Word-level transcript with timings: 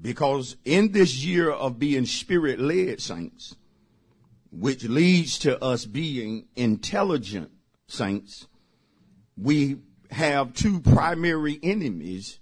Because 0.00 0.56
in 0.64 0.92
this 0.92 1.24
year 1.24 1.50
of 1.50 1.78
being 1.78 2.06
spirit 2.06 2.60
led 2.60 3.00
saints, 3.00 3.56
which 4.50 4.84
leads 4.84 5.38
to 5.40 5.62
us 5.62 5.84
being 5.84 6.46
intelligent 6.56 7.50
saints, 7.88 8.46
we 9.36 9.78
have 10.10 10.54
two 10.54 10.80
primary 10.80 11.58
enemies 11.62 12.38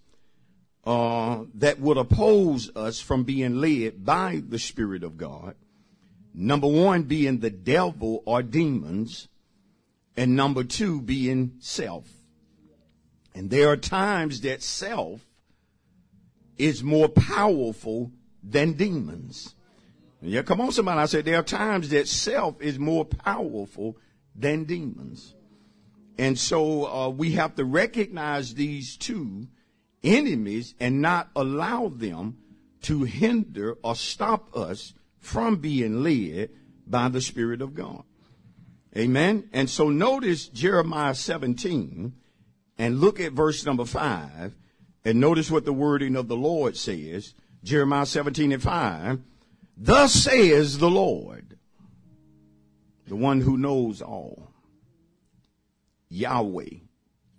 uh, 0.85 1.45
that 1.55 1.81
would 1.81 1.97
oppose 1.97 2.71
us 2.77 3.01
from 3.01 3.25
being 3.25 3.61
led 3.61 4.05
by 4.05 4.43
the 4.49 4.59
Spirit 4.59 5.03
of 5.03 5.17
God. 5.17 5.57
Number 6.33 6.69
one 6.69 7.05
being 7.05 7.41
the 7.41 7.51
devil 7.51 8.23
or 8.25 8.43
demons, 8.43 9.27
and 10.17 10.37
number 10.37 10.63
two 10.63 11.01
being 11.01 11.55
self. 11.59 12.09
And 13.35 13.51
there 13.51 13.69
are 13.71 13.77
times 13.77 14.43
that 14.43 14.63
self 14.63 15.21
is 16.59 16.83
more 16.83 17.09
powerful 17.09 18.13
than 18.43 18.73
demons. 18.73 19.55
Yeah, 20.23 20.43
come 20.43 20.61
on, 20.61 20.73
somebody. 20.73 21.01
I 21.01 21.07
said 21.07 21.25
there 21.25 21.39
are 21.39 21.43
times 21.43 21.91
that 21.91 22.09
self 22.09 22.61
is 22.61 22.79
more 22.79 23.05
powerful 23.05 23.97
than 24.35 24.65
demons. 24.65 25.35
And 26.19 26.39
so 26.39 26.87
uh, 26.87 27.09
we 27.11 27.33
have 27.33 27.55
to 27.57 27.65
recognize 27.65 28.55
these 28.55 28.97
two 28.97 29.49
enemies 30.03 30.75
and 30.81 31.03
not 31.03 31.29
allow 31.37 31.89
them 31.89 32.39
to 32.83 33.05
hinder 33.05 33.77
or 33.83 33.95
stop 33.95 34.57
us 34.57 34.95
from 35.19 35.57
being 35.57 36.03
led 36.03 36.51
by 36.87 37.09
the 37.09 37.21
Spirit 37.21 37.61
of 37.61 37.75
God. 37.75 38.05
Amen. 38.97 39.49
And 39.53 39.69
so 39.69 39.91
notice 39.91 40.49
Jeremiah 40.49 41.15
17 41.15 42.15
and 42.79 43.01
look 43.01 43.21
at 43.21 43.33
verse 43.33 43.67
number 43.67 43.85
5 43.85 44.55
and 45.07 45.21
notice 45.21 45.53
what 45.53 45.65
the 45.65 45.73
wording 45.73 46.17
of 46.17 46.27
the 46.27 46.37
Lord 46.37 46.77
says. 46.77 47.33
Jeremiah 47.63 48.07
17 48.07 48.51
and 48.51 48.63
5. 48.63 49.21
Thus 49.77 50.13
says 50.13 50.79
the 50.79 50.91
Lord, 50.91 51.57
the 53.07 53.15
one 53.15 53.41
who 53.41 53.57
knows 53.57 54.03
all. 54.03 54.51
Yahweh, 56.09 56.81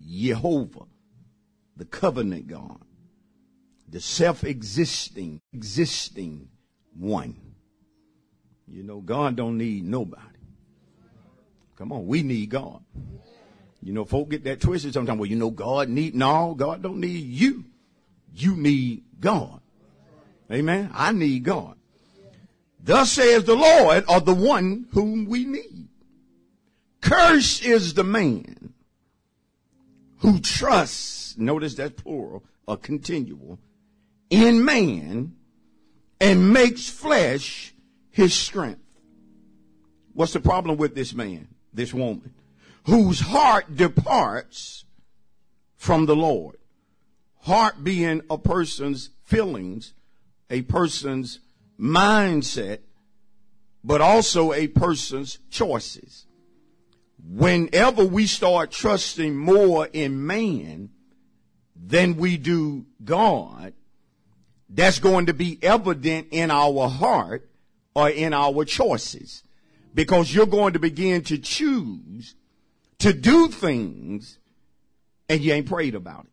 Jehovah, 0.02 0.86
the 1.76 1.84
covenant 1.84 2.48
God, 2.48 2.80
the 3.90 4.00
self-existing, 4.00 5.42
existing 5.52 6.48
one. 6.98 7.36
You 8.66 8.84
know, 8.84 9.02
God 9.02 9.36
don't 9.36 9.58
need 9.58 9.84
nobody. 9.84 10.24
Come 11.76 11.92
on, 11.92 12.08
we 12.08 12.24
need 12.24 12.50
God. 12.50 12.82
You 13.88 13.94
know, 13.94 14.04
folk 14.04 14.28
get 14.28 14.44
that 14.44 14.60
twisted 14.60 14.94
sometimes. 14.94 15.18
Well, 15.18 15.30
you 15.30 15.38
know, 15.38 15.50
God 15.50 15.88
need, 15.88 16.14
no, 16.14 16.54
God 16.56 16.84
don't 16.84 17.00
need 17.00 17.24
you. 17.24 17.64
You 18.36 18.58
need 18.58 19.06
God. 19.18 19.62
Amen. 20.52 20.92
I 20.94 21.14
need 21.14 21.46
God. 21.46 21.78
Thus 22.84 23.14
says 23.14 23.46
the 23.46 23.56
Lord, 23.56 24.04
of 24.10 24.26
the 24.26 24.34
one 24.34 24.88
whom 24.92 25.26
we 25.26 25.46
need. 25.46 25.88
Curse 27.00 27.62
is 27.62 27.94
the 27.94 28.04
man 28.04 28.74
who 30.18 30.42
trusts, 30.42 31.38
notice 31.38 31.76
that's 31.76 32.02
plural, 32.02 32.44
a 32.68 32.76
continual, 32.76 33.58
in 34.30 34.66
man 34.66 35.34
and 36.20 36.52
makes 36.52 36.90
flesh 36.90 37.74
his 38.10 38.34
strength. 38.34 38.82
What's 40.12 40.34
the 40.34 40.42
problem 40.42 40.76
with 40.76 40.94
this 40.94 41.14
man, 41.14 41.48
this 41.74 41.94
woman? 41.94 42.34
Whose 42.88 43.20
heart 43.20 43.76
departs 43.76 44.86
from 45.76 46.06
the 46.06 46.16
Lord. 46.16 46.58
Heart 47.42 47.84
being 47.84 48.22
a 48.30 48.38
person's 48.38 49.10
feelings, 49.24 49.94
a 50.50 50.62
person's 50.64 51.40
mindset, 51.80 52.80
but 53.84 54.02
also 54.02 54.54
a 54.54 54.68
person's 54.68 55.40
choices. 55.50 56.26
Whenever 57.30 58.06
we 58.06 58.26
start 58.26 58.72
trusting 58.72 59.36
more 59.36 59.88
in 59.92 60.26
man 60.26 60.90
than 61.76 62.16
we 62.16 62.38
do 62.38 62.86
God, 63.04 63.74
that's 64.70 65.00
going 65.00 65.28
to 65.28 65.34
be 65.34 65.60
evident 65.62 66.28
in 66.32 66.52
our 66.52 66.90
heart 66.90 67.50
or 67.94 68.10
in 68.10 68.34
our 68.34 68.64
choices. 68.66 69.44
Because 69.94 70.34
you're 70.34 70.46
going 70.46 70.74
to 70.74 70.80
begin 70.80 71.22
to 71.24 71.38
choose 71.38 72.36
to 73.00 73.14
do 73.14 73.48
things 73.48 74.40
and 75.30 75.42
you 75.42 75.54
ain't 75.54 75.68
prayed 75.68 75.96
about 75.96 76.26
it. 76.26 76.32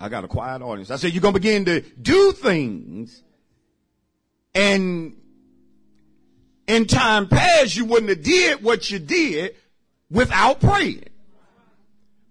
I 0.00 0.08
got 0.08 0.24
a 0.24 0.28
quiet 0.28 0.62
audience. 0.62 0.90
I 0.90 0.96
said, 0.96 1.12
you're 1.12 1.20
going 1.20 1.34
to 1.34 1.40
begin 1.40 1.64
to 1.66 1.80
do 1.80 2.32
things 2.32 3.22
and 4.54 5.16
in 6.66 6.86
time 6.86 7.28
past, 7.28 7.76
you 7.76 7.84
wouldn't 7.84 8.08
have 8.10 8.22
did 8.22 8.62
what 8.62 8.90
you 8.90 8.98
did 8.98 9.56
without 10.10 10.60
praying. 10.60 11.08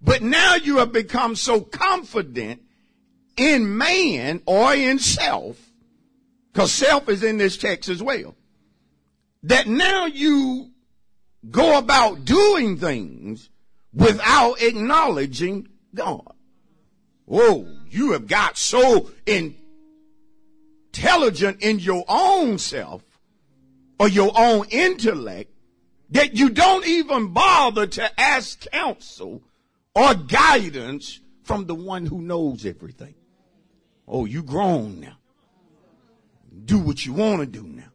But 0.01 0.21
now 0.21 0.55
you 0.55 0.77
have 0.77 0.93
become 0.93 1.35
so 1.35 1.59
confident 1.59 2.61
in 3.35 3.77
man 3.77 4.41
or 4.45 4.73
in 4.73 4.99
self, 4.99 5.57
because 6.51 6.71
self 6.71 7.09
is 7.09 7.23
in 7.23 7.37
this 7.37 7.57
text 7.57 7.89
as 7.89 8.01
well, 8.01 8.35
that 9.43 9.67
now 9.67 10.05
you 10.05 10.68
go 11.49 11.77
about 11.77 12.25
doing 12.25 12.77
things 12.77 13.49
without 13.93 14.61
acknowledging 14.61 15.67
God. 15.93 16.33
Oh, 17.29 17.67
you 17.89 18.11
have 18.13 18.27
got 18.27 18.57
so 18.57 19.11
intelligent 20.91 21.61
in 21.61 21.79
your 21.79 22.03
own 22.07 22.57
self 22.57 23.03
or 23.99 24.07
your 24.07 24.31
own 24.35 24.65
intellect 24.69 25.51
that 26.11 26.35
you 26.35 26.49
don't 26.49 26.87
even 26.87 27.33
bother 27.33 27.85
to 27.85 28.19
ask 28.19 28.65
counsel 28.71 29.43
or 29.93 30.15
guidance 30.15 31.19
from 31.43 31.65
the 31.65 31.75
one 31.75 32.05
who 32.05 32.21
knows 32.21 32.65
everything. 32.65 33.15
Oh, 34.07 34.25
you 34.25 34.41
grown 34.41 34.99
now. 34.99 35.17
Do 36.65 36.79
what 36.79 37.05
you 37.05 37.13
want 37.13 37.41
to 37.41 37.45
do 37.45 37.63
now. 37.63 37.91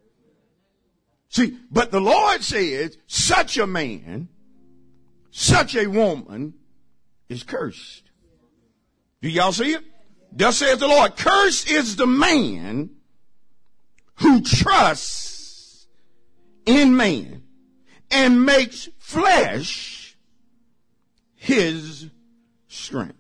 See, 1.35 1.59
but 1.69 1.91
the 1.91 2.01
Lord 2.01 2.45
says 2.45 2.97
such 3.09 3.59
a 3.59 3.67
man, 3.67 4.29
such 5.33 5.75
a 5.75 5.89
woman 5.89 6.55
is 7.29 7.43
cursed. 7.43 8.05
Do 9.21 9.29
y'all 9.29 9.51
see 9.51 9.73
it? 9.73 9.83
Thus 10.31 10.59
says 10.59 10.79
the 10.79 10.87
Lord, 10.87 11.17
cursed 11.17 11.69
is 11.69 11.97
the 11.97 12.07
man 12.07 12.91
who 14.21 14.43
trusts 14.43 15.89
in 16.67 16.97
man 16.97 17.43
and 18.13 18.47
makes 18.47 18.89
flesh 18.99 20.17
his 21.35 22.11
strength, 22.69 23.19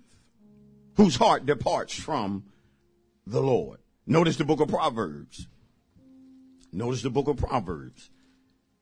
whose 0.97 1.17
heart 1.17 1.47
departs 1.47 1.95
from 1.99 2.45
the 3.27 3.41
Lord. 3.41 3.81
Notice 4.07 4.37
the 4.37 4.45
book 4.45 4.61
of 4.61 4.69
Proverbs. 4.69 5.49
Notice 6.75 7.03
the 7.03 7.11
book 7.11 7.29
of 7.29 7.37
Proverbs. 7.37 8.11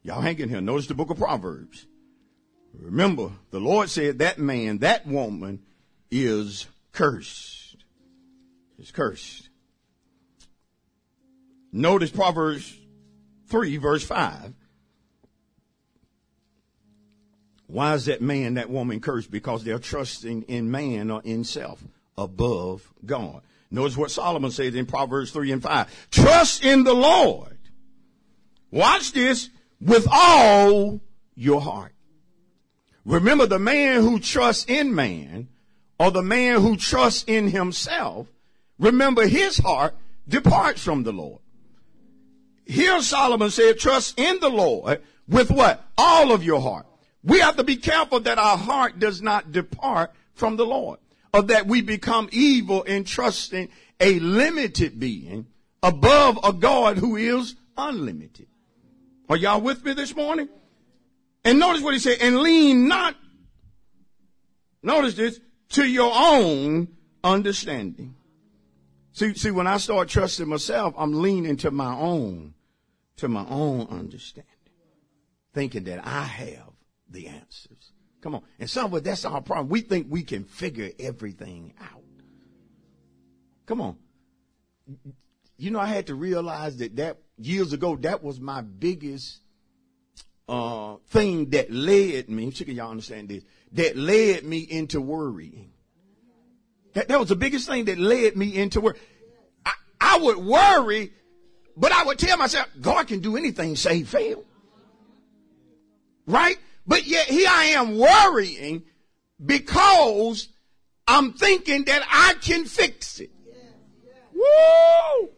Y'all 0.02 0.22
hanging 0.22 0.48
here. 0.48 0.62
Notice 0.62 0.86
the 0.86 0.94
book 0.94 1.10
of 1.10 1.18
Proverbs. 1.18 1.86
Remember, 2.74 3.30
the 3.50 3.60
Lord 3.60 3.90
said 3.90 4.20
that 4.20 4.38
man, 4.38 4.78
that 4.78 5.06
woman 5.06 5.62
is 6.10 6.66
cursed. 6.92 7.76
Is 8.78 8.90
cursed. 8.90 9.50
Notice 11.70 12.10
Proverbs 12.10 12.74
3 13.48 13.76
verse 13.76 14.04
5. 14.04 14.54
Why 17.66 17.94
is 17.94 18.06
that 18.06 18.22
man, 18.22 18.54
that 18.54 18.70
woman 18.70 19.00
cursed? 19.00 19.30
Because 19.30 19.64
they're 19.64 19.78
trusting 19.78 20.42
in 20.42 20.70
man 20.70 21.10
or 21.10 21.20
in 21.24 21.44
self 21.44 21.82
above 22.16 22.90
God. 23.04 23.42
Notice 23.70 23.96
what 23.96 24.10
Solomon 24.10 24.50
says 24.50 24.74
in 24.74 24.86
Proverbs 24.86 25.30
3 25.30 25.52
and 25.52 25.62
5. 25.62 26.08
Trust 26.10 26.64
in 26.64 26.84
the 26.84 26.94
Lord. 26.94 27.58
Watch 28.72 29.12
this 29.12 29.50
with 29.80 30.08
all 30.10 31.00
your 31.36 31.60
heart. 31.60 31.92
Remember 33.04 33.46
the 33.46 33.60
man 33.60 34.00
who 34.00 34.18
trusts 34.18 34.64
in 34.68 34.94
man 34.94 35.48
or 35.98 36.10
the 36.10 36.22
man 36.22 36.60
who 36.60 36.76
trusts 36.76 37.24
in 37.28 37.48
himself 37.48 38.26
remember 38.78 39.26
his 39.26 39.58
heart 39.58 39.94
departs 40.28 40.82
from 40.82 41.04
the 41.04 41.12
Lord. 41.12 41.40
Here 42.66 43.00
Solomon 43.02 43.50
said, 43.50 43.78
trust 43.78 44.18
in 44.18 44.40
the 44.40 44.48
Lord 44.48 45.02
with 45.28 45.50
what? 45.50 45.84
All 45.96 46.32
of 46.32 46.42
your 46.42 46.60
heart. 46.60 46.86
We 47.22 47.40
have 47.40 47.56
to 47.56 47.64
be 47.64 47.76
careful 47.76 48.20
that 48.20 48.38
our 48.38 48.56
heart 48.56 48.98
does 48.98 49.22
not 49.22 49.52
depart 49.52 50.12
from 50.34 50.56
the 50.56 50.66
Lord 50.66 50.98
or 51.32 51.42
that 51.42 51.66
we 51.66 51.82
become 51.82 52.28
evil 52.32 52.82
in 52.82 53.04
trusting 53.04 53.68
a 54.00 54.18
limited 54.18 54.98
being 54.98 55.46
above 55.82 56.38
a 56.42 56.52
God 56.52 56.98
who 56.98 57.16
is 57.16 57.54
unlimited. 57.76 58.46
Are 59.28 59.36
y'all 59.36 59.60
with 59.60 59.84
me 59.84 59.94
this 59.94 60.14
morning? 60.14 60.48
And 61.44 61.58
notice 61.58 61.82
what 61.82 61.94
he 61.94 62.00
said, 62.00 62.18
and 62.20 62.38
lean 62.38 62.86
not, 62.86 63.16
notice 64.82 65.14
this, 65.14 65.40
to 65.70 65.84
your 65.84 66.12
own 66.14 66.88
understanding. 67.24 68.14
See, 69.12 69.34
see, 69.34 69.50
when 69.50 69.66
I 69.66 69.78
start 69.78 70.08
trusting 70.08 70.48
myself, 70.48 70.94
I'm 70.96 71.20
leaning 71.20 71.56
to 71.58 71.70
my 71.70 71.94
own, 71.94 72.54
to 73.16 73.28
my 73.28 73.44
own 73.48 73.88
understanding, 73.90 74.50
thinking 75.52 75.84
that 75.84 76.06
I 76.06 76.22
have 76.22 76.70
the 77.08 77.28
answers. 77.28 77.92
Come 78.20 78.36
on. 78.36 78.42
And 78.58 78.70
some 78.70 78.86
of 78.86 78.94
us, 78.94 79.02
that's 79.02 79.24
our 79.24 79.40
problem. 79.40 79.68
We 79.68 79.80
think 79.80 80.06
we 80.08 80.22
can 80.22 80.44
figure 80.44 80.90
everything 80.98 81.74
out. 81.80 82.02
Come 83.66 83.80
on. 83.80 83.96
You 85.56 85.70
know, 85.70 85.80
I 85.80 85.86
had 85.86 86.06
to 86.06 86.14
realize 86.14 86.76
that 86.78 86.96
that 86.96 87.18
years 87.38 87.72
ago, 87.72 87.96
that 87.96 88.22
was 88.22 88.40
my 88.40 88.60
biggest 88.60 89.40
uh, 90.48 90.96
thing 91.08 91.50
that 91.50 91.70
led 91.70 92.28
me. 92.28 92.50
Sure, 92.50 92.66
y'all 92.68 92.90
understand 92.90 93.28
this? 93.28 93.44
That 93.72 93.96
led 93.96 94.44
me 94.44 94.58
into 94.58 95.00
worrying. 95.00 95.72
That, 96.94 97.08
that 97.08 97.18
was 97.18 97.28
the 97.28 97.36
biggest 97.36 97.68
thing 97.68 97.86
that 97.86 97.98
led 97.98 98.36
me 98.36 98.56
into 98.56 98.80
worry. 98.80 98.98
I, 99.64 99.72
I 100.00 100.18
would 100.18 100.36
worry, 100.38 101.12
but 101.76 101.92
I 101.92 102.04
would 102.04 102.18
tell 102.18 102.36
myself, 102.36 102.68
God 102.80 103.06
can 103.06 103.20
do 103.20 103.36
anything, 103.36 103.76
save 103.76 104.08
fail. 104.08 104.44
Right? 106.26 106.58
But 106.86 107.06
yet 107.06 107.26
here 107.26 107.48
I 107.50 107.64
am 107.76 107.96
worrying 107.96 108.82
because 109.44 110.48
I'm 111.06 111.32
thinking 111.32 111.84
that 111.84 112.06
I 112.10 112.34
can 112.34 112.64
fix 112.64 113.20
it. 113.20 113.30
Woo! 114.34 115.30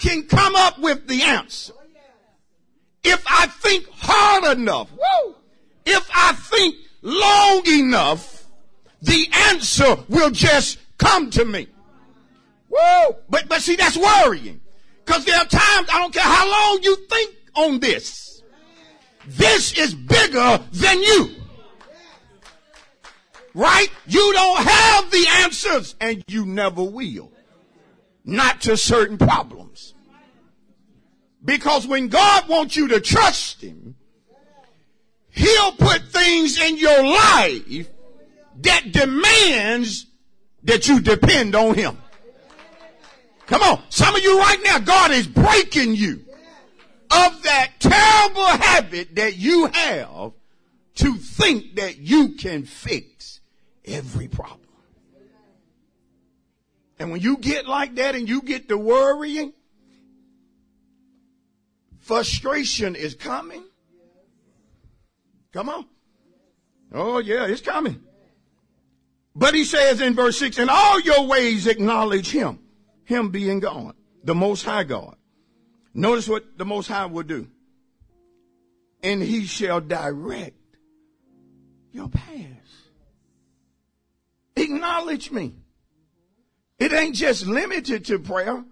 Can 0.00 0.22
come 0.24 0.54
up 0.54 0.78
with 0.78 1.08
the 1.08 1.22
answer. 1.22 1.72
If 3.04 3.24
I 3.26 3.46
think 3.46 3.86
hard 3.90 4.58
enough, 4.58 4.90
woo, 4.92 5.34
if 5.86 6.08
I 6.14 6.32
think 6.34 6.76
long 7.02 7.62
enough, 7.66 8.46
the 9.02 9.28
answer 9.50 9.96
will 10.08 10.30
just 10.30 10.78
come 10.98 11.30
to 11.30 11.44
me. 11.44 11.68
Woo! 12.68 13.16
But, 13.28 13.48
but 13.48 13.62
see, 13.62 13.76
that's 13.76 13.96
worrying. 13.96 14.60
Cause 15.04 15.24
there 15.24 15.38
are 15.38 15.46
times, 15.46 15.88
I 15.90 16.00
don't 16.00 16.12
care 16.12 16.22
how 16.22 16.50
long 16.50 16.80
you 16.82 16.96
think 17.08 17.34
on 17.54 17.80
this. 17.80 18.42
This 19.26 19.76
is 19.78 19.94
bigger 19.94 20.60
than 20.72 21.02
you. 21.02 21.30
Right? 23.54 23.88
You 24.06 24.32
don't 24.32 24.62
have 24.62 25.10
the 25.10 25.26
answers 25.42 25.96
and 26.00 26.22
you 26.28 26.44
never 26.46 26.82
will. 26.82 27.32
Not 28.28 28.60
to 28.62 28.76
certain 28.76 29.16
problems. 29.16 29.94
Because 31.42 31.86
when 31.86 32.08
God 32.08 32.46
wants 32.46 32.76
you 32.76 32.88
to 32.88 33.00
trust 33.00 33.62
Him, 33.62 33.96
He'll 35.30 35.72
put 35.72 36.02
things 36.08 36.60
in 36.60 36.76
your 36.76 37.04
life 37.04 37.88
that 38.60 38.92
demands 38.92 40.04
that 40.64 40.88
you 40.88 41.00
depend 41.00 41.54
on 41.54 41.74
Him. 41.74 41.96
Come 43.46 43.62
on. 43.62 43.82
Some 43.88 44.14
of 44.14 44.22
you 44.22 44.38
right 44.38 44.60
now, 44.62 44.78
God 44.78 45.10
is 45.10 45.26
breaking 45.26 45.94
you 45.94 46.26
of 47.10 47.42
that 47.44 47.70
terrible 47.78 48.44
habit 48.44 49.14
that 49.14 49.38
you 49.38 49.68
have 49.72 50.32
to 50.96 51.14
think 51.14 51.76
that 51.76 51.96
you 51.96 52.34
can 52.34 52.64
fix 52.64 53.40
every 53.86 54.28
problem. 54.28 54.67
And 56.98 57.10
when 57.10 57.20
you 57.20 57.36
get 57.36 57.66
like 57.66 57.94
that 57.96 58.14
and 58.14 58.28
you 58.28 58.42
get 58.42 58.68
to 58.68 58.76
worrying, 58.76 59.52
frustration 62.00 62.96
is 62.96 63.14
coming. 63.14 63.64
Come 65.52 65.68
on. 65.68 65.86
Oh 66.92 67.18
yeah, 67.18 67.46
it's 67.46 67.60
coming. 67.60 68.02
But 69.34 69.54
he 69.54 69.64
says 69.64 70.00
in 70.00 70.14
verse 70.14 70.38
6, 70.38 70.58
in 70.58 70.68
all 70.68 71.00
your 71.00 71.26
ways 71.26 71.66
acknowledge 71.66 72.30
him. 72.30 72.58
Him 73.04 73.30
being 73.30 73.60
God, 73.60 73.94
the 74.24 74.34
most 74.34 74.64
high 74.64 74.84
God. 74.84 75.16
Notice 75.94 76.28
what 76.28 76.58
the 76.58 76.64
most 76.64 76.88
high 76.88 77.06
will 77.06 77.22
do. 77.22 77.48
And 79.02 79.22
he 79.22 79.46
shall 79.46 79.80
direct 79.80 80.56
your 81.92 82.08
paths. 82.08 82.90
Acknowledge 84.56 85.30
me. 85.30 85.54
It 86.78 86.92
ain't 86.92 87.16
just 87.16 87.46
limited 87.46 88.04
to 88.06 88.18
prayer. 88.18 88.64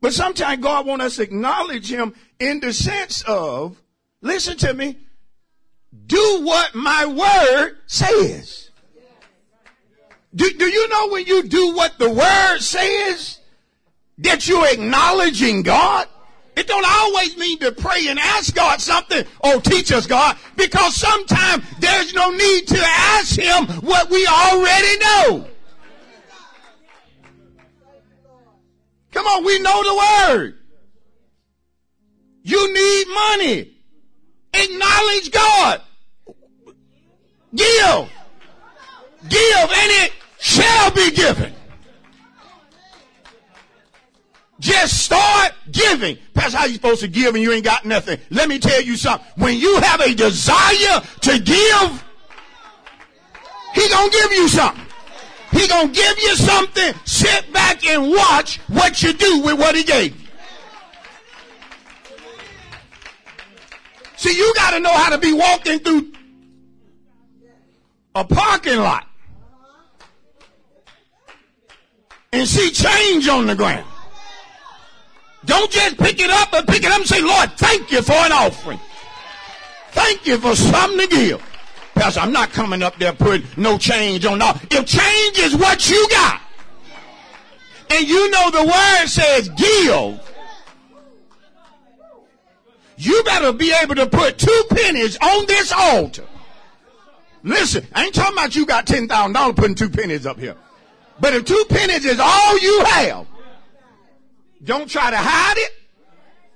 But 0.00 0.12
sometimes 0.12 0.62
God 0.62 0.86
wants 0.86 1.04
us 1.04 1.16
to 1.16 1.22
acknowledge 1.22 1.90
him 1.90 2.14
in 2.38 2.60
the 2.60 2.72
sense 2.72 3.22
of, 3.26 3.80
listen 4.20 4.56
to 4.58 4.72
me, 4.74 4.98
do 6.06 6.42
what 6.42 6.74
my 6.74 7.06
word 7.06 7.78
says. 7.86 8.70
Do, 10.34 10.50
do 10.52 10.66
you 10.66 10.88
know 10.88 11.08
when 11.08 11.24
you 11.24 11.42
do 11.44 11.74
what 11.74 11.98
the 11.98 12.10
word 12.10 12.58
says 12.60 13.38
that 14.18 14.46
you're 14.46 14.68
acknowledging 14.68 15.62
God? 15.62 16.06
It 16.56 16.66
don't 16.66 16.86
always 16.86 17.36
mean 17.36 17.58
to 17.60 17.72
pray 17.72 18.08
and 18.08 18.18
ask 18.18 18.54
God 18.54 18.80
something. 18.80 19.24
Oh, 19.42 19.60
teach 19.60 19.92
us, 19.92 20.06
God. 20.06 20.36
Because 20.56 20.94
sometimes 20.94 21.64
there's 21.80 22.14
no 22.14 22.30
need 22.30 22.68
to 22.68 22.78
ask 22.80 23.38
Him 23.38 23.66
what 23.82 24.10
we 24.10 24.26
already 24.26 24.98
know. 24.98 25.48
Come 29.16 29.26
on, 29.28 29.44
we 29.46 29.58
know 29.60 29.82
the 29.82 30.34
word. 30.34 30.58
You 32.42 32.74
need 32.74 33.06
money. 33.14 33.72
Acknowledge 34.52 35.30
God. 35.30 35.80
Give. 37.54 38.10
Give 39.26 39.70
and 39.70 39.90
it 40.04 40.12
shall 40.38 40.90
be 40.90 41.10
given. 41.12 41.54
Just 44.60 45.04
start 45.04 45.54
giving. 45.72 46.18
Pastor, 46.34 46.58
how 46.58 46.66
you're 46.66 46.74
supposed 46.74 47.00
to 47.00 47.08
give 47.08 47.34
and 47.34 47.42
you 47.42 47.52
ain't 47.52 47.64
got 47.64 47.86
nothing? 47.86 48.20
Let 48.28 48.50
me 48.50 48.58
tell 48.58 48.82
you 48.82 48.98
something. 48.98 49.26
When 49.36 49.56
you 49.56 49.80
have 49.80 50.02
a 50.02 50.14
desire 50.14 51.00
to 51.22 51.38
give, 51.38 52.04
he 53.72 53.88
gonna 53.88 54.10
give 54.10 54.32
you 54.32 54.48
something. 54.48 54.85
He 55.56 55.66
gonna 55.66 55.88
give 55.88 56.18
you 56.18 56.36
something. 56.36 56.92
Sit 57.04 57.50
back 57.52 57.84
and 57.86 58.10
watch 58.10 58.58
what 58.68 59.02
you 59.02 59.12
do 59.14 59.40
with 59.40 59.58
what 59.58 59.74
he 59.74 59.84
gave 59.84 60.14
you. 60.20 60.26
See, 64.16 64.36
you 64.36 64.52
gotta 64.54 64.80
know 64.80 64.92
how 64.92 65.10
to 65.10 65.18
be 65.18 65.32
walking 65.32 65.78
through 65.78 66.12
a 68.14 68.24
parking 68.24 68.78
lot 68.78 69.06
and 72.32 72.46
see 72.46 72.70
change 72.70 73.28
on 73.28 73.46
the 73.46 73.54
ground. 73.54 73.86
Don't 75.46 75.70
just 75.70 75.96
pick 75.96 76.20
it 76.20 76.28
up, 76.30 76.50
but 76.50 76.66
pick 76.66 76.82
it 76.82 76.90
up 76.90 76.98
and 76.98 77.06
say, 77.06 77.22
Lord, 77.22 77.52
thank 77.52 77.90
you 77.92 78.02
for 78.02 78.12
an 78.12 78.32
offering. 78.32 78.80
Thank 79.92 80.26
you 80.26 80.36
for 80.38 80.54
something 80.54 80.98
to 80.98 81.06
give. 81.06 81.55
Pastor, 81.96 82.20
I'm 82.20 82.32
not 82.32 82.50
coming 82.50 82.82
up 82.82 82.98
there 82.98 83.14
putting 83.14 83.46
no 83.56 83.78
change 83.78 84.26
on 84.26 84.42
all. 84.42 84.54
If 84.70 84.84
change 84.86 85.38
is 85.38 85.56
what 85.56 85.88
you 85.88 86.06
got, 86.10 86.42
and 87.90 88.06
you 88.06 88.30
know 88.30 88.50
the 88.50 88.64
word 88.64 89.06
says 89.06 89.48
give, 89.48 90.20
you 92.98 93.22
better 93.24 93.52
be 93.52 93.74
able 93.82 93.94
to 93.94 94.06
put 94.06 94.36
two 94.36 94.64
pennies 94.70 95.16
on 95.22 95.46
this 95.46 95.72
altar. 95.72 96.26
Listen, 97.42 97.86
I 97.94 98.04
ain't 98.04 98.14
talking 98.14 98.36
about 98.36 98.54
you 98.54 98.66
got 98.66 98.86
$10,000 98.86 99.56
putting 99.56 99.74
two 99.74 99.88
pennies 99.88 100.26
up 100.26 100.38
here. 100.38 100.56
But 101.18 101.32
if 101.32 101.46
two 101.46 101.64
pennies 101.70 102.04
is 102.04 102.20
all 102.20 102.58
you 102.58 102.84
have, 102.84 103.26
don't 104.62 104.90
try 104.90 105.10
to 105.10 105.16
hide 105.16 105.56
it. 105.56 105.72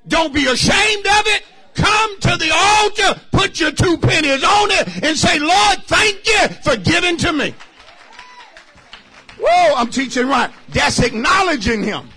Don't 0.06 0.34
be 0.34 0.46
ashamed 0.46 1.06
of 1.06 1.26
it. 1.26 1.44
Come 1.74 2.20
to 2.20 2.36
the 2.36 2.50
altar, 2.52 3.20
put 3.32 3.60
your 3.60 3.72
two 3.72 3.98
pennies 3.98 4.42
on 4.42 4.70
it, 4.70 5.04
and 5.04 5.16
say, 5.16 5.38
Lord, 5.38 5.78
thank 5.84 6.26
you 6.26 6.48
for 6.62 6.76
giving 6.76 7.16
to 7.18 7.32
me. 7.32 7.54
Whoa, 9.38 9.74
I'm 9.76 9.90
teaching 9.90 10.26
right. 10.26 10.50
That's 10.68 11.00
acknowledging 11.00 11.82
him. 11.82 12.08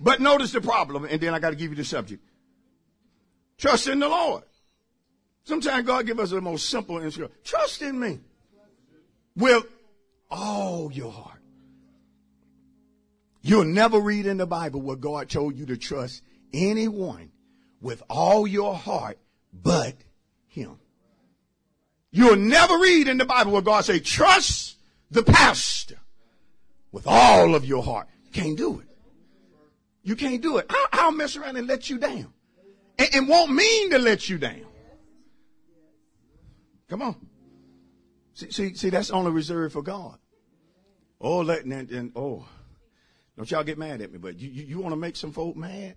But 0.00 0.20
notice 0.20 0.52
the 0.52 0.60
problem, 0.60 1.04
and 1.04 1.20
then 1.20 1.34
I 1.34 1.38
got 1.38 1.50
to 1.50 1.56
give 1.56 1.70
you 1.70 1.76
the 1.76 1.84
subject. 1.84 2.22
Trust 3.58 3.86
in 3.86 4.00
the 4.00 4.08
Lord. 4.08 4.42
Sometimes 5.44 5.86
God 5.86 6.06
give 6.06 6.18
us 6.18 6.30
the 6.30 6.40
most 6.40 6.68
simple 6.68 6.98
instruction. 6.98 7.36
Trust 7.44 7.82
in 7.82 7.98
me 8.00 8.20
with 9.36 9.64
all 10.30 10.90
your 10.90 11.12
heart. 11.12 11.40
You'll 13.42 13.64
never 13.64 14.00
read 14.00 14.26
in 14.26 14.38
the 14.38 14.46
Bible 14.46 14.80
where 14.80 14.96
God 14.96 15.28
told 15.28 15.56
you 15.56 15.66
to 15.66 15.76
trust 15.76 16.22
anyone 16.52 17.30
with 17.84 18.02
all 18.08 18.46
your 18.46 18.74
heart 18.74 19.18
but 19.52 19.94
him. 20.46 20.78
You'll 22.10 22.36
never 22.36 22.78
read 22.78 23.08
in 23.08 23.18
the 23.18 23.26
Bible 23.26 23.52
where 23.52 23.60
God 23.60 23.84
say, 23.84 24.00
trust 24.00 24.78
the 25.10 25.22
pastor 25.22 25.98
with 26.90 27.06
all 27.06 27.54
of 27.54 27.66
your 27.66 27.82
heart. 27.82 28.08
Can't 28.32 28.56
do 28.56 28.80
it. 28.80 28.86
You 30.02 30.16
can't 30.16 30.40
do 30.40 30.56
it. 30.56 30.66
I'll, 30.70 30.86
I'll 30.92 31.12
mess 31.12 31.36
around 31.36 31.56
and 31.56 31.66
let 31.66 31.90
you 31.90 31.98
down. 31.98 32.32
And, 32.98 33.08
and 33.14 33.28
won't 33.28 33.52
mean 33.52 33.90
to 33.90 33.98
let 33.98 34.28
you 34.30 34.38
down. 34.38 34.64
Come 36.88 37.02
on. 37.02 37.16
See, 38.32 38.50
see, 38.50 38.74
see, 38.74 38.88
that's 38.88 39.10
only 39.10 39.30
reserved 39.30 39.74
for 39.74 39.82
God. 39.82 40.18
Oh, 41.20 41.40
let, 41.40 41.64
and, 41.64 41.90
and 41.90 42.12
oh, 42.16 42.46
don't 43.36 43.50
y'all 43.50 43.62
get 43.62 43.78
mad 43.78 44.00
at 44.00 44.10
me, 44.10 44.18
but 44.18 44.38
you, 44.38 44.48
you, 44.48 44.64
you 44.64 44.78
want 44.78 44.92
to 44.92 44.96
make 44.96 45.16
some 45.16 45.32
folk 45.32 45.54
mad? 45.54 45.96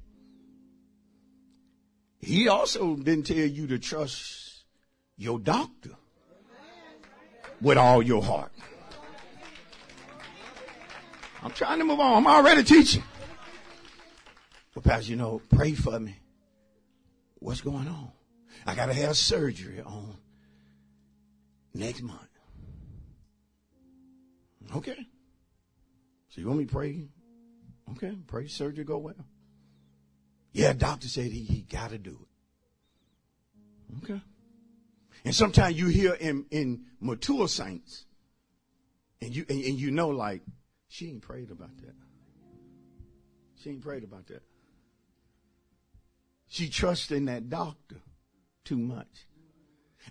He 2.20 2.48
also 2.48 2.96
didn't 2.96 3.28
tell 3.28 3.38
you 3.38 3.68
to 3.68 3.80
trust 3.80 4.64
your 5.18 5.40
doctor 5.40 5.92
with 7.62 7.78
all 7.78 8.02
your 8.02 8.24
heart. 8.24 8.52
I'm 11.44 11.52
trying 11.52 11.80
to 11.80 11.86
move 11.86 12.00
on. 12.00 12.18
I'm 12.18 12.28
already 12.28 12.64
teaching. 12.64 13.04
Well, 14.74 14.84
Pastor, 14.84 15.12
you 15.12 15.16
know, 15.16 15.42
pray 15.50 15.74
for 15.74 16.00
me. 16.00 16.16
What's 17.40 17.62
going 17.62 17.88
on? 17.88 18.12
I 18.66 18.76
got 18.76 18.88
to 18.88 18.94
have 18.94 19.16
surgery 19.16 19.82
on 19.82 20.18
next 21.74 22.02
month. 22.02 22.20
Okay. 24.76 25.08
So 26.30 26.42
you 26.42 26.48
want 26.48 26.60
me 26.60 26.66
to 26.66 26.72
pray? 26.72 27.08
Okay, 27.92 28.18
pray 28.28 28.48
surgery 28.48 28.84
go 28.84 28.98
well. 28.98 29.26
Yeah, 30.52 30.74
doctor 30.74 31.08
said 31.08 31.32
he, 31.32 31.44
he 31.44 31.62
got 31.62 31.92
to 31.92 31.98
do 31.98 32.20
it. 32.22 34.04
Okay. 34.04 34.22
And 35.26 35.36
sometimes 35.36 35.78
you 35.78 35.88
hear 35.88 36.14
in, 36.14 36.46
in 36.52 36.86
mature 37.00 37.48
saints, 37.48 38.06
and 39.22 39.36
you 39.36 39.46
and, 39.50 39.64
and 39.64 39.80
you 39.80 39.92
know 39.92 40.10
like 40.10 40.42
she 40.88 41.10
ain't 41.10 41.22
prayed 41.22 41.52
about 41.52 41.76
that. 41.78 41.96
She 43.62 43.72
ain't 43.72 43.82
prayed 43.82 44.04
about 44.04 44.28
that. 44.28 44.44
She 46.48 46.70
trusts 46.70 47.12
in 47.12 47.26
that 47.26 47.50
doctor 47.50 47.98
too 48.64 48.78
much. 48.78 49.28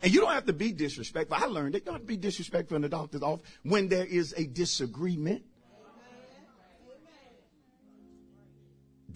And 0.02 0.12
you 0.12 0.20
don't 0.20 0.32
have 0.32 0.46
to 0.46 0.52
be 0.52 0.72
disrespectful. 0.72 1.36
I 1.40 1.46
learned 1.46 1.74
that 1.74 1.78
you 1.78 1.84
don't 1.86 1.94
have 1.94 2.02
to 2.02 2.06
be 2.06 2.18
disrespectful 2.18 2.76
in 2.76 2.82
the 2.82 2.88
doctor's 2.88 3.22
office 3.22 3.46
when 3.62 3.88
there 3.88 4.04
is 4.04 4.34
a 4.36 4.44
disagreement. 4.44 5.44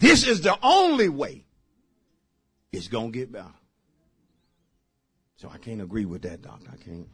This 0.01 0.27
is 0.27 0.41
the 0.41 0.59
only 0.63 1.11
way 1.11 1.45
it's 2.73 2.89
going 2.89 3.13
to 3.13 3.19
get 3.19 3.31
better. 3.31 3.53
So 5.37 5.51
I 5.53 5.59
can't 5.59 5.83
agree 5.83 6.07
with 6.07 6.23
that, 6.23 6.41
doctor. 6.41 6.71
I 6.73 6.83
can't. 6.83 7.09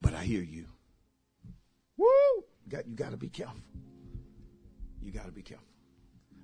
But 0.00 0.14
I 0.14 0.24
hear 0.24 0.42
you. 0.42 0.66
Woo! 1.96 2.06
You 2.06 2.70
got, 2.70 2.88
you 2.88 2.96
got 2.96 3.12
to 3.12 3.16
be 3.16 3.28
careful. 3.28 3.60
You 5.00 5.12
got 5.12 5.26
to 5.26 5.32
be 5.32 5.42
careful. 5.42 5.66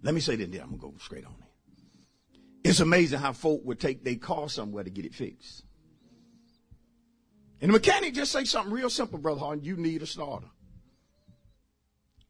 Let 0.02 0.14
me 0.14 0.21
say 0.21 0.37
this, 0.37 0.49
then 0.49 0.61
I'm 0.61 0.68
going 0.68 0.80
to 0.80 0.87
go 0.87 0.95
straight 1.00 1.25
on 1.26 1.35
it. 1.40 2.38
It's 2.62 2.78
amazing 2.78 3.18
how 3.18 3.33
folk 3.33 3.62
would 3.64 3.80
take 3.80 4.04
their 4.04 4.14
car 4.14 4.49
somewhere 4.49 4.85
to 4.85 4.90
get 4.90 5.04
it 5.04 5.14
fixed. 5.14 5.64
And 7.61 7.71
the 7.71 7.73
mechanic 7.73 8.14
just 8.14 8.30
say 8.30 8.45
something 8.45 8.73
real 8.73 8.90
simple, 8.90 9.18
Brother 9.18 9.40
Harden. 9.40 9.64
You 9.64 9.76
need 9.76 10.02
a 10.02 10.07
starter. 10.07 10.47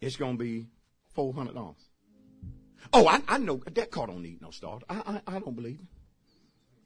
It's 0.00 0.16
going 0.16 0.38
to 0.38 0.42
be 0.42 0.68
$400. 1.16 1.74
Oh, 2.92 3.06
I, 3.06 3.20
I 3.26 3.38
know 3.38 3.60
that 3.72 3.90
car 3.90 4.06
don't 4.06 4.22
need 4.22 4.40
no 4.40 4.50
starter. 4.50 4.84
I, 4.88 5.20
I, 5.26 5.36
I 5.36 5.38
don't 5.40 5.54
believe 5.54 5.80
it. 5.80 5.86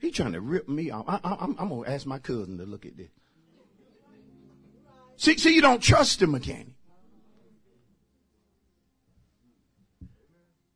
He 0.00 0.11
trying 0.11 0.33
to 0.33 0.40
rip 0.40 0.69
me 0.69 0.90
off. 0.90 1.04
I, 1.07 1.47
going 1.69 1.85
to 1.85 1.90
ask 1.90 2.07
my 2.07 2.19
cousin 2.19 2.59
to 2.59 2.64
look 2.64 2.87
at 2.87 2.97
this. 2.97 3.11
See, 5.16 5.38
see, 5.38 5.54
you 5.54 5.62
don't 5.62 5.81
trust 5.81 6.19
the 6.19 6.26
mechanic. 6.26 6.75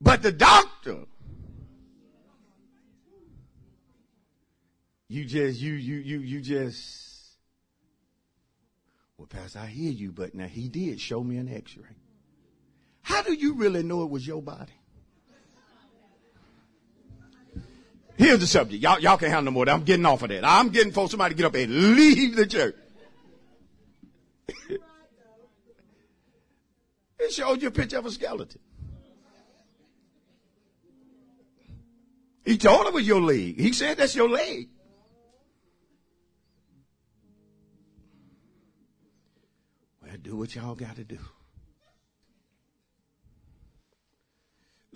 But 0.00 0.22
the 0.22 0.30
doctor, 0.30 1.06
you 5.08 5.24
just, 5.24 5.60
you, 5.60 5.72
you, 5.72 5.96
you, 5.96 6.18
you 6.20 6.40
just, 6.40 7.32
well, 9.18 9.26
Pastor, 9.26 9.60
I 9.60 9.66
hear 9.66 9.90
you, 9.90 10.12
but 10.12 10.34
now 10.34 10.46
he 10.46 10.68
did 10.68 11.00
show 11.00 11.24
me 11.24 11.38
an 11.38 11.52
x-ray. 11.52 11.96
How 13.06 13.22
do 13.22 13.32
you 13.32 13.54
really 13.54 13.84
know 13.84 14.02
it 14.02 14.10
was 14.10 14.26
your 14.26 14.42
body? 14.42 14.72
Here's 18.16 18.40
the 18.40 18.48
subject. 18.48 18.82
Y'all, 18.82 18.98
y'all 18.98 19.16
can't 19.16 19.30
handle 19.30 19.52
no 19.52 19.54
more. 19.54 19.68
I'm 19.70 19.84
getting 19.84 20.04
off 20.04 20.24
of 20.24 20.30
that. 20.30 20.44
I'm 20.44 20.70
getting 20.70 20.92
for 20.92 21.08
somebody 21.08 21.36
to 21.36 21.38
get 21.38 21.46
up 21.46 21.54
and 21.54 21.94
leave 21.94 22.34
the 22.34 22.46
church. 22.48 22.74
it 27.20 27.32
showed 27.32 27.62
you 27.62 27.68
a 27.68 27.70
picture 27.70 27.98
of 27.98 28.06
a 28.06 28.10
skeleton. 28.10 28.58
He 32.44 32.58
told 32.58 32.88
it 32.88 32.92
was 32.92 33.06
your 33.06 33.20
leg. 33.20 33.60
He 33.60 33.72
said 33.72 33.98
that's 33.98 34.16
your 34.16 34.28
leg. 34.28 34.68
Well, 40.02 40.16
do 40.20 40.34
what 40.34 40.56
y'all 40.56 40.74
got 40.74 40.96
to 40.96 41.04
do. 41.04 41.20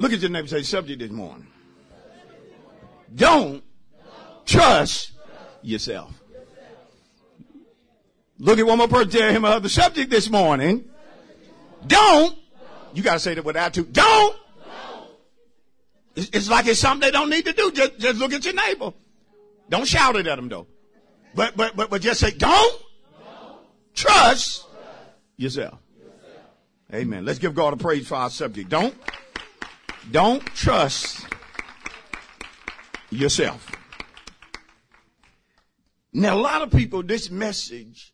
Look 0.01 0.15
at 0.15 0.21
your 0.21 0.31
neighbor 0.31 0.49
say 0.49 0.63
subject 0.63 0.99
this 0.99 1.11
morning. 1.11 1.47
Don't 3.15 3.63
trust 4.47 5.13
yourself. 5.61 6.11
Look 8.39 8.59
at 8.59 8.67
one 8.67 8.79
more 8.79 8.89
person 8.89 9.11
tell 9.11 9.31
him 9.31 9.45
about 9.45 9.63
the 9.63 9.69
subject 9.69 10.11
this 10.11 10.31
morning. 10.31 10.89
Don't. 11.87 12.35
You 12.95 13.03
got 13.03 13.15
to 13.15 13.19
say 13.19 13.35
that 13.35 13.45
with 13.45 13.59
attitude. 13.59 13.93
Don't. 13.93 14.37
It's, 16.17 16.31
it's, 16.33 16.49
like 16.49 16.67
it's 16.67 16.81
something 16.81 17.07
they 17.07 17.11
don't 17.11 17.29
need 17.29 17.45
to 17.45 17.53
do. 17.53 17.71
Just, 17.71 17.99
just 17.99 18.19
look 18.19 18.33
at 18.33 18.43
your 18.43 18.55
neighbor. 18.55 18.95
Don't 19.69 19.87
shout 19.87 20.17
it 20.17 20.27
at 20.27 20.37
them 20.37 20.49
though. 20.49 20.67
But, 21.35 21.59
but, 21.59 21.77
but, 21.77 21.91
but 21.91 22.01
just 22.01 22.21
say, 22.21 22.31
don't, 22.31 22.83
trust, 23.95 24.65
yourself. 25.37 25.79
Amen. 26.95 27.27
Let's 27.27 27.39
give 27.39 27.55
God 27.55 27.75
a 27.75 27.77
praise 27.77 28.09
for 28.09 28.15
our 28.15 28.31
subject. 28.31 28.71
Don't, 28.71 28.95
don't 30.11 30.45
trust 30.47 31.27
yourself. 33.11 33.71
Now, 36.13 36.37
a 36.37 36.41
lot 36.41 36.63
of 36.63 36.71
people, 36.71 37.03
this 37.03 37.31
message 37.31 38.13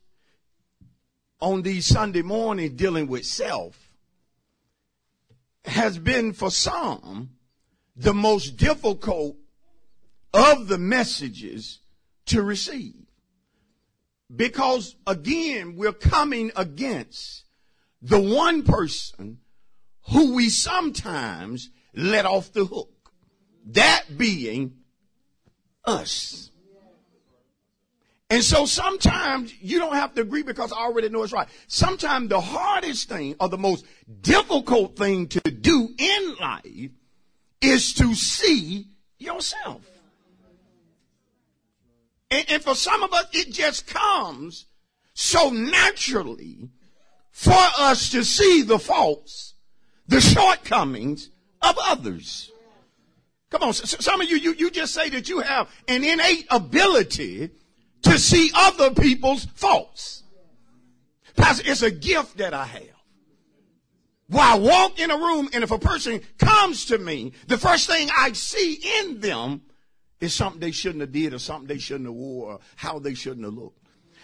on 1.41 1.63
these 1.63 1.87
Sunday 1.87 2.23
mornings 2.23 2.73
dealing 2.73 3.07
with 3.07 3.25
self 3.25 3.91
has 5.65 5.99
been 5.99 6.33
for 6.33 6.51
some 6.51 7.31
the 7.97 8.15
most 8.15 8.57
difficult 8.57 9.37
of 10.35 10.69
the 10.69 10.79
messages 10.79 11.81
to 12.27 12.43
receive. 12.43 12.95
Because 14.35 14.97
again, 15.07 15.77
we're 15.77 15.93
coming 15.93 16.53
against 16.57 17.45
the 18.03 18.21
one 18.21 18.63
person 18.63 19.39
who 20.11 20.35
we 20.35 20.51
sometimes 20.51 21.71
let 21.97 22.27
off 22.27 22.53
the 22.53 22.65
hook. 22.65 22.91
That 23.71 24.05
being 24.17 24.77
us. 25.85 26.51
And 28.29 28.43
so 28.43 28.67
sometimes 28.67 29.55
you 29.61 29.79
don't 29.79 29.95
have 29.95 30.15
to 30.15 30.21
agree 30.21 30.43
because 30.43 30.73
I 30.73 30.79
already 30.79 31.09
know 31.09 31.23
it's 31.23 31.33
right. 31.33 31.49
Sometimes 31.69 32.29
the 32.29 32.41
hardest 32.41 33.09
thing 33.09 33.37
or 33.41 33.49
the 33.49 33.59
most 33.59 33.87
difficult 34.21 34.97
thing 34.97 35.29
to 35.29 35.41
do 35.41 35.89
in 35.97 36.37
life 36.41 36.91
is 37.61 37.95
to 37.95 38.15
see 38.15 38.89
yourself. 39.19 39.83
And, 42.31 42.45
and 42.51 42.63
for 42.63 42.75
some 42.75 43.05
of 43.05 43.13
us, 43.13 43.27
it 43.33 43.53
just 43.53 43.87
comes 43.87 44.67
so 45.15 45.51
naturally 45.51 46.69
for 47.31 47.53
us 47.53 48.11
to 48.11 48.25
see 48.25 48.63
the 48.63 48.81
faults, 48.81 49.55
the 50.09 50.21
shortcomings 50.21 51.31
of 51.71 51.77
others. 51.81 52.51
Come 53.51 53.63
on, 53.63 53.73
some 53.75 54.21
of 54.21 54.29
you, 54.29 54.37
you, 54.37 54.55
you 54.55 54.71
just 54.71 54.93
say 54.93 55.09
that 55.11 55.29
you 55.29 55.41
have 55.41 55.71
an 55.87 56.05
innate 56.05 56.47
ability 56.51 57.51
to 58.03 58.19
see 58.19 58.51
other 58.55 58.91
people's 58.91 59.45
faults. 59.55 60.25
Pastor, 61.37 61.71
it's 61.71 61.83
a 61.83 61.91
gift 61.91 62.39
that 62.39 62.55
I 62.55 62.65
have. 62.65 62.83
Well, 64.29 64.57
I 64.57 64.59
walk 64.59 64.99
in 64.99 65.11
a 65.11 65.17
room 65.17 65.49
and 65.53 65.63
if 65.63 65.71
a 65.71 65.79
person 65.79 66.21
comes 66.39 66.87
to 66.87 66.99
me, 66.99 67.33
the 67.47 67.59
first 67.59 67.89
thing 67.89 68.09
I 68.17 68.33
see 68.33 68.81
in 69.01 69.21
them 69.21 69.63
is 70.21 70.35
something 70.35 70.61
they 70.61 70.73
shouldn't 70.73 71.03
have 71.03 71.13
did 71.13 71.33
or 71.33 71.39
something 71.39 71.69
they 71.69 71.79
shouldn't 71.79 72.09
have 72.09 72.15
wore 72.15 72.53
or 72.53 72.61
how 72.75 72.99
they 72.99 73.15
shouldn't 73.15 73.45
have 73.45 73.55
looked. 73.55 73.79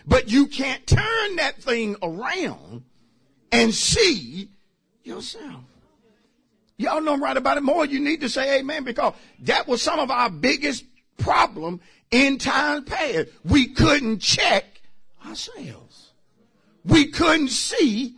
But 0.06 0.30
you 0.30 0.46
can't 0.46 0.84
turn 0.86 1.36
that 1.36 1.62
thing 1.62 1.96
around 2.02 2.82
and 3.52 3.72
see 3.72 4.48
yourself. 5.04 5.62
Y'all 6.82 7.00
know 7.00 7.12
I'm 7.12 7.22
right 7.22 7.36
about 7.36 7.56
it. 7.56 7.62
More 7.62 7.86
you 7.86 8.00
need 8.00 8.20
to 8.22 8.28
say 8.28 8.58
amen 8.58 8.82
because 8.82 9.14
that 9.40 9.68
was 9.68 9.80
some 9.80 10.00
of 10.00 10.10
our 10.10 10.28
biggest 10.28 10.84
problem 11.16 11.80
in 12.10 12.38
times 12.38 12.88
past. 12.88 13.28
We 13.44 13.68
couldn't 13.68 14.18
check 14.18 14.64
ourselves. 15.24 16.10
We 16.84 17.06
couldn't 17.06 17.48
see 17.50 18.16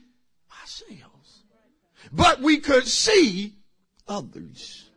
ourselves. 0.61 1.43
But 2.11 2.41
we 2.41 2.59
could 2.59 2.87
see 2.87 3.53
others. 4.09 4.89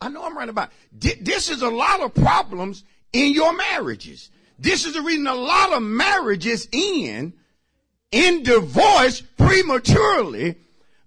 I 0.00 0.08
know 0.08 0.24
I'm 0.24 0.36
right 0.36 0.48
about 0.48 0.70
it. 1.02 1.24
This 1.24 1.50
is 1.50 1.60
a 1.60 1.68
lot 1.68 2.00
of 2.00 2.14
problems 2.14 2.84
in 3.12 3.32
your 3.32 3.54
marriages. 3.54 4.30
This 4.58 4.86
is 4.86 4.94
the 4.94 5.02
reason 5.02 5.26
a 5.26 5.34
lot 5.34 5.74
of 5.74 5.82
marriages 5.82 6.66
end 6.72 7.34
in 8.10 8.42
divorce 8.42 9.20
prematurely 9.20 10.56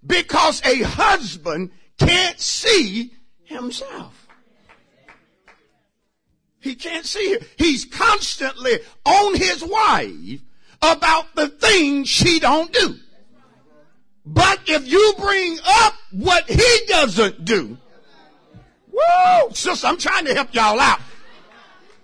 because 0.09 0.61
a 0.65 0.81
husband 0.81 1.69
can't 1.97 2.39
see 2.39 3.13
himself. 3.45 4.27
He 6.59 6.75
can't 6.75 7.05
see 7.05 7.33
her. 7.33 7.39
He's 7.57 7.85
constantly 7.85 8.79
on 9.05 9.35
his 9.35 9.63
wife 9.63 10.41
about 10.81 11.35
the 11.35 11.47
things 11.47 12.09
she 12.09 12.39
don't 12.39 12.73
do. 12.73 12.95
But 14.25 14.59
if 14.67 14.87
you 14.87 15.13
bring 15.17 15.57
up 15.65 15.93
what 16.11 16.49
he 16.49 16.79
doesn't 16.87 17.45
do, 17.45 17.77
whoa, 18.91 19.49
sister, 19.53 19.87
I'm 19.87 19.97
trying 19.97 20.25
to 20.25 20.33
help 20.33 20.53
y'all 20.53 20.79
out. 20.79 20.99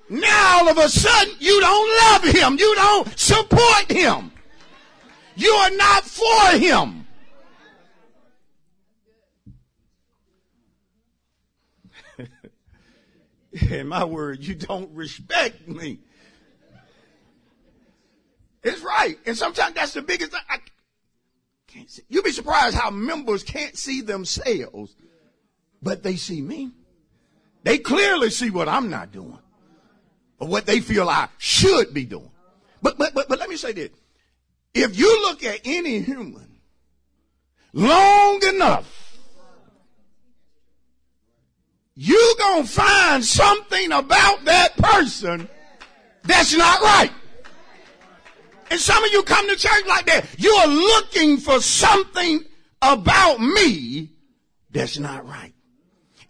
Now 0.09 0.59
all 0.59 0.69
of 0.69 0.77
a 0.77 0.87
sudden 0.87 1.35
you 1.39 1.59
don't 1.59 1.99
love 2.03 2.23
him. 2.23 2.57
You 2.59 2.75
don't 2.75 3.19
support 3.19 3.91
him. 3.91 4.31
You 5.35 5.51
are 5.51 5.71
not 5.71 6.03
for 6.03 6.57
him. 6.57 7.04
in 13.71 13.87
my 13.87 14.03
word, 14.03 14.43
you 14.43 14.55
don't 14.55 14.91
respect 14.93 15.67
me. 15.67 15.99
It's 18.63 18.81
right. 18.81 19.17
And 19.25 19.37
sometimes 19.37 19.75
that's 19.75 19.93
the 19.93 20.01
biggest 20.01 20.31
thing. 20.31 20.41
I 20.49 20.57
can't 21.67 21.89
see. 21.89 22.01
You'd 22.09 22.25
be 22.25 22.31
surprised 22.31 22.75
how 22.75 22.89
members 22.89 23.43
can't 23.43 23.77
see 23.77 24.01
themselves, 24.01 24.95
but 25.81 26.03
they 26.03 26.15
see 26.15 26.41
me. 26.41 26.71
They 27.63 27.77
clearly 27.77 28.29
see 28.29 28.49
what 28.49 28.67
I'm 28.67 28.89
not 28.89 29.11
doing 29.11 29.39
or 30.39 30.47
what 30.47 30.65
they 30.65 30.79
feel 30.79 31.09
I 31.09 31.29
should 31.37 31.93
be 31.93 32.05
doing. 32.05 32.31
But, 32.81 32.97
but, 32.97 33.13
but, 33.13 33.29
but 33.29 33.39
let 33.39 33.49
me 33.49 33.55
say 33.55 33.71
this. 33.71 33.89
If 34.73 34.97
you 34.97 35.21
look 35.21 35.43
at 35.43 35.61
any 35.63 36.01
human 36.01 36.59
long 37.71 38.41
enough, 38.47 39.04
you 41.95 42.35
gonna 42.39 42.65
find 42.65 43.23
something 43.23 43.91
about 43.91 44.45
that 44.45 44.75
person 44.77 45.47
that's 46.23 46.55
not 46.55 46.81
right. 46.81 47.11
And 48.71 48.79
some 48.79 49.03
of 49.03 49.11
you 49.11 49.23
come 49.23 49.47
to 49.47 49.55
church 49.55 49.85
like 49.87 50.07
that. 50.07 50.27
You 50.37 50.51
are 50.51 50.67
looking 50.67 51.37
for 51.37 51.61
something 51.61 52.43
about 52.81 53.39
me 53.39 54.09
that's 54.71 54.97
not 54.97 55.27
right. 55.27 55.53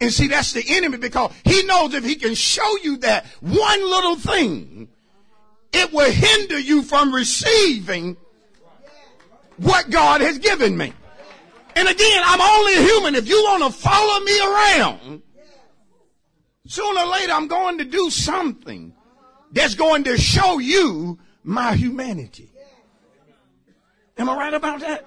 And 0.00 0.12
see, 0.12 0.28
that's 0.28 0.52
the 0.52 0.62
enemy 0.68 0.98
because 0.98 1.32
he 1.44 1.62
knows 1.64 1.94
if 1.94 2.04
he 2.04 2.16
can 2.16 2.34
show 2.34 2.76
you 2.82 2.98
that 2.98 3.26
one 3.40 3.80
little 3.80 4.16
thing, 4.16 4.88
it 5.72 5.92
will 5.92 6.10
hinder 6.10 6.58
you 6.58 6.82
from 6.82 7.14
receiving 7.14 8.16
what 9.56 9.88
God 9.90 10.20
has 10.20 10.38
given 10.38 10.76
me. 10.76 10.92
And 11.74 11.88
again, 11.88 12.22
I'm 12.24 12.40
only 12.40 12.74
human. 12.74 13.14
If 13.14 13.28
you 13.28 13.42
want 13.44 13.62
to 13.64 13.78
follow 13.78 14.20
me 14.20 14.40
around, 14.40 15.22
Sooner 16.66 17.00
or 17.00 17.06
later, 17.06 17.32
I'm 17.32 17.48
going 17.48 17.78
to 17.78 17.84
do 17.84 18.10
something 18.10 18.92
that's 19.52 19.74
going 19.74 20.04
to 20.04 20.18
show 20.18 20.58
you 20.58 21.18
my 21.44 21.74
humanity. 21.74 22.50
Am 24.18 24.28
I 24.28 24.36
right 24.36 24.54
about 24.54 24.80
that? 24.80 25.06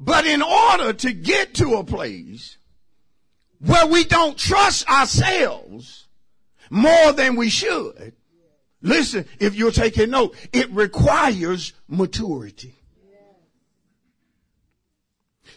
But 0.00 0.26
in 0.26 0.42
order 0.42 0.92
to 0.92 1.12
get 1.12 1.54
to 1.54 1.76
a 1.76 1.84
place 1.84 2.58
where 3.58 3.86
we 3.86 4.04
don't 4.04 4.36
trust 4.36 4.88
ourselves 4.88 6.06
more 6.70 7.12
than 7.12 7.36
we 7.36 7.48
should, 7.48 8.14
listen, 8.82 9.24
if 9.40 9.54
you're 9.54 9.72
taking 9.72 10.10
note, 10.10 10.36
it 10.52 10.70
requires 10.70 11.72
maturity. 11.88 12.74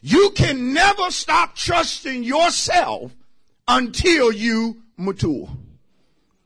You 0.01 0.31
can 0.31 0.73
never 0.73 1.11
stop 1.11 1.55
trusting 1.55 2.23
yourself 2.23 3.11
until 3.71 4.33
you 4.33 4.81
mature. 4.97 5.49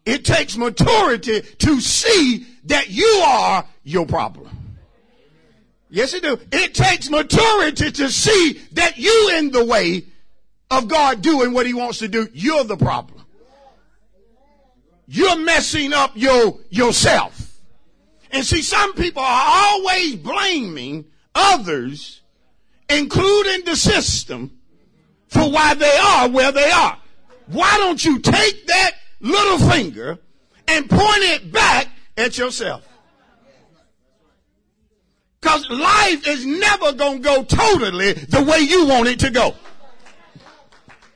It 0.05 0.23
takes 0.23 0.55
maturity 0.55 1.41
to 1.41 1.81
see 1.81 2.45
that 2.65 2.89
you 2.89 3.23
are 3.25 3.65
your 3.83 4.05
problem. 4.05 4.49
Yes, 5.89 6.13
it 6.13 6.21
do. 6.21 6.37
It 6.51 6.75
takes 6.75 7.09
maturity 7.09 7.91
to 7.91 8.11
see 8.11 8.61
that 8.73 8.97
you 8.97 9.31
in 9.37 9.51
the 9.51 9.65
way 9.65 10.05
of 10.69 10.87
God 10.87 11.21
doing 11.21 11.53
what 11.53 11.65
he 11.65 11.73
wants 11.73 11.99
to 11.99 12.07
do. 12.07 12.27
You're 12.33 12.63
the 12.63 12.77
problem. 12.77 13.25
You're 15.07 15.37
messing 15.37 15.93
up 15.93 16.11
your, 16.15 16.59
yourself. 16.69 17.59
And 18.29 18.45
see, 18.45 18.61
some 18.61 18.93
people 18.93 19.23
are 19.23 19.43
always 19.47 20.15
blaming 20.17 21.05
others, 21.33 22.21
including 22.89 23.65
the 23.65 23.75
system, 23.75 24.59
for 25.27 25.49
why 25.49 25.73
they 25.73 25.97
are 25.97 26.29
where 26.29 26.51
they 26.51 26.69
are 26.69 26.99
why 27.47 27.77
don't 27.77 28.03
you 28.03 28.19
take 28.19 28.67
that 28.67 28.91
little 29.19 29.69
finger 29.69 30.17
and 30.67 30.89
point 30.89 31.23
it 31.23 31.51
back 31.51 31.87
at 32.17 32.37
yourself? 32.37 32.87
Because 35.39 35.69
life 35.69 36.27
is 36.27 36.45
never 36.45 36.93
going 36.93 37.21
to 37.21 37.23
go 37.23 37.43
totally 37.43 38.13
the 38.13 38.43
way 38.43 38.59
you 38.59 38.87
want 38.87 39.07
it 39.07 39.19
to 39.19 39.29
go. 39.29 39.53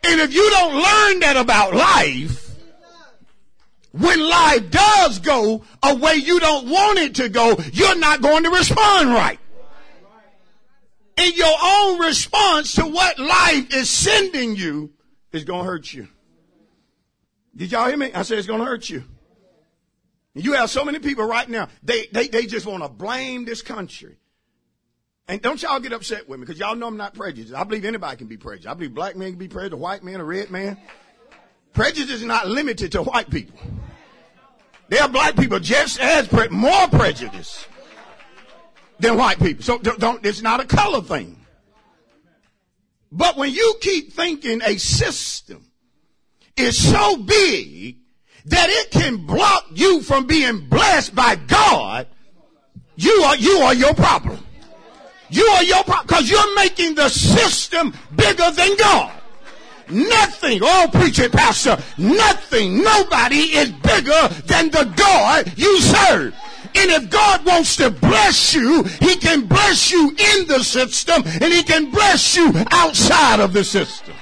And 0.03 0.21
if 0.21 0.33
you 0.33 0.49
don't 0.51 0.73
learn 0.73 1.19
that 1.21 1.35
about 1.35 1.73
life, 1.73 2.55
when 3.91 4.19
life 4.19 4.69
does 4.69 5.19
go 5.19 5.63
a 5.81 5.95
way 5.95 6.13
you 6.13 6.39
don't 6.39 6.69
want 6.69 6.99
it 6.99 7.15
to 7.15 7.29
go, 7.29 7.57
you're 7.73 7.97
not 7.97 8.21
going 8.21 8.43
to 8.43 8.51
respond 8.51 9.09
right. 9.09 9.39
And 11.17 11.35
your 11.35 11.55
own 11.61 11.99
response 11.99 12.75
to 12.75 12.85
what 12.85 13.19
life 13.19 13.73
is 13.73 13.89
sending 13.89 14.55
you 14.55 14.91
is 15.33 15.43
going 15.43 15.65
to 15.65 15.69
hurt 15.69 15.91
you. 15.91 16.07
Did 17.60 17.74
y'all 17.74 17.89
hear 17.89 17.98
me? 17.98 18.10
I 18.13 18.22
said 18.22 18.38
it's 18.38 18.48
going 18.48 18.62
to 18.62 18.65
hurt 18.65 18.89
you. 18.89 19.04
You 20.34 20.54
have 20.54 20.69
so 20.69 20.86
many 20.86 21.00
people 21.00 21.26
right 21.26 21.48
now, 21.50 21.67
they, 21.84 22.08
they, 22.13 22.30
they 22.30 22.45
just 22.45 22.65
want 22.65 22.84
to 22.84 22.89
blame 22.89 23.43
this 23.43 23.62
country. 23.62 24.15
And 25.28 25.41
don't 25.41 25.62
y'all 25.62 25.82
get 25.82 25.91
upset 25.91 26.30
with 26.30 26.39
me 26.39 26.45
because 26.45 26.58
y'all 26.58 26.76
know 26.76 26.88
I'm 26.88 26.95
not 26.95 27.15
prejudiced. 27.15 27.54
I 27.54 27.65
believe 27.65 27.84
anybody 27.84 28.15
can 28.15 28.28
be 28.28 28.38
prejudiced. 28.38 28.69
I 28.69 28.76
believe 28.76 28.95
black 28.95 29.17
men 29.17 29.32
can 29.32 29.39
be 29.39 29.50
prejudiced, 29.50 29.74
a 29.74 29.78
white 29.78 30.06
man, 30.06 30.22
a 30.22 30.24
red 30.24 30.50
man. 30.50 30.78
Prejudice 31.74 32.22
is 32.22 32.24
not 32.24 32.48
limited 32.48 32.93
to 32.93 33.04
white 33.04 33.30
people. 33.30 33.60
There 34.88 35.04
are 35.04 35.10
black 35.10 35.36
people 35.36 35.60
just 35.60 36.00
as 36.00 36.30
pre- 36.30 36.48
more 36.48 36.88
prejudiced 36.88 37.67
than 39.00 39.17
white 39.17 39.38
people. 39.38 39.63
So 39.63 39.80
don't, 39.80 40.00
don't, 40.00 40.26
it's 40.26 40.41
not 40.41 40.62
a 40.62 40.65
color 40.65 41.02
thing. 41.02 41.36
But 43.12 43.36
when 43.36 43.52
you 43.52 43.76
keep 43.82 44.13
thinking 44.13 44.62
a 44.63 44.78
system 44.78 45.68
is 46.60 46.91
so 46.91 47.17
big 47.17 47.98
that 48.45 48.69
it 48.69 48.91
can 48.91 49.26
block 49.26 49.65
you 49.74 50.02
from 50.02 50.28
being 50.28 50.67
blessed 50.67 51.15
by 51.15 51.36
God, 51.36 52.08
you 52.95 53.12
are, 53.24 53.36
you 53.36 53.58
are 53.60 53.74
your 53.74 53.93
problem. 53.93 54.45
You 55.30 55.45
are 55.45 55.63
your 55.63 55.84
problem 55.84 56.08
because 56.08 56.30
you're 56.30 56.56
making 56.56 56.95
the 56.95 57.10
system 57.10 57.93
bigger 58.15 58.52
than 58.52 58.76
God. 58.78 59.13
Nothing, 59.89 60.60
oh 60.62 60.89
preacher 60.91 61.30
pastor, 61.30 61.78
nothing, 61.98 62.84
nobody 62.84 63.56
is 63.58 63.72
bigger 63.72 64.28
than 64.45 64.69
the 64.69 64.91
God 64.95 65.52
you 65.56 65.80
serve. 65.80 66.36
And 66.76 66.91
if 66.91 67.10
God 67.10 67.45
wants 67.45 67.76
to 67.78 67.89
bless 67.89 68.54
you, 68.54 68.84
He 68.84 69.15
can 69.15 69.48
bless 69.48 69.91
you 69.91 70.10
in 70.10 70.48
the 70.48 70.63
system 70.63 71.24
and 71.26 71.52
He 71.52 71.63
can 71.63 71.89
bless 71.89 72.36
you 72.36 72.54
outside 72.72 73.39
of 73.39 73.54
the 73.54 73.63
system. 73.63 74.13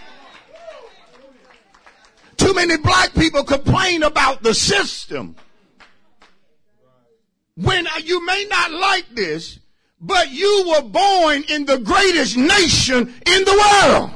Too 2.38 2.54
many 2.54 2.78
black 2.78 3.14
people 3.14 3.44
complain 3.44 4.04
about 4.04 4.44
the 4.44 4.54
system. 4.54 5.36
When 7.56 7.88
you 8.04 8.26
may 8.26 8.46
not 8.50 8.72
like 8.72 9.16
this, 9.16 9.60
but 10.00 10.32
you 10.32 10.66
were 10.68 10.88
born 10.88 11.44
in 11.50 11.66
the 11.66 11.80
greatest 11.80 12.38
nation 12.38 13.14
in 13.26 13.46
the 13.46 13.82
world. 13.86 14.12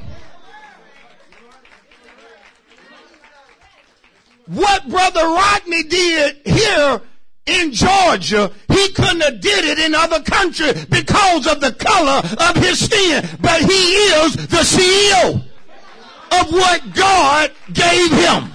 What 4.45 4.87
Brother 4.89 5.23
Rodney 5.23 5.83
did 5.83 6.41
here 6.45 7.01
in 7.47 7.71
Georgia, 7.71 8.51
he 8.67 8.89
couldn't 8.89 9.21
have 9.21 9.41
did 9.41 9.65
it 9.65 9.79
in 9.79 9.95
other 9.95 10.21
countries 10.21 10.85
because 10.85 11.47
of 11.47 11.61
the 11.61 11.71
color 11.71 12.21
of 12.49 12.55
his 12.57 12.85
skin. 12.85 13.27
But 13.39 13.61
he 13.61 13.73
is 13.73 14.35
the 14.35 14.57
CEO 14.57 15.50
of 16.31 16.51
what 16.51 16.93
God 16.93 17.51
gave 17.73 18.11
him. 18.11 18.51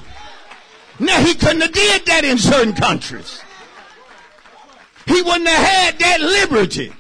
Now 0.99 1.21
he 1.21 1.35
couldn't 1.35 1.61
have 1.61 1.73
did 1.73 2.07
that 2.07 2.25
in 2.25 2.39
certain 2.39 2.75
countries. 2.75 3.43
He 5.07 5.23
wouldn't 5.23 5.49
have 5.49 5.67
had 5.67 5.99
that 5.99 6.21
liberty. 6.21 6.93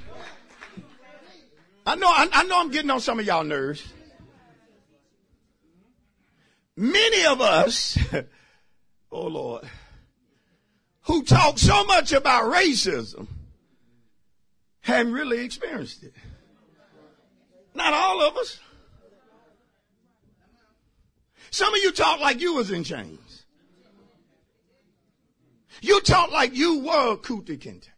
I 1.87 1.95
know, 1.97 2.09
I, 2.09 2.29
I 2.33 2.45
know 2.45 2.61
I'm 2.61 2.71
getting 2.71 2.91
on 2.91 3.01
some 3.01 3.19
of 3.19 3.27
y'all 3.27 3.45
nerves. 3.45 3.87
Many 6.77 7.25
of 7.25 7.41
us, 7.41 7.97
oh 9.13 9.27
Lord, 9.27 9.65
who 11.03 11.23
talk 11.23 11.59
so 11.59 11.85
much 11.85 12.13
about 12.13 12.53
racism 12.53 13.29
haven't 14.81 15.13
really 15.13 15.45
experienced 15.45 16.03
it. 16.03 16.13
Not 17.75 17.93
all 17.93 18.23
of 18.23 18.37
us. 18.37 18.61
Some 21.51 21.75
of 21.75 21.83
you 21.83 21.93
talk 21.93 22.21
like 22.21 22.41
you 22.41 22.55
was 22.55 22.71
in 22.71 22.85
chains. 22.85 23.45
You 25.83 26.01
talk 26.01 26.31
like 26.31 26.55
you 26.55 26.81
were 26.81 27.17
Kunta 27.17 27.59
Kinte. 27.59 27.89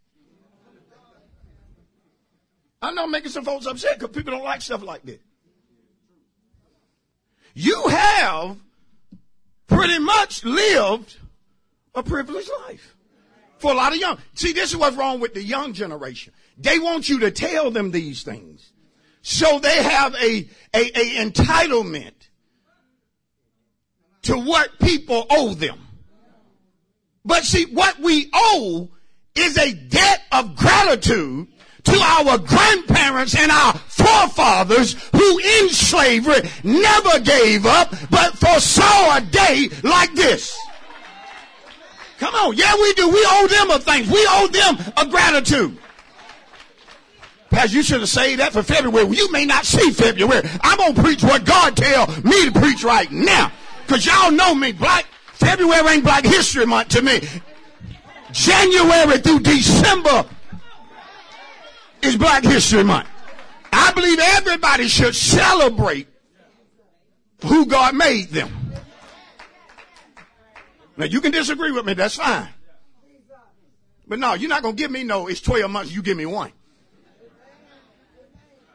I 2.81 2.91
know 2.91 3.03
I'm 3.03 3.11
making 3.11 3.31
some 3.31 3.43
folks 3.43 3.65
upset 3.65 3.99
because 3.99 4.15
people 4.15 4.33
don't 4.33 4.43
like 4.43 4.61
stuff 4.61 4.83
like 4.83 5.03
that. 5.03 5.21
You 7.53 7.87
have 7.87 8.57
pretty 9.67 9.99
much 9.99 10.45
lived 10.45 11.17
a 11.93 12.03
privileged 12.03 12.49
life 12.67 12.95
for 13.57 13.71
a 13.71 13.75
lot 13.75 13.91
of 13.91 13.99
young. 13.99 14.17
See, 14.33 14.53
this 14.53 14.71
is 14.71 14.77
what's 14.77 14.95
wrong 14.95 15.19
with 15.19 15.33
the 15.33 15.43
young 15.43 15.73
generation. 15.73 16.33
They 16.57 16.79
want 16.79 17.09
you 17.09 17.19
to 17.19 17.31
tell 17.31 17.71
them 17.71 17.91
these 17.91 18.23
things. 18.23 18.71
So 19.21 19.59
they 19.59 19.83
have 19.83 20.15
a, 20.15 20.47
a, 20.73 20.99
a 20.99 21.25
entitlement 21.25 22.18
to 24.23 24.37
what 24.37 24.79
people 24.79 25.25
owe 25.29 25.53
them. 25.53 25.79
But 27.25 27.43
see, 27.43 27.65
what 27.65 27.99
we 27.99 28.29
owe 28.33 28.89
is 29.35 29.57
a 29.57 29.73
debt 29.73 30.21
of 30.31 30.55
gratitude 30.55 31.47
to 31.83 31.99
our 31.99 32.37
grandparents 32.37 33.35
and 33.35 33.51
our 33.51 33.73
forefathers 33.73 34.93
who 35.11 35.39
in 35.39 35.69
slavery 35.69 36.49
never 36.63 37.19
gave 37.19 37.65
up 37.65 37.93
but 38.09 38.37
foresaw 38.37 39.17
a 39.17 39.21
day 39.21 39.69
like 39.83 40.13
this. 40.13 40.57
Come 42.19 42.35
on. 42.35 42.55
Yeah, 42.57 42.75
we 42.75 42.93
do. 42.93 43.09
We 43.09 43.25
owe 43.29 43.47
them 43.47 43.69
a 43.71 43.79
thanks. 43.79 44.09
We 44.09 44.25
owe 44.29 44.47
them 44.47 44.93
a 44.97 45.09
gratitude. 45.09 45.77
Pastor, 47.49 47.77
you 47.77 47.83
should 47.83 48.01
have 48.01 48.09
saved 48.09 48.41
that 48.41 48.53
for 48.53 48.61
February. 48.61 49.05
Well, 49.05 49.13
you 49.13 49.31
may 49.31 49.45
not 49.45 49.65
see 49.65 49.89
February. 49.91 50.47
I'm 50.61 50.77
going 50.77 50.93
to 50.93 51.01
preach 51.01 51.23
what 51.23 51.45
God 51.45 51.75
tell 51.75 52.07
me 52.21 52.45
to 52.45 52.51
preach 52.51 52.83
right 52.83 53.09
now. 53.11 53.51
Cause 53.89 54.05
y'all 54.05 54.31
know 54.31 54.53
me. 54.53 54.71
Black, 54.71 55.07
February 55.33 55.95
ain't 55.95 56.03
Black 56.03 56.23
History 56.23 56.67
Month 56.67 56.89
to 56.89 57.01
me. 57.01 57.21
January 58.31 59.17
through 59.17 59.39
December 59.39 60.25
is 62.03 62.15
Black 62.15 62.43
History 62.43 62.83
Month. 62.83 63.09
I 63.73 63.91
believe 63.93 64.19
everybody 64.19 64.87
should 64.87 65.15
celebrate 65.15 66.07
who 67.43 67.65
God 67.65 67.95
made 67.95 68.29
them. 68.29 68.73
Now 70.95 71.05
you 71.05 71.19
can 71.19 71.31
disagree 71.31 71.71
with 71.71 71.85
me, 71.85 71.95
that's 71.95 72.17
fine. 72.17 72.47
But 74.07 74.19
no, 74.19 74.35
you're 74.35 74.49
not 74.49 74.61
gonna 74.61 74.75
give 74.75 74.91
me 74.91 75.03
no, 75.03 75.25
it's 75.27 75.41
12 75.41 75.71
months, 75.71 75.91
you 75.91 76.03
give 76.03 76.15
me 76.15 76.27
one. 76.27 76.51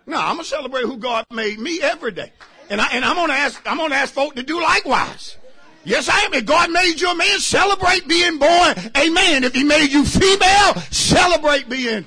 No, 0.06 0.16
I'm 0.16 0.34
gonna 0.34 0.44
celebrate 0.44 0.86
who 0.86 0.96
God 0.96 1.24
made 1.30 1.60
me 1.60 1.80
every 1.80 2.10
day. 2.10 2.32
And 2.70 2.80
I 2.80 2.88
and 2.92 3.04
I'm 3.04 3.16
gonna 3.16 3.32
ask 3.34 3.60
I'm 3.66 3.76
gonna 3.76 3.94
ask 3.94 4.12
folk 4.12 4.34
to 4.36 4.42
do 4.42 4.60
likewise. 4.60 5.36
Yes, 5.84 6.08
I 6.08 6.20
am. 6.20 6.32
If 6.32 6.46
God 6.46 6.70
made 6.70 6.98
you 6.98 7.10
a 7.10 7.14
man, 7.14 7.38
celebrate 7.40 8.08
being 8.08 8.38
born 8.38 8.74
a 8.94 9.10
man. 9.10 9.44
If 9.44 9.54
he 9.54 9.64
made 9.64 9.92
you 9.92 10.04
female, 10.04 10.74
celebrate 10.90 11.68
being 11.68 12.06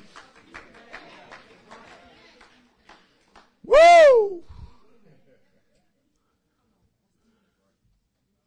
Woo! 3.68 4.44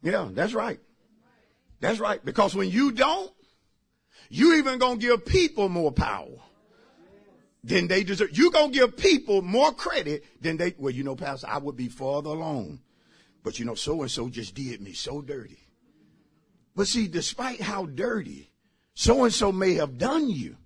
Yeah, 0.01 0.29
that's 0.31 0.53
right. 0.53 0.79
That's 1.79 1.99
right. 1.99 2.23
Because 2.25 2.55
when 2.55 2.69
you 2.69 2.91
don't, 2.91 3.31
you 4.29 4.55
even 4.55 4.79
gonna 4.79 4.97
give 4.97 5.25
people 5.25 5.69
more 5.69 5.91
power 5.91 6.27
than 7.63 7.87
they 7.87 8.03
deserve. 8.03 8.35
You're 8.37 8.51
gonna 8.51 8.71
give 8.71 8.97
people 8.97 9.41
more 9.41 9.71
credit 9.71 10.23
than 10.41 10.57
they, 10.57 10.73
well, 10.77 10.93
you 10.93 11.03
know, 11.03 11.15
Pastor, 11.15 11.47
I 11.49 11.57
would 11.57 11.75
be 11.75 11.89
farther 11.89 12.29
along. 12.29 12.79
But 13.43 13.59
you 13.59 13.65
know, 13.65 13.75
so 13.75 14.01
and 14.01 14.11
so 14.11 14.29
just 14.29 14.55
did 14.55 14.81
me 14.81 14.93
so 14.93 15.21
dirty. 15.21 15.59
But 16.75 16.87
see, 16.87 17.07
despite 17.07 17.61
how 17.61 17.85
dirty 17.85 18.51
so 18.93 19.23
and 19.23 19.33
so 19.33 19.51
may 19.51 19.75
have 19.75 19.97
done 19.97 20.29
you, 20.29 20.57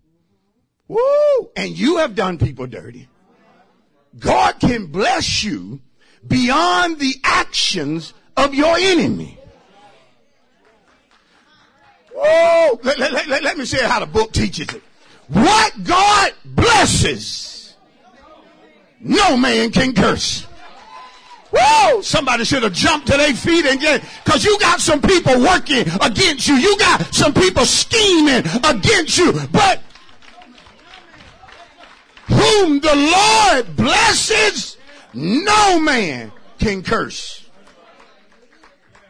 woo, 0.88 1.51
and 1.55 1.77
you 1.77 1.97
have 1.97 2.15
done 2.15 2.38
people 2.38 2.67
dirty, 2.67 3.08
God 4.17 4.60
can 4.60 4.88
bless 4.88 5.43
you 5.43 5.81
beyond 6.25 6.99
the 6.99 7.15
actions 7.23 8.13
of 8.38 8.53
your 8.53 8.75
enemy. 8.77 9.39
Oh, 12.17 12.79
let, 12.84 12.97
let, 12.97 13.27
let, 13.27 13.43
let 13.43 13.58
me 13.58 13.65
say 13.65 13.86
how 13.86 13.99
the 13.99 14.05
book 14.05 14.31
teaches 14.31 14.73
it. 14.73 14.84
What 15.28 15.84
God 15.84 16.34
blesses, 16.44 17.76
no 19.00 19.36
man 19.38 19.72
can 19.72 19.94
curse. 19.94 20.46
Whoa! 21.52 22.02
Somebody 22.02 22.44
should 22.44 22.64
have 22.64 22.74
jumped 22.74 23.08
to 23.08 23.18
their 23.18 23.34
feet 23.34 23.66
and 23.66 23.80
get, 23.80 24.04
cause 24.26 24.44
you 24.44 24.60
got 24.60 24.82
some 24.82 25.02
people 25.02 25.40
working 25.40 25.88
against 26.02 26.48
you. 26.48 26.56
You 26.56 26.78
got 26.78 27.14
some 27.14 27.34
people 27.34 27.66
scheming 27.66 28.44
against 28.64 29.18
you. 29.18 29.32
But 29.52 29.82
whom 32.28 32.80
the 32.82 32.96
Lord 32.96 33.76
blesses, 33.76 34.78
no 35.14 35.80
man 35.80 36.32
can 36.60 36.84
curse. 36.84 37.48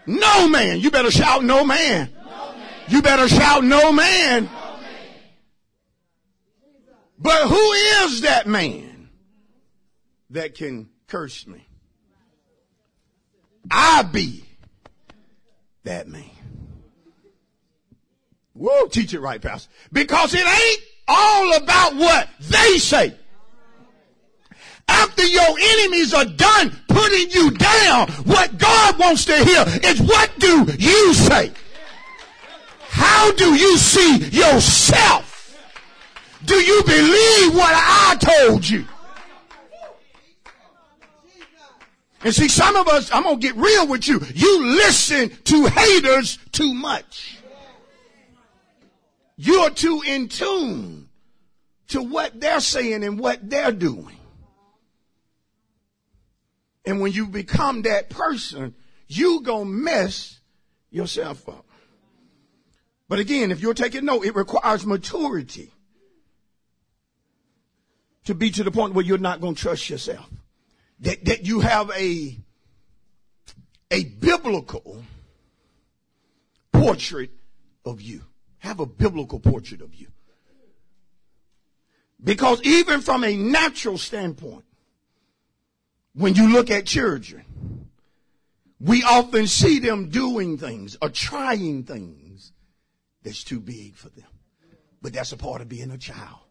No 0.05 0.47
man. 0.47 0.79
You 0.79 0.91
better 0.91 1.11
shout 1.11 1.43
no 1.43 1.65
man. 1.65 2.09
You 2.87 3.01
better 3.01 3.27
shout 3.27 3.63
no 3.63 3.91
man. 3.91 4.49
But 7.25 7.47
who 7.47 7.71
is 7.71 8.21
that 8.21 8.45
man 8.45 9.09
that 10.29 10.53
can 10.53 10.89
curse 11.07 11.47
me? 11.47 11.65
I 13.71 14.03
be 14.03 14.45
that 15.85 16.07
man. 16.07 16.29
Whoa, 18.53 18.85
teach 18.85 19.15
it 19.15 19.21
right, 19.21 19.41
Pastor. 19.41 19.71
Because 19.91 20.35
it 20.35 20.45
ain't 20.47 20.81
all 21.07 21.57
about 21.57 21.95
what 21.95 22.29
they 22.41 22.77
say. 22.77 23.15
After 24.87 25.25
your 25.25 25.57
enemies 25.59 26.13
are 26.13 26.25
done 26.25 26.79
putting 26.87 27.31
you 27.31 27.49
down, 27.49 28.07
what 28.25 28.55
God 28.59 28.99
wants 28.99 29.25
to 29.25 29.35
hear 29.43 29.65
is 29.83 29.99
what 29.99 30.31
do 30.37 30.67
you 30.77 31.13
say? 31.15 31.51
How 32.81 33.31
do 33.31 33.55
you 33.55 33.77
see 33.79 34.17
yourself? 34.27 35.24
Do 36.45 36.55
you 36.55 36.83
believe 36.83 37.55
what 37.55 37.73
I 37.73 38.17
told 38.19 38.67
you? 38.67 38.85
And 42.23 42.33
see, 42.33 42.47
some 42.47 42.75
of 42.75 42.87
us, 42.87 43.11
I'm 43.11 43.23
going 43.23 43.39
to 43.39 43.47
get 43.47 43.55
real 43.55 43.87
with 43.87 44.07
you. 44.07 44.19
You 44.33 44.65
listen 44.65 45.29
to 45.29 45.65
haters 45.67 46.39
too 46.51 46.73
much. 46.73 47.37
You're 49.37 49.69
too 49.69 50.01
in 50.05 50.27
tune 50.27 51.09
to 51.89 52.01
what 52.01 52.39
they're 52.39 52.61
saying 52.61 53.03
and 53.03 53.19
what 53.19 53.47
they're 53.47 53.71
doing. 53.71 54.17
And 56.85 57.01
when 57.01 57.11
you 57.11 57.27
become 57.27 57.83
that 57.83 58.09
person, 58.09 58.75
you 59.07 59.41
gonna 59.41 59.65
mess 59.65 60.39
yourself 60.89 61.47
up. 61.49 61.65
But 63.07 63.19
again, 63.19 63.51
if 63.51 63.59
you're 63.59 63.73
taking 63.73 64.05
note, 64.05 64.25
it 64.25 64.35
requires 64.35 64.85
maturity 64.85 65.74
to 68.25 68.33
be 68.33 68.51
to 68.51 68.63
the 68.63 68.71
point 68.71 68.93
where 68.93 69.05
you're 69.05 69.17
not 69.17 69.41
going 69.41 69.55
to 69.55 69.61
trust 69.61 69.89
yourself. 69.89 70.29
That, 71.01 71.25
that 71.25 71.45
you 71.45 71.59
have 71.59 71.91
a, 71.91 72.37
a 73.91 74.03
biblical 74.03 75.03
portrait 76.71 77.31
of 77.85 78.01
you. 78.01 78.21
Have 78.59 78.79
a 78.79 78.85
biblical 78.85 79.39
portrait 79.39 79.81
of 79.81 79.93
you. 79.93 80.07
Because 82.23 82.61
even 82.63 83.01
from 83.01 83.23
a 83.23 83.35
natural 83.35 83.97
standpoint, 83.97 84.65
when 86.13 86.33
you 86.33 86.49
look 86.51 86.71
at 86.71 86.85
children, 86.85 87.89
we 88.79 89.03
often 89.03 89.45
see 89.47 89.79
them 89.79 90.09
doing 90.09 90.57
things 90.57 90.97
or 91.01 91.09
trying 91.09 91.83
things 91.83 92.53
that's 93.21 93.43
too 93.43 93.59
big 93.59 93.95
for 93.95 94.09
them. 94.09 94.25
But 95.01 95.13
that's 95.13 95.33
a 95.33 95.37
part 95.37 95.61
of 95.61 95.69
being 95.69 95.91
a 95.91 95.97
child. 95.97 96.44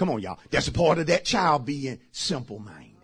Come 0.00 0.08
on, 0.08 0.22
y'all. 0.22 0.38
That's 0.50 0.66
a 0.66 0.72
part 0.72 0.96
of 0.96 1.08
that 1.08 1.26
child 1.26 1.66
being 1.66 2.00
simple 2.10 2.58
minded. 2.58 2.96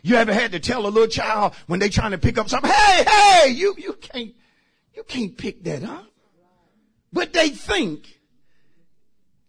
You 0.00 0.16
ever 0.16 0.32
had 0.32 0.52
to 0.52 0.58
tell 0.58 0.86
a 0.86 0.88
little 0.88 1.06
child 1.06 1.52
when 1.66 1.80
they 1.80 1.90
trying 1.90 2.12
to 2.12 2.18
pick 2.18 2.38
up 2.38 2.48
something, 2.48 2.70
hey, 2.70 3.04
hey, 3.04 3.50
you, 3.50 3.74
you 3.76 3.92
can't, 3.92 4.34
you 4.94 5.02
can't 5.02 5.36
pick 5.36 5.62
that 5.64 5.84
up. 5.84 6.06
But 7.12 7.34
they 7.34 7.50
think 7.50 8.20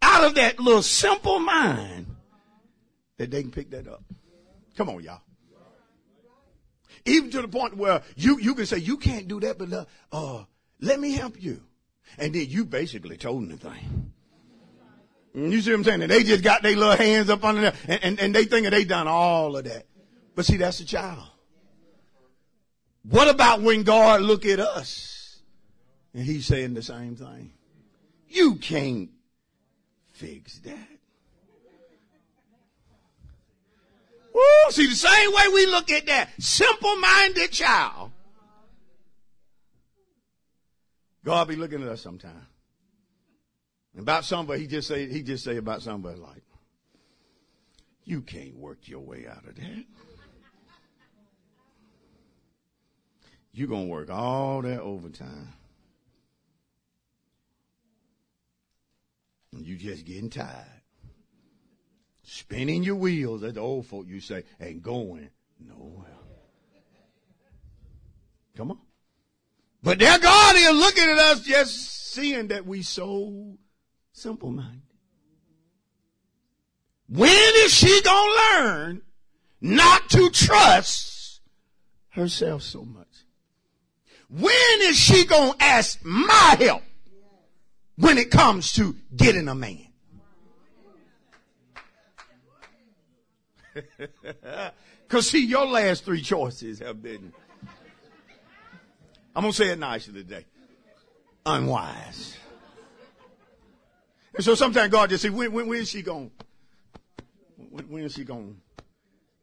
out 0.01 0.25
of 0.25 0.35
that 0.35 0.59
little 0.59 0.81
simple 0.81 1.39
mind 1.39 2.07
that 3.19 3.31
they 3.31 3.41
can 3.41 3.51
pick 3.51 3.71
that 3.71 3.87
up. 3.87 4.03
Come 4.75 4.89
on, 4.89 5.01
y'all. 5.01 5.21
Even 7.05 7.31
to 7.31 7.41
the 7.41 7.47
point 7.47 7.77
where 7.77 8.01
you, 8.17 8.37
you 8.37 8.53
can 8.53 8.65
say, 8.65 8.79
you 8.79 8.97
can't 8.97 9.29
do 9.29 9.39
that, 9.39 9.57
but 9.57 9.71
uh, 9.71 9.85
uh, 10.11 10.43
let 10.81 10.99
me 10.99 11.13
help 11.13 11.41
you. 11.41 11.63
And 12.17 12.35
then 12.35 12.49
you 12.49 12.65
basically 12.65 13.15
told 13.15 13.43
them 13.43 13.57
the 13.57 13.69
thing. 13.69 14.11
Mm, 15.35 15.51
you 15.51 15.61
see 15.61 15.71
what 15.71 15.77
I'm 15.77 15.83
saying? 15.83 16.01
And 16.03 16.11
they 16.11 16.23
just 16.23 16.43
got 16.43 16.63
their 16.63 16.75
little 16.75 16.95
hands 16.95 17.29
up 17.29 17.43
under 17.43 17.61
there 17.61 17.73
and, 17.87 18.03
and, 18.03 18.19
and 18.19 18.35
they 18.35 18.45
think 18.45 18.69
they 18.69 18.85
done 18.85 19.07
all 19.07 19.57
of 19.57 19.65
that. 19.65 19.85
But 20.33 20.45
see, 20.45 20.57
that's 20.57 20.79
a 20.79 20.85
child. 20.85 21.27
What 23.03 23.27
about 23.27 23.61
when 23.61 23.83
God 23.83 24.21
look 24.21 24.45
at 24.45 24.59
us 24.59 25.41
and 26.13 26.23
he's 26.23 26.45
saying 26.45 26.73
the 26.73 26.81
same 26.81 27.15
thing? 27.15 27.51
You 28.29 28.55
can't 28.55 29.09
fix 30.13 30.59
that. 30.59 30.77
Woo, 34.33 34.41
see, 34.71 34.87
the 34.87 34.95
same 34.95 35.33
way 35.33 35.47
we 35.53 35.65
look 35.67 35.91
at 35.91 36.07
that 36.07 36.29
simple-minded 36.39 37.51
child, 37.51 38.11
God 41.23 41.47
be 41.47 41.55
looking 41.55 41.81
at 41.83 41.87
us 41.87 42.01
sometime. 42.01 42.45
About 43.97 44.25
somebody, 44.25 44.61
he 44.61 44.67
just 44.67 44.87
say, 44.87 45.07
he 45.07 45.23
just 45.23 45.43
say 45.43 45.57
about 45.57 45.81
somebody 45.81 46.19
like, 46.19 46.43
you 48.03 48.21
can't 48.21 48.55
work 48.57 48.87
your 48.87 48.99
way 48.99 49.25
out 49.27 49.47
of 49.47 49.55
that. 49.55 49.85
You're 53.53 53.69
to 53.69 53.91
work 53.91 54.09
all 54.09 54.61
that 54.63 54.81
overtime. 54.81 55.53
And 59.53 59.65
you 59.65 59.77
just 59.77 60.05
getting 60.05 60.29
tired. 60.29 60.65
Spinning 62.23 62.83
your 62.83 62.95
wheels, 62.95 63.43
as 63.43 63.53
the 63.53 63.61
old 63.61 63.85
folk 63.85 64.07
you 64.07 64.19
say, 64.19 64.43
and 64.59 64.81
going 64.83 65.29
nowhere. 65.57 66.11
Come 68.57 68.71
on. 68.71 68.79
But 69.81 69.99
there 69.99 70.19
God 70.19 70.55
is 70.57 70.71
looking 70.71 71.03
at 71.03 71.17
us 71.17 71.41
just 71.41 72.13
seeing 72.13 72.47
that 72.47 72.65
we 72.65 72.81
so 72.81 73.57
simple 74.15 74.49
minded. 74.49 74.81
When 77.07 77.29
is 77.29 77.73
she 77.73 78.01
gonna 78.01 78.35
learn 78.61 79.01
not 79.61 80.09
to 80.11 80.29
trust 80.31 81.41
herself 82.09 82.63
so 82.63 82.83
much? 82.83 83.05
When 84.29 84.81
is 84.81 84.97
she 84.97 85.25
gonna 85.25 85.53
ask 85.59 85.99
my 86.03 86.55
help 86.57 86.81
when 87.97 88.17
it 88.17 88.31
comes 88.31 88.73
to 88.73 88.95
getting 89.15 89.47
a 89.49 89.55
man? 89.55 89.87
Cause 95.09 95.29
see, 95.29 95.45
your 95.45 95.67
last 95.67 96.05
three 96.05 96.21
choices 96.21 96.79
have 96.79 97.03
been, 97.03 97.33
I'm 99.35 99.43
gonna 99.43 99.53
say 99.53 99.71
it 99.71 99.77
nicely 99.77 100.13
today, 100.13 100.45
unwise. 101.45 102.37
And 104.35 104.43
so 104.43 104.53
sometimes 104.53 104.91
God 104.91 105.09
just 105.09 105.23
say, 105.23 105.29
when, 105.29 105.51
when, 105.53 105.67
when 105.67 105.79
is 105.79 105.89
she 105.89 106.01
going, 106.01 106.29
when, 107.69 107.89
when 107.89 108.03
is 108.03 108.13
she 108.13 108.25
going, 108.25 108.57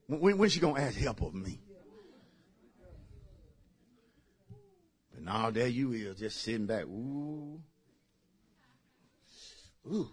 when, 0.07 0.37
when 0.37 0.46
is 0.46 0.52
she 0.52 0.61
going 0.61 0.74
to 0.74 0.81
ask 0.83 0.98
help 0.98 1.22
of 1.22 1.35
me? 1.35 1.59
But 5.14 5.22
now 5.22 5.50
there 5.50 5.66
you 5.66 5.92
is, 5.92 6.18
just 6.18 6.42
sitting 6.42 6.66
back, 6.66 6.85
ooh, 6.85 7.59
ooh, 9.90 10.11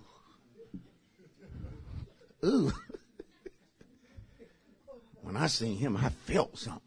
ooh. 2.45 2.71
when 5.21 5.35
I 5.35 5.47
seen 5.47 5.77
him, 5.77 5.97
I 5.97 6.07
felt 6.07 6.57
something. 6.57 6.81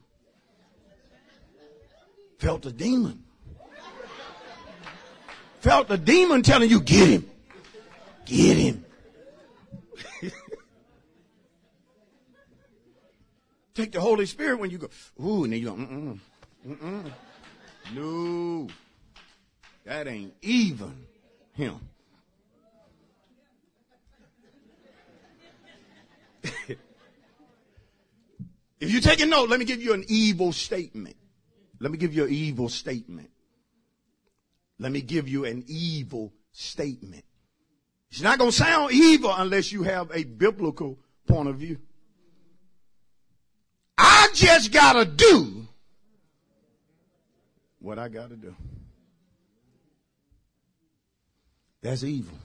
Felt 2.38 2.64
a 2.64 2.72
demon. 2.72 3.22
Felt 5.60 5.90
a 5.90 5.98
demon 5.98 6.42
telling 6.42 6.70
you, 6.70 6.80
get 6.80 7.08
him. 7.08 7.30
Get 8.32 8.56
him. 8.56 8.84
Take 13.74 13.92
the 13.92 14.00
Holy 14.00 14.24
Spirit 14.24 14.58
when 14.58 14.70
you 14.70 14.78
go, 14.78 14.88
ooh, 15.22 15.44
and 15.44 15.52
then 15.52 15.60
you 15.60 15.66
go, 15.66 15.74
mm-mm, 15.74 16.18
mm-mm. 16.66 17.12
No. 17.94 18.68
That 19.84 20.08
ain't 20.08 20.32
even 20.40 21.04
him. 21.52 21.78
if 26.42 26.78
you 28.80 29.00
take 29.02 29.20
a 29.20 29.26
note, 29.26 29.50
let 29.50 29.58
me 29.58 29.66
give 29.66 29.82
you 29.82 29.92
an 29.92 30.04
evil 30.08 30.52
statement. 30.52 31.16
Let 31.80 31.90
me 31.90 31.98
give 31.98 32.14
you 32.14 32.24
an 32.24 32.32
evil 32.32 32.70
statement. 32.70 33.28
Let 34.78 34.90
me 34.90 35.02
give 35.02 35.28
you 35.28 35.44
an 35.44 35.64
evil 35.66 36.32
statement. 36.52 37.26
It's 38.12 38.20
not 38.20 38.38
going 38.38 38.50
to 38.50 38.56
sound 38.56 38.92
evil 38.92 39.32
unless 39.34 39.72
you 39.72 39.84
have 39.84 40.10
a 40.12 40.24
biblical 40.24 40.98
point 41.26 41.48
of 41.48 41.56
view. 41.56 41.78
I 43.96 44.28
just 44.34 44.70
got 44.70 44.92
to 44.92 45.06
do 45.06 45.66
what 47.78 47.98
I 47.98 48.10
got 48.10 48.28
to 48.28 48.36
do. 48.36 48.54
That's 51.80 52.04
evil. 52.04 52.36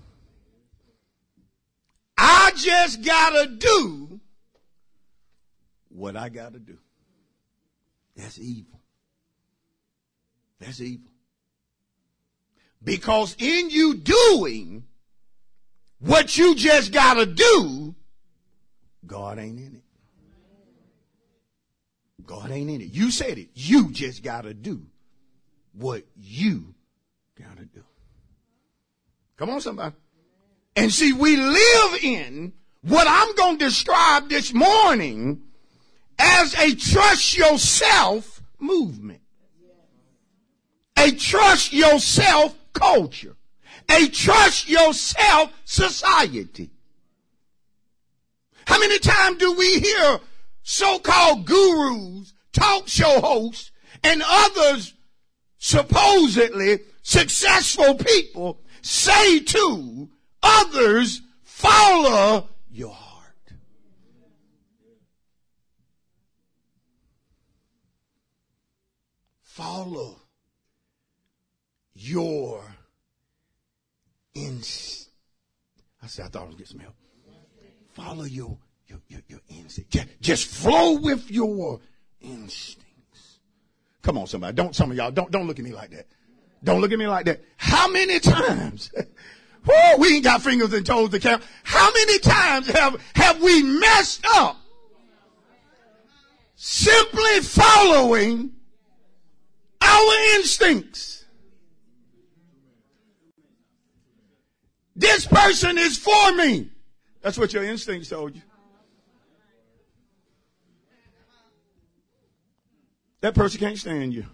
I 2.18 2.54
just 2.56 3.04
got 3.04 3.32
to 3.32 3.48
do 3.48 4.22
what 5.90 6.16
I 6.16 6.30
got 6.30 6.54
to 6.54 6.60
do. 6.60 6.78
That's 8.16 8.40
evil. 8.40 8.80
That's 10.62 10.80
evil. 10.80 11.12
Because 12.82 13.36
in 13.38 13.70
you 13.70 13.96
doing 13.96 14.86
what 16.00 16.38
you 16.38 16.56
just 16.56 16.92
gotta 16.92 17.26
do, 17.26 17.96
God 19.06 19.40
ain't 19.40 19.60
in 19.60 19.76
it. 19.76 19.84
God 22.26 22.52
ain't 22.52 22.70
in 22.70 22.82
it. 22.82 22.94
You 22.94 23.10
said 23.10 23.38
it. 23.38 23.50
You 23.54 23.92
just 23.92 24.22
gotta 24.22 24.54
do 24.54 24.86
what 25.74 26.04
you 26.16 26.76
gotta 27.40 27.66
do. 27.66 27.84
Come 29.38 29.52
on, 29.52 29.62
somebody. 29.62 29.96
And 30.76 30.92
see, 30.92 31.14
we 31.14 31.38
live 31.38 32.04
in 32.04 32.54
what 32.82 33.08
I'm 33.10 33.36
going 33.36 33.58
to 33.58 33.66
describe 33.66 34.30
this 34.30 34.54
morning 34.54 35.42
as 36.20 36.54
a 36.56 36.76
trust 36.76 37.38
yourself 37.38 38.42
movement. 38.60 39.22
A 40.98 41.12
trust 41.12 41.74
yourself 41.74 42.56
culture 42.74 43.37
a 43.90 44.08
trust 44.10 44.70
yourself 44.70 45.52
society. 45.66 46.72
How 48.66 48.80
many 48.80 49.00
times 49.00 49.38
do 49.38 49.54
we 49.54 49.80
hear 49.80 50.20
so-called 50.62 51.46
gurus, 51.46 52.34
talk 52.52 52.88
show 52.88 53.22
hosts, 53.22 53.72
and 54.04 54.22
others 54.26 54.94
supposedly 55.58 56.80
successful 57.02 57.96
people 57.96 58.62
say 58.82 59.40
to 59.40 60.10
others, 60.44 61.22
follow 61.44 62.50
your 62.70 62.92
heart. 62.92 63.54
Follow 69.42 70.22
your 71.94 72.77
I 76.04 76.08
said, 76.08 76.26
I 76.26 76.30
thought 76.30 76.44
I 76.44 76.46
was 76.46 76.56
getting 76.56 76.68
some 76.68 76.80
help. 76.80 76.96
Follow 77.92 78.24
your, 78.24 78.58
your, 78.88 79.00
your, 79.08 79.22
your 79.28 79.40
instinct. 79.50 79.92
Just, 79.92 80.08
just 80.22 80.48
flow 80.48 80.94
with 80.94 81.30
your 81.32 81.80
instincts. 82.22 83.40
Come 84.04 84.18
on, 84.18 84.28
somebody. 84.28 84.54
Don't, 84.54 84.76
some 84.76 84.92
of 84.92 84.98
y'all, 84.98 85.12
don't, 85.12 85.32
don't 85.32 85.48
look 85.48 85.60
at 85.60 85.66
me 85.66 85.74
like 85.74 85.92
that. 85.92 86.08
Don't 86.64 86.82
look 86.82 86.92
at 86.92 87.00
me 87.00 87.08
like 87.08 87.26
that. 87.26 87.44
How 87.58 87.90
many 87.90 88.20
times? 88.20 88.92
Whoa, 89.66 89.98
we 89.98 90.16
ain't 90.16 90.24
got 90.24 90.42
fingers 90.42 90.72
and 90.74 90.86
toes 90.86 91.10
to 91.10 91.20
count. 91.20 91.44
How 91.64 91.92
many 91.92 92.20
times 92.20 92.68
have, 92.68 93.02
have 93.16 93.42
we 93.42 93.64
messed 93.64 94.26
up 94.36 94.58
simply 96.56 97.42
following 97.42 98.52
our 99.82 100.36
instincts? 100.36 101.17
This 104.98 105.28
person 105.28 105.78
is 105.78 105.96
for 105.96 106.34
me. 106.34 106.72
That's 107.22 107.38
what 107.38 107.54
your 107.54 107.64
instincts 107.64 108.10
told 108.10 108.36
you. 108.36 108.42
That 113.22 113.36
person 113.36 113.60
can't 113.60 113.78
stand 113.78 114.14
you. 114.14 114.26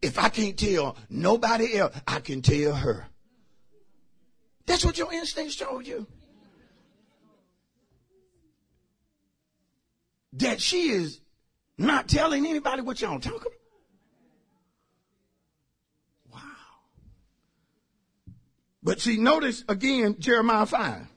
If 0.00 0.18
I 0.20 0.28
can't 0.28 0.56
tell 0.56 0.96
nobody 1.10 1.76
else, 1.76 1.96
I 2.06 2.20
can 2.20 2.40
tell 2.40 2.74
her. 2.74 3.08
That's 4.64 4.84
what 4.84 4.98
your 4.98 5.12
instincts 5.12 5.56
told 5.56 5.88
you. 5.88 6.06
That 10.34 10.60
she 10.60 10.90
is 10.90 11.20
not 11.78 12.06
telling 12.06 12.46
anybody 12.46 12.82
what 12.82 13.00
y'all 13.00 13.18
talking 13.18 13.40
about. 13.40 13.55
But 18.86 19.00
see, 19.00 19.16
notice 19.16 19.64
again 19.68 20.14
Jeremiah 20.20 20.64
5. 20.64 21.08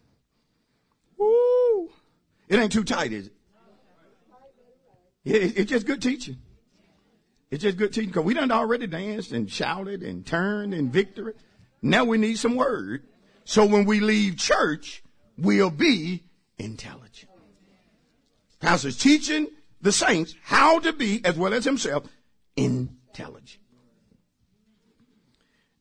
Woo. 1.19 1.91
It 2.47 2.57
ain't 2.57 2.71
too 2.71 2.83
tight, 2.83 3.13
is 3.13 3.27
it? 3.27 3.33
it 5.23 5.55
it's 5.55 5.69
just 5.69 5.85
good 5.85 6.01
teaching. 6.01 6.37
It's 7.51 7.61
just 7.61 7.77
good 7.77 7.93
teaching 7.93 8.09
because 8.09 8.23
we 8.23 8.33
done 8.33 8.51
already 8.51 8.87
danced 8.87 9.33
and 9.33 9.47
shouted 9.47 10.01
and 10.01 10.25
turned 10.25 10.73
in 10.73 10.89
victory. 10.89 11.33
Now 11.83 12.05
we 12.05 12.17
need 12.17 12.39
some 12.39 12.55
word. 12.55 13.03
So 13.43 13.67
when 13.67 13.85
we 13.85 13.99
leave 13.99 14.37
church, 14.37 15.03
we'll 15.37 15.69
be 15.69 16.23
intelligent. 16.57 17.29
Pastor's 18.59 18.97
teaching 18.97 19.45
the 19.79 19.91
saints 19.91 20.33
how 20.41 20.79
to 20.79 20.91
be, 20.91 21.23
as 21.23 21.37
well 21.37 21.53
as 21.53 21.65
himself, 21.65 22.07
intelligent. 22.55 23.61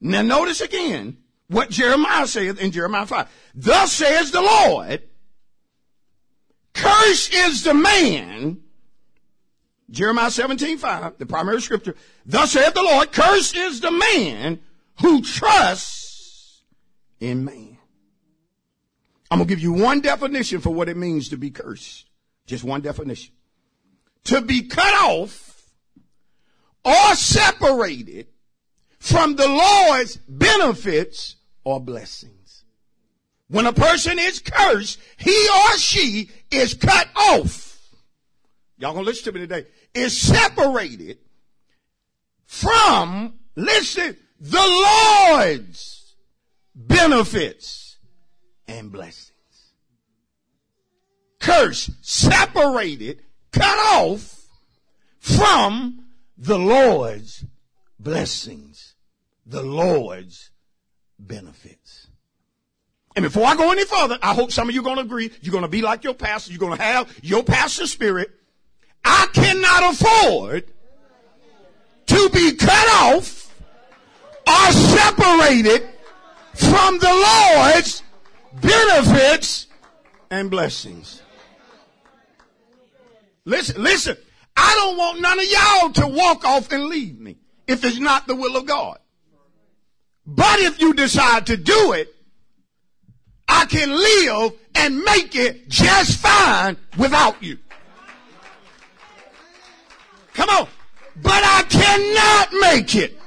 Now 0.02 0.20
notice 0.20 0.60
again 0.60 1.16
what 1.48 1.70
Jeremiah 1.70 2.26
says 2.26 2.58
in 2.58 2.70
Jeremiah 2.70 3.06
5. 3.06 3.28
Thus 3.54 3.92
says 3.92 4.30
the 4.30 4.42
Lord, 4.42 5.02
curse 6.74 7.28
is 7.30 7.64
the 7.64 7.74
man, 7.74 8.60
Jeremiah 9.90 10.30
17, 10.30 10.78
5, 10.78 11.18
the 11.18 11.26
primary 11.26 11.60
scripture, 11.60 11.94
thus 12.24 12.52
saith 12.52 12.74
the 12.74 12.82
Lord, 12.82 13.12
curse 13.12 13.54
is 13.54 13.80
the 13.80 13.90
man 13.90 14.60
who 15.00 15.22
trusts 15.22 16.62
in 17.20 17.44
man. 17.44 17.78
I'm 19.30 19.38
gonna 19.38 19.48
give 19.48 19.60
you 19.60 19.72
one 19.72 20.00
definition 20.00 20.60
for 20.60 20.70
what 20.70 20.88
it 20.88 20.96
means 20.96 21.30
to 21.30 21.36
be 21.36 21.50
cursed. 21.50 22.06
Just 22.46 22.64
one 22.64 22.80
definition 22.80 23.34
to 24.28 24.42
be 24.42 24.62
cut 24.62 24.94
off 25.04 25.70
or 26.84 27.14
separated 27.14 28.26
from 28.98 29.36
the 29.36 29.48
Lord's 29.48 30.16
benefits 30.28 31.36
or 31.64 31.80
blessings. 31.80 32.64
When 33.48 33.66
a 33.66 33.72
person 33.72 34.18
is 34.18 34.40
cursed, 34.40 34.98
he 35.16 35.48
or 35.48 35.78
she 35.78 36.30
is 36.50 36.74
cut 36.74 37.08
off. 37.16 37.78
Y'all 38.76 38.92
gonna 38.92 39.06
listen 39.06 39.24
to 39.24 39.32
me 39.32 39.46
today. 39.46 39.66
Is 39.94 40.16
separated 40.16 41.18
from, 42.46 43.38
listen, 43.56 44.16
the 44.38 44.86
Lord's 45.30 46.14
benefits 46.74 47.98
and 48.68 48.92
blessings. 48.92 49.32
Cursed, 51.40 51.90
separated 52.02 53.22
cut 53.50 53.78
off 53.94 54.46
from 55.18 56.04
the 56.36 56.58
Lord's 56.58 57.44
blessings, 57.98 58.94
the 59.44 59.62
Lord's 59.62 60.50
benefits. 61.18 62.08
And 63.16 63.24
before 63.24 63.44
I 63.46 63.56
go 63.56 63.72
any 63.72 63.84
further, 63.84 64.18
I 64.22 64.34
hope 64.34 64.52
some 64.52 64.68
of 64.68 64.74
you 64.74 64.80
are 64.80 64.84
going 64.84 64.96
to 64.96 65.02
agree. 65.02 65.30
You're 65.42 65.52
going 65.52 65.62
to 65.62 65.68
be 65.68 65.82
like 65.82 66.04
your 66.04 66.14
pastor. 66.14 66.52
You're 66.52 66.60
going 66.60 66.76
to 66.76 66.82
have 66.82 67.18
your 67.22 67.42
pastor 67.42 67.86
spirit. 67.86 68.30
I 69.04 69.26
cannot 69.32 69.94
afford 69.94 70.72
to 72.06 72.28
be 72.30 72.54
cut 72.54 72.88
off 73.02 73.54
or 74.46 74.72
separated 74.72 75.88
from 76.54 76.98
the 76.98 77.52
Lord's 77.56 78.02
benefits 78.60 79.66
and 80.30 80.50
blessings. 80.50 81.22
Listen, 83.44 83.82
listen. 83.82 84.16
I 84.56 84.74
don't 84.74 84.96
want 84.96 85.20
none 85.20 85.38
of 85.38 85.44
y'all 85.44 85.90
to 85.92 86.06
walk 86.06 86.44
off 86.44 86.72
and 86.72 86.84
leave 86.86 87.18
me 87.18 87.38
if 87.66 87.84
it's 87.84 87.98
not 87.98 88.26
the 88.26 88.34
will 88.34 88.56
of 88.56 88.66
God. 88.66 88.98
But 90.30 90.60
if 90.60 90.80
you 90.80 90.92
decide 90.92 91.46
to 91.46 91.56
do 91.56 91.92
it, 91.92 92.14
I 93.48 93.64
can 93.64 93.90
live 93.90 94.52
and 94.74 95.02
make 95.02 95.34
it 95.34 95.68
just 95.68 96.18
fine 96.18 96.76
without 96.98 97.42
you. 97.42 97.58
Come 100.34 100.50
on. 100.50 100.68
But 101.16 101.42
I 101.42 101.62
cannot 101.62 102.60
make 102.60 102.94
it. 102.94 103.18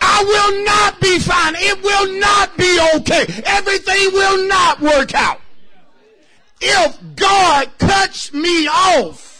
I 0.00 0.24
will 0.24 0.64
not 0.64 1.00
be 1.00 1.20
fine. 1.20 1.54
It 1.56 1.80
will 1.80 2.18
not 2.18 2.56
be 2.58 2.78
okay. 2.96 3.42
Everything 3.46 4.12
will 4.12 4.48
not 4.48 4.80
work 4.80 5.14
out. 5.14 5.40
If 6.60 6.98
God 7.14 7.70
cuts 7.78 8.32
me 8.32 8.66
off 8.66 9.32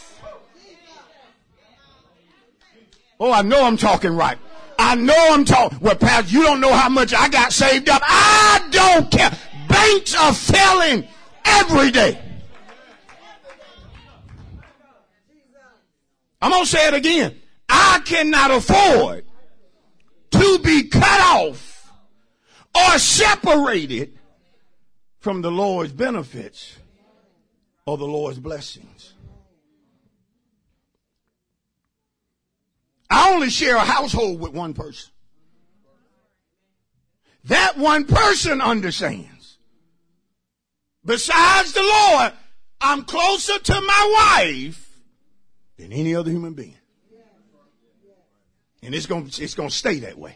Oh, 3.19 3.31
I 3.31 3.41
know 3.41 3.63
I'm 3.63 3.77
talking 3.77 4.13
right. 4.17 4.37
I 4.77 4.95
know 4.95 5.15
I'm 5.31 5.45
talking. 5.45 5.79
Well, 5.81 5.95
Pastor, 5.95 6.31
you 6.31 6.43
don't 6.43 6.59
know 6.59 6.73
how 6.73 6.89
much 6.89 7.13
I 7.13 7.29
got 7.29 7.51
saved 7.53 7.89
up. 7.89 8.01
I 8.05 8.67
don't 8.71 9.11
care. 9.11 9.31
Banks 9.67 10.15
are 10.15 10.33
failing 10.33 11.07
every 11.45 11.91
day. 11.91 12.19
I'm 16.41 16.51
going 16.51 16.63
to 16.63 16.69
say 16.69 16.87
it 16.87 16.93
again. 16.93 17.39
I 17.69 18.01
cannot 18.05 18.51
afford 18.51 19.25
to 20.31 20.59
be 20.59 20.83
cut 20.83 21.21
off 21.21 21.91
or 22.75 22.99
separated 22.99 24.17
from 25.19 25.41
the 25.41 25.49
Lord's 25.51 25.93
benefits 25.93 26.75
or 27.85 27.97
the 27.97 28.05
Lord's 28.05 28.39
blessings. 28.39 28.92
I 33.13 33.31
only 33.31 33.51
share 33.51 33.75
a 33.75 33.81
household 33.81 34.39
with 34.39 34.53
one 34.53 34.73
person. 34.73 35.11
That 37.43 37.77
one 37.77 38.05
person 38.05 38.59
understands. 38.59 39.59
Besides 41.05 41.73
the 41.73 41.83
Lord, 41.83 42.33
I'm 42.81 43.03
closer 43.03 43.59
to 43.59 43.81
my 43.81 44.39
wife 44.39 44.99
than 45.77 45.93
any 45.93 46.15
other 46.15 46.31
human 46.31 46.53
being. 46.53 46.75
And 48.81 48.95
it's 48.95 49.05
going 49.05 49.29
to 49.29 49.43
it's 49.43 49.53
going 49.53 49.69
to 49.69 49.75
stay 49.75 49.99
that 49.99 50.17
way. 50.17 50.35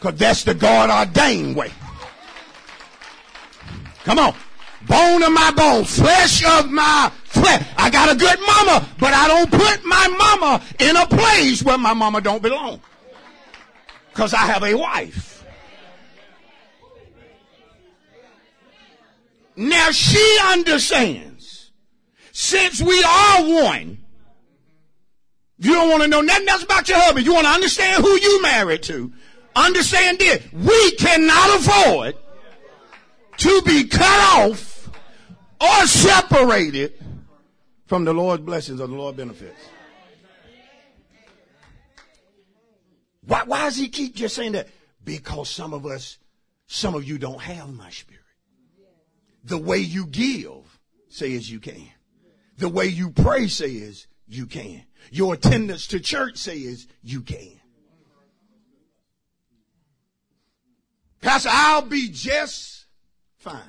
Cuz 0.00 0.16
that's 0.16 0.44
the 0.44 0.54
God 0.54 0.90
ordained 0.90 1.56
way. 1.56 1.72
Come 4.04 4.18
on 4.18 4.34
bone 4.86 5.22
of 5.22 5.32
my 5.32 5.50
bone, 5.56 5.84
flesh 5.84 6.44
of 6.44 6.70
my 6.70 7.10
flesh. 7.24 7.66
I 7.76 7.90
got 7.90 8.10
a 8.12 8.16
good 8.16 8.38
mama, 8.40 8.88
but 8.98 9.12
I 9.12 9.28
don't 9.28 9.50
put 9.50 9.84
my 9.84 10.08
mama 10.08 10.64
in 10.78 10.96
a 10.96 11.06
place 11.06 11.62
where 11.62 11.78
my 11.78 11.94
mama 11.94 12.20
don't 12.20 12.42
belong. 12.42 12.80
Cause 14.14 14.34
I 14.34 14.46
have 14.46 14.64
a 14.64 14.74
wife. 14.74 15.44
Now 19.56 19.90
she 19.90 20.38
understands, 20.48 21.72
since 22.32 22.80
we 22.80 23.02
are 23.02 23.42
one, 23.64 23.98
you 25.58 25.72
don't 25.72 25.90
want 25.90 26.02
to 26.02 26.08
know 26.08 26.20
nothing 26.20 26.48
else 26.48 26.62
about 26.62 26.88
your 26.88 26.98
husband. 26.98 27.26
You 27.26 27.34
want 27.34 27.46
to 27.46 27.52
understand 27.52 28.04
who 28.04 28.10
you 28.20 28.40
married 28.42 28.84
to. 28.84 29.12
Understand 29.56 30.20
this. 30.20 30.44
We 30.52 30.92
cannot 30.92 31.58
afford 31.58 32.14
to 33.38 33.62
be 33.62 33.84
cut 33.84 34.38
off 34.38 34.67
or 35.60 35.86
separated 35.86 36.94
from 37.86 38.04
the 38.04 38.12
Lord's 38.12 38.42
blessings 38.42 38.80
or 38.80 38.86
the 38.86 38.94
Lord's 38.94 39.16
benefits. 39.16 39.60
Why, 43.26 43.42
why 43.44 43.64
does 43.64 43.76
he 43.76 43.88
keep 43.88 44.14
just 44.14 44.34
saying 44.34 44.52
that? 44.52 44.68
Because 45.04 45.50
some 45.50 45.74
of 45.74 45.84
us, 45.86 46.18
some 46.66 46.94
of 46.94 47.04
you 47.04 47.18
don't 47.18 47.40
have 47.40 47.68
my 47.68 47.90
spirit. 47.90 48.22
The 49.44 49.58
way 49.58 49.78
you 49.78 50.06
give 50.06 50.78
says 51.08 51.50
you 51.50 51.60
can. 51.60 51.88
The 52.56 52.68
way 52.68 52.86
you 52.86 53.10
pray 53.10 53.48
says 53.48 54.06
you 54.26 54.46
can. 54.46 54.84
Your 55.10 55.34
attendance 55.34 55.86
to 55.88 56.00
church 56.00 56.36
says 56.36 56.86
you 57.02 57.20
can. 57.22 57.60
Pastor, 61.20 61.50
I'll 61.52 61.82
be 61.82 62.08
just 62.10 62.86
fine. 63.38 63.60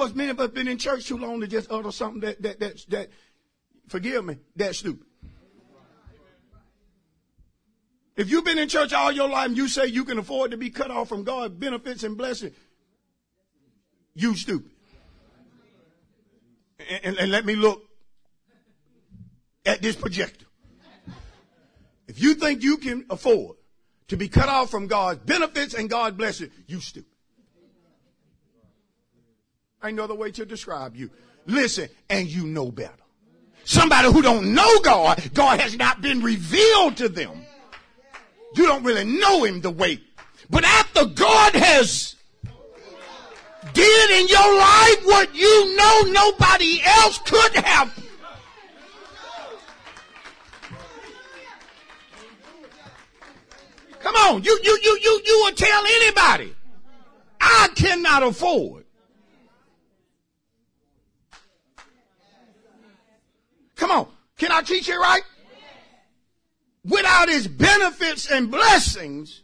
Course, 0.00 0.14
many 0.14 0.30
of 0.30 0.40
us 0.40 0.48
been 0.48 0.66
in 0.66 0.78
church 0.78 1.06
too 1.06 1.18
long 1.18 1.42
to 1.42 1.46
just 1.46 1.70
utter 1.70 1.92
something 1.92 2.20
that, 2.22 2.40
that, 2.40 2.58
that, 2.58 2.84
that, 2.88 3.10
forgive 3.88 4.24
me, 4.24 4.38
that's 4.56 4.78
stupid. 4.78 5.06
If 8.16 8.30
you've 8.30 8.46
been 8.46 8.56
in 8.56 8.70
church 8.70 8.94
all 8.94 9.12
your 9.12 9.28
life 9.28 9.48
and 9.48 9.58
you 9.58 9.68
say 9.68 9.88
you 9.88 10.06
can 10.06 10.18
afford 10.18 10.52
to 10.52 10.56
be 10.56 10.70
cut 10.70 10.90
off 10.90 11.10
from 11.10 11.24
God's 11.24 11.52
benefits 11.52 12.02
and 12.02 12.16
blessings, 12.16 12.56
you 14.14 14.34
stupid. 14.36 14.70
And, 16.88 17.00
and, 17.04 17.18
and 17.18 17.30
let 17.30 17.44
me 17.44 17.54
look 17.54 17.82
at 19.66 19.82
this 19.82 19.96
projector. 19.96 20.46
If 22.08 22.22
you 22.22 22.32
think 22.32 22.62
you 22.62 22.78
can 22.78 23.04
afford 23.10 23.58
to 24.08 24.16
be 24.16 24.28
cut 24.28 24.48
off 24.48 24.70
from 24.70 24.86
God's 24.86 25.20
benefits 25.20 25.74
and 25.74 25.90
God's 25.90 26.16
blessings, 26.16 26.52
you 26.66 26.80
stupid. 26.80 27.09
Ain't 29.82 29.96
no 29.96 30.04
other 30.04 30.14
way 30.14 30.30
to 30.32 30.44
describe 30.44 30.94
you. 30.94 31.10
Listen, 31.46 31.88
and 32.08 32.28
you 32.28 32.46
know 32.46 32.70
better. 32.70 32.92
Somebody 33.64 34.12
who 34.12 34.22
don't 34.22 34.54
know 34.54 34.80
God, 34.80 35.30
God 35.34 35.60
has 35.60 35.76
not 35.76 36.00
been 36.00 36.22
revealed 36.22 36.96
to 36.98 37.08
them. 37.08 37.44
You 38.56 38.66
don't 38.66 38.82
really 38.82 39.04
know 39.04 39.44
him 39.44 39.60
the 39.60 39.70
way. 39.70 40.00
But 40.50 40.64
after 40.64 41.04
God 41.06 41.54
has 41.54 42.16
did 43.72 44.10
in 44.10 44.28
your 44.28 44.58
life 44.58 45.04
what 45.04 45.34
you 45.34 45.76
know 45.76 46.02
nobody 46.08 46.80
else 46.84 47.18
could 47.18 47.54
have. 47.54 47.94
Come 54.00 54.14
on, 54.16 54.42
you 54.42 54.58
you 54.62 54.78
you 54.82 54.98
you 55.02 55.20
you 55.24 55.42
will 55.44 55.54
tell 55.54 55.84
anybody. 55.86 56.54
I 57.40 57.68
cannot 57.76 58.22
afford. 58.22 58.79
Come 63.80 63.90
on, 63.90 64.06
can 64.38 64.52
I 64.52 64.62
teach 64.62 64.88
it 64.88 64.96
right? 64.96 65.22
Without 66.84 67.28
his 67.28 67.48
benefits 67.48 68.30
and 68.30 68.50
blessings, 68.50 69.42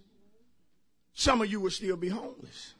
some 1.12 1.40
of 1.40 1.50
you 1.50 1.60
will 1.60 1.70
still 1.70 1.96
be 1.96 2.08
homeless 2.08 2.74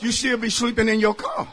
you 0.00 0.12
still 0.12 0.36
be 0.36 0.50
sleeping 0.50 0.88
in 0.88 1.00
your 1.00 1.14
car. 1.14 1.48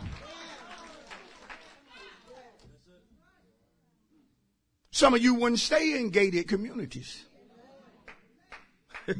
Some 4.91 5.14
of 5.14 5.22
you 5.22 5.36
wouldn't 5.36 5.60
stay 5.60 6.00
in 6.00 6.10
gated 6.10 6.48
communities. 6.48 7.26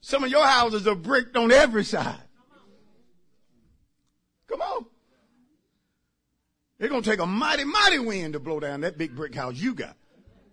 Some 0.00 0.24
of 0.24 0.30
your 0.30 0.44
houses 0.44 0.86
are 0.86 0.94
bricked 0.94 1.36
on 1.36 1.50
every 1.50 1.84
side. 1.84 2.20
Come 4.48 4.60
on. 4.60 4.86
It's 6.78 6.92
to 6.92 7.02
take 7.02 7.20
a 7.20 7.26
mighty, 7.26 7.64
mighty 7.64 7.98
wind 7.98 8.32
to 8.32 8.40
blow 8.40 8.60
down 8.60 8.80
that 8.80 8.98
big 8.98 9.14
brick 9.14 9.34
house 9.34 9.54
you 9.54 9.74
got. 9.74 9.96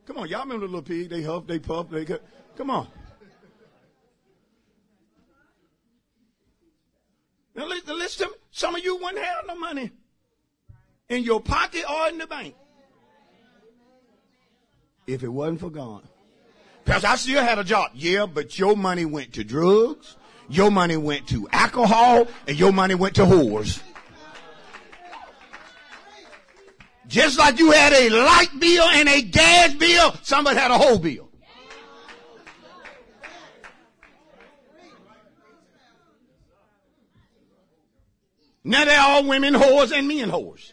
Come 0.05 0.17
on, 0.17 0.27
y'all 0.29 0.41
remember 0.41 0.67
the 0.67 0.73
little 0.73 0.81
pig? 0.81 1.09
They 1.09 1.23
huff, 1.23 1.47
they 1.47 1.59
puff, 1.59 1.89
they 1.89 2.05
cut. 2.05 2.23
Come 2.55 2.69
on. 2.69 2.87
Now 7.55 7.65
listen, 7.65 7.97
listen. 7.97 8.27
Some 8.51 8.75
of 8.75 8.83
you 8.83 8.95
wouldn't 8.97 9.23
have 9.23 9.45
no 9.47 9.55
money 9.55 9.91
in 11.09 11.23
your 11.23 11.41
pocket 11.41 11.83
or 11.89 12.09
in 12.09 12.17
the 12.17 12.27
bank 12.27 12.55
if 15.07 15.23
it 15.23 15.29
wasn't 15.29 15.59
for 15.59 15.69
God. 15.69 16.03
Because 16.83 17.03
I 17.03 17.15
still 17.15 17.43
had 17.43 17.59
a 17.59 17.63
job. 17.63 17.91
Yeah, 17.93 18.25
but 18.25 18.57
your 18.57 18.75
money 18.75 19.05
went 19.05 19.33
to 19.33 19.43
drugs, 19.43 20.17
your 20.49 20.71
money 20.71 20.97
went 20.97 21.27
to 21.29 21.47
alcohol, 21.51 22.27
and 22.47 22.57
your 22.57 22.71
money 22.71 22.95
went 22.95 23.15
to 23.15 23.23
whores. 23.23 23.81
Just 27.11 27.37
like 27.37 27.59
you 27.59 27.71
had 27.71 27.91
a 27.91 28.09
light 28.09 28.57
bill 28.57 28.85
and 28.85 29.09
a 29.09 29.21
gas 29.21 29.73
bill, 29.73 30.15
somebody 30.23 30.57
had 30.57 30.71
a 30.71 30.77
whole 30.77 30.97
bill. 30.97 31.29
Now 38.63 38.85
they're 38.85 39.01
all 39.01 39.25
women 39.25 39.55
whores 39.55 39.91
and 39.91 40.07
men 40.07 40.29
whores. 40.31 40.71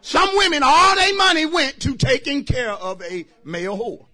Some 0.00 0.30
women, 0.34 0.62
all 0.64 0.94
their 0.96 1.14
money 1.14 1.44
went 1.44 1.78
to 1.80 1.94
taking 1.96 2.44
care 2.44 2.70
of 2.70 3.02
a 3.02 3.26
male 3.44 3.76
whore. 3.76 4.06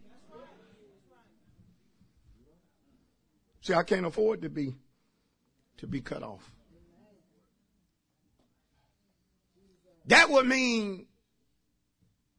See, 3.61 3.73
I 3.73 3.85
can't 3.85 4.05
afford 4.05 4.43
to 4.43 4.49
be, 4.49 4.75
to 5.77 5.87
be 5.87 6.01
cut 6.01 6.25
off. 6.25 6.54
That 10.07 10.31
would 10.31 10.47
mean 10.47 11.07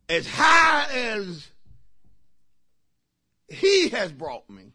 as 0.07 0.27
high 0.27 0.87
as 0.91 1.47
he 3.47 3.89
has 3.89 4.11
brought 4.11 4.49
me, 4.49 4.73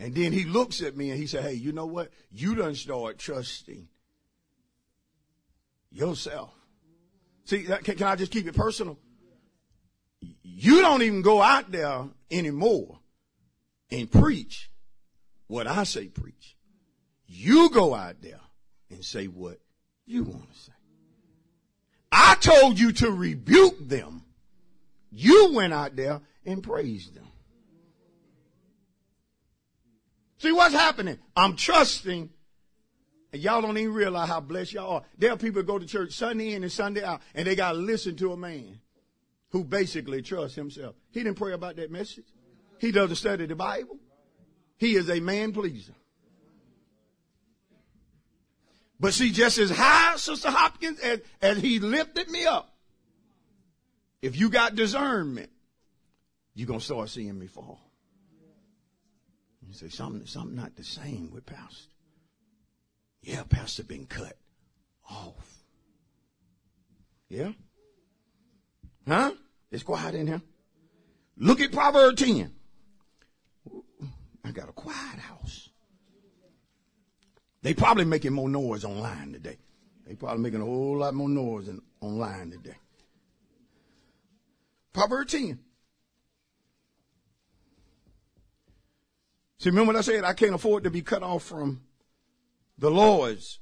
And 0.00 0.14
then 0.14 0.32
he 0.32 0.44
looks 0.44 0.80
at 0.82 0.96
me 0.96 1.10
and 1.10 1.20
he 1.20 1.26
said, 1.26 1.44
Hey, 1.44 1.52
you 1.52 1.72
know 1.72 1.84
what? 1.84 2.10
You 2.32 2.54
done 2.54 2.74
start 2.74 3.18
trusting 3.18 3.86
yourself. 5.90 6.54
See, 7.44 7.64
can, 7.64 7.82
can 7.82 8.02
I 8.04 8.16
just 8.16 8.32
keep 8.32 8.46
it 8.46 8.54
personal? 8.54 8.98
You 10.42 10.80
don't 10.80 11.02
even 11.02 11.20
go 11.20 11.42
out 11.42 11.70
there 11.70 12.06
anymore 12.30 12.98
and 13.90 14.10
preach 14.10 14.70
what 15.48 15.66
I 15.66 15.84
say 15.84 16.06
preach. 16.08 16.56
You 17.26 17.68
go 17.68 17.94
out 17.94 18.22
there 18.22 18.40
and 18.90 19.04
say 19.04 19.26
what 19.26 19.58
you 20.06 20.24
want 20.24 20.52
to 20.52 20.58
say. 20.58 20.72
I 22.12 22.34
told 22.40 22.78
you 22.78 22.92
to 22.92 23.10
rebuke 23.10 23.88
them. 23.88 24.24
You 25.10 25.52
went 25.52 25.72
out 25.72 25.96
there 25.96 26.20
and 26.44 26.62
praised 26.62 27.14
them. 27.14 27.26
See 30.38 30.52
what's 30.52 30.74
happening? 30.74 31.18
I'm 31.36 31.56
trusting. 31.56 32.30
And 33.32 33.42
y'all 33.42 33.62
don't 33.62 33.78
even 33.78 33.94
realize 33.94 34.28
how 34.28 34.40
blessed 34.40 34.72
y'all 34.72 34.90
are. 34.94 35.02
There 35.18 35.30
are 35.30 35.36
people 35.36 35.62
go 35.62 35.78
to 35.78 35.86
church 35.86 36.12
Sunday 36.12 36.54
in 36.54 36.62
and 36.62 36.72
Sunday 36.72 37.04
out, 37.04 37.20
and 37.34 37.46
they 37.46 37.54
got 37.54 37.72
to 37.72 37.78
listen 37.78 38.16
to 38.16 38.32
a 38.32 38.36
man 38.36 38.80
who 39.50 39.62
basically 39.62 40.22
trusts 40.22 40.56
himself. 40.56 40.96
He 41.12 41.22
didn't 41.22 41.38
pray 41.38 41.52
about 41.52 41.76
that 41.76 41.90
message. 41.90 42.24
He 42.78 42.90
doesn't 42.90 43.16
study 43.16 43.46
the 43.46 43.54
Bible. 43.54 43.98
He 44.78 44.94
is 44.96 45.10
a 45.10 45.20
man 45.20 45.52
pleaser. 45.52 45.92
But 49.00 49.14
see, 49.14 49.32
just 49.32 49.56
as 49.56 49.70
high, 49.70 50.16
Sister 50.16 50.50
Hopkins, 50.50 51.00
as, 51.00 51.20
as 51.40 51.58
he 51.58 51.78
lifted 51.80 52.30
me 52.30 52.44
up, 52.44 52.76
if 54.20 54.36
you 54.38 54.50
got 54.50 54.74
discernment, 54.74 55.50
you're 56.54 56.66
going 56.66 56.80
to 56.80 56.84
start 56.84 57.08
seeing 57.08 57.38
me 57.38 57.46
fall. 57.46 57.80
You 59.66 59.72
say, 59.72 59.88
something, 59.88 60.26
something 60.26 60.54
not 60.54 60.76
the 60.76 60.84
same 60.84 61.30
with 61.32 61.46
Pastor. 61.46 61.88
Yeah, 63.22 63.42
Pastor 63.48 63.84
been 63.84 64.04
cut 64.04 64.36
off. 65.08 65.64
Yeah? 67.30 67.52
Huh? 69.08 69.32
It's 69.70 69.82
quiet 69.82 70.14
in 70.14 70.26
here. 70.26 70.42
Look 71.38 71.60
at 71.62 71.72
Proverbs 71.72 72.22
10. 72.22 72.52
I 74.44 74.50
got 74.50 74.68
a 74.68 74.72
quiet 74.72 75.20
house. 75.20 75.69
They 77.62 77.74
probably 77.74 78.04
making 78.04 78.32
more 78.32 78.48
noise 78.48 78.84
online 78.84 79.32
today. 79.32 79.58
They 80.06 80.14
probably 80.14 80.42
making 80.42 80.62
a 80.62 80.64
whole 80.64 80.98
lot 80.98 81.14
more 81.14 81.28
noise 81.28 81.68
in, 81.68 81.80
online 82.00 82.50
today. 82.50 82.76
Proverbs 84.92 85.32
10. 85.32 85.58
See, 89.58 89.68
remember 89.68 89.92
what 89.92 89.98
I 89.98 90.02
said? 90.02 90.24
I 90.24 90.32
can't 90.32 90.54
afford 90.54 90.84
to 90.84 90.90
be 90.90 91.02
cut 91.02 91.22
off 91.22 91.44
from 91.44 91.82
the 92.78 92.90
Lord's 92.90 93.58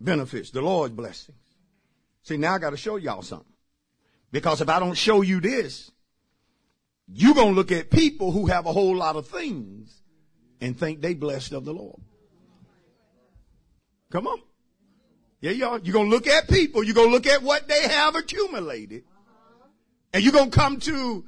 benefits, 0.00 0.50
the 0.50 0.62
Lord's 0.62 0.94
blessings. 0.94 1.36
See, 2.22 2.38
now 2.38 2.54
I 2.54 2.58
got 2.58 2.70
to 2.70 2.76
show 2.76 2.96
y'all 2.96 3.22
something. 3.22 3.46
Because 4.30 4.62
if 4.62 4.70
I 4.70 4.80
don't 4.80 4.96
show 4.96 5.20
you 5.20 5.40
this, 5.40 5.90
you're 7.06 7.34
going 7.34 7.50
to 7.50 7.54
look 7.54 7.70
at 7.70 7.90
people 7.90 8.32
who 8.32 8.46
have 8.46 8.64
a 8.64 8.72
whole 8.72 8.96
lot 8.96 9.16
of 9.16 9.28
things 9.28 10.00
and 10.60 10.78
think 10.78 11.02
they 11.02 11.12
blessed 11.12 11.52
of 11.52 11.66
the 11.66 11.74
Lord. 11.74 12.00
Come 14.12 14.26
on. 14.26 14.38
Yeah, 15.40 15.52
y'all. 15.52 15.80
You're 15.80 15.94
going 15.94 16.10
to 16.10 16.14
look 16.14 16.26
at 16.26 16.46
people. 16.46 16.84
You're 16.84 16.94
going 16.94 17.08
to 17.08 17.14
look 17.14 17.26
at 17.26 17.42
what 17.42 17.66
they 17.66 17.88
have 17.88 18.14
accumulated. 18.14 19.04
And 20.12 20.22
you're 20.22 20.34
going 20.34 20.50
to 20.50 20.56
come 20.56 20.78
to 20.80 21.24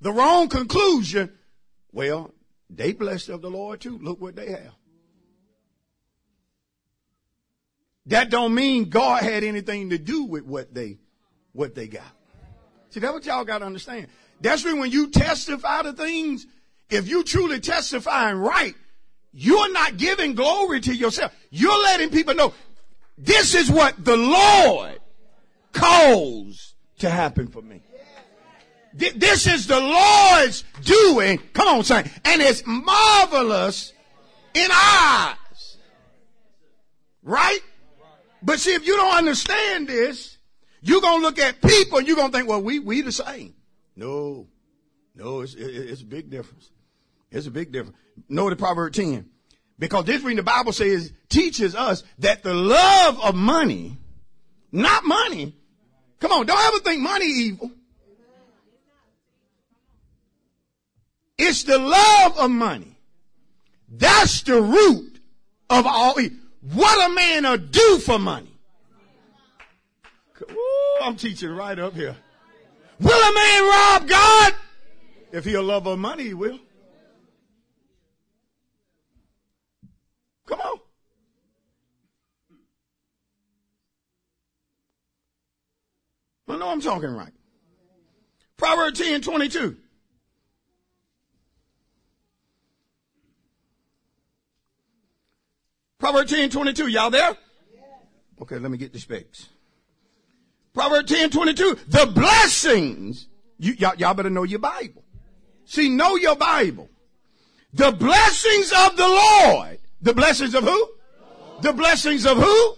the 0.00 0.10
wrong 0.10 0.48
conclusion. 0.48 1.30
Well, 1.92 2.32
they 2.70 2.92
blessed 2.92 3.28
of 3.28 3.42
the 3.42 3.50
Lord 3.50 3.82
too. 3.82 3.98
Look 3.98 4.22
what 4.22 4.36
they 4.36 4.50
have. 4.50 4.74
That 8.06 8.30
don't 8.30 8.54
mean 8.54 8.88
God 8.88 9.22
had 9.22 9.44
anything 9.44 9.90
to 9.90 9.98
do 9.98 10.24
with 10.24 10.44
what 10.44 10.72
they, 10.72 10.96
what 11.52 11.74
they 11.74 11.88
got. 11.88 12.10
See, 12.88 13.00
that's 13.00 13.12
what 13.12 13.26
y'all 13.26 13.44
got 13.44 13.58
to 13.58 13.66
understand. 13.66 14.06
That's 14.40 14.64
when 14.64 14.78
when 14.78 14.90
you 14.90 15.10
testify 15.10 15.82
to 15.82 15.92
things, 15.92 16.46
if 16.88 17.06
you 17.06 17.22
truly 17.22 17.60
testifying 17.60 18.38
right, 18.38 18.74
you're 19.32 19.72
not 19.72 19.96
giving 19.96 20.34
glory 20.34 20.80
to 20.80 20.94
yourself. 20.94 21.32
You're 21.50 21.82
letting 21.82 22.10
people 22.10 22.34
know 22.34 22.54
this 23.16 23.54
is 23.54 23.70
what 23.70 24.02
the 24.04 24.16
Lord 24.16 25.00
calls 25.72 26.74
to 26.98 27.10
happen 27.10 27.48
for 27.48 27.62
me. 27.62 27.82
This 28.94 29.46
is 29.46 29.66
the 29.66 29.78
Lord's 29.78 30.64
doing. 30.82 31.38
Come 31.52 31.68
on, 31.68 31.84
say, 31.84 32.10
and 32.24 32.42
it's 32.42 32.62
marvelous 32.66 33.92
in 34.54 34.68
eyes. 34.72 35.76
Right? 37.22 37.60
But 38.42 38.58
see, 38.58 38.74
if 38.74 38.86
you 38.86 38.96
don't 38.96 39.16
understand 39.16 39.88
this, 39.88 40.38
you're 40.80 41.00
going 41.00 41.20
to 41.20 41.26
look 41.26 41.38
at 41.38 41.60
people 41.60 41.98
and 41.98 42.06
you're 42.06 42.16
going 42.16 42.30
to 42.30 42.36
think, 42.36 42.48
well, 42.48 42.62
we, 42.62 42.78
we 42.78 43.02
the 43.02 43.12
same. 43.12 43.54
No, 43.94 44.48
no, 45.14 45.40
it's, 45.40 45.54
it's 45.54 46.02
a 46.02 46.06
big 46.06 46.30
difference. 46.30 46.70
It's 47.30 47.46
a 47.46 47.50
big 47.50 47.72
difference. 47.72 47.98
Notice 48.28 48.58
Proverb 48.58 48.92
10. 48.92 49.28
Because 49.78 50.04
this 50.04 50.22
reading 50.22 50.36
the 50.36 50.42
Bible 50.42 50.72
says, 50.72 51.12
teaches 51.28 51.74
us 51.74 52.02
that 52.18 52.42
the 52.42 52.54
love 52.54 53.20
of 53.22 53.34
money, 53.34 53.96
not 54.72 55.04
money, 55.04 55.54
come 56.18 56.32
on, 56.32 56.46
don't 56.46 56.58
ever 56.58 56.78
think 56.80 57.00
money 57.00 57.26
evil. 57.26 57.70
It's 61.38 61.62
the 61.62 61.78
love 61.78 62.38
of 62.38 62.50
money. 62.50 62.96
That's 63.88 64.42
the 64.42 64.60
root 64.60 65.20
of 65.70 65.86
all 65.86 66.18
evil. 66.18 66.38
What 66.72 67.10
a 67.10 67.14
man 67.14 67.44
will 67.44 67.56
do 67.58 67.98
for 67.98 68.18
money. 68.18 68.52
Ooh, 70.50 70.98
I'm 71.02 71.16
teaching 71.16 71.50
right 71.50 71.78
up 71.78 71.94
here. 71.94 72.16
Will 73.00 73.10
a 73.10 73.34
man 73.34 73.62
rob 73.62 74.08
God? 74.08 74.54
If 75.30 75.44
he'll 75.44 75.62
love 75.62 75.86
of 75.86 75.98
money, 75.98 76.24
he 76.24 76.34
will. 76.34 76.58
Come 80.48 80.60
on. 80.60 80.78
I 86.48 86.56
know 86.56 86.70
I'm 86.70 86.80
talking 86.80 87.10
right. 87.14 87.32
Proverbs 88.56 88.98
10 88.98 89.20
22. 89.20 89.76
Proverbs 95.98 96.32
10 96.32 96.48
22. 96.50 96.86
Y'all 96.88 97.10
there? 97.10 97.36
Okay, 98.40 98.58
let 98.58 98.70
me 98.70 98.78
get 98.78 98.92
the 98.92 98.98
specs. 98.98 99.48
Proverbs 100.72 101.12
10 101.12 101.30
22. 101.30 101.78
The 101.88 102.06
blessings. 102.06 103.28
You, 103.58 103.74
y'all, 103.74 103.94
y'all 103.96 104.14
better 104.14 104.30
know 104.30 104.44
your 104.44 104.60
Bible. 104.60 105.04
See, 105.66 105.90
know 105.90 106.16
your 106.16 106.36
Bible. 106.36 106.88
The 107.74 107.92
blessings 107.92 108.72
of 108.72 108.96
the 108.96 109.06
Lord. 109.06 109.78
The 110.00 110.14
blessings 110.14 110.54
of 110.54 110.64
who? 110.64 110.70
Lord. 110.70 111.62
The 111.62 111.72
blessings 111.72 112.24
of 112.26 112.38
who? 112.38 112.74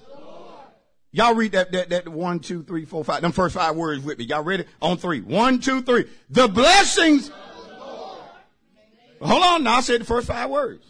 Y'all 1.12 1.34
read 1.34 1.52
that, 1.52 1.72
that, 1.72 1.90
that 1.90 2.08
one, 2.08 2.38
two, 2.38 2.62
three, 2.62 2.84
four, 2.84 3.04
five, 3.04 3.20
them 3.20 3.32
first 3.32 3.54
five 3.54 3.74
words 3.76 4.02
with 4.04 4.18
me. 4.18 4.24
Y'all 4.24 4.44
ready? 4.44 4.64
On 4.80 4.96
three. 4.96 5.20
One, 5.20 5.58
two, 5.58 5.82
three. 5.82 6.06
The 6.30 6.46
blessings. 6.46 7.30
Hold 9.20 9.42
on. 9.42 9.64
Now 9.64 9.76
I 9.76 9.80
said 9.80 10.00
the 10.00 10.04
first 10.04 10.28
five 10.28 10.48
words. 10.48 10.86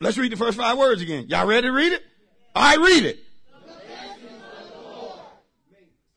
Let's 0.00 0.18
read 0.18 0.32
the 0.32 0.36
first 0.36 0.58
five 0.58 0.76
words 0.76 1.00
again. 1.00 1.26
Y'all 1.28 1.46
ready 1.46 1.68
to 1.68 1.72
read 1.72 1.92
it? 1.92 2.02
I 2.56 2.76
read 2.76 3.04
it. 3.04 3.20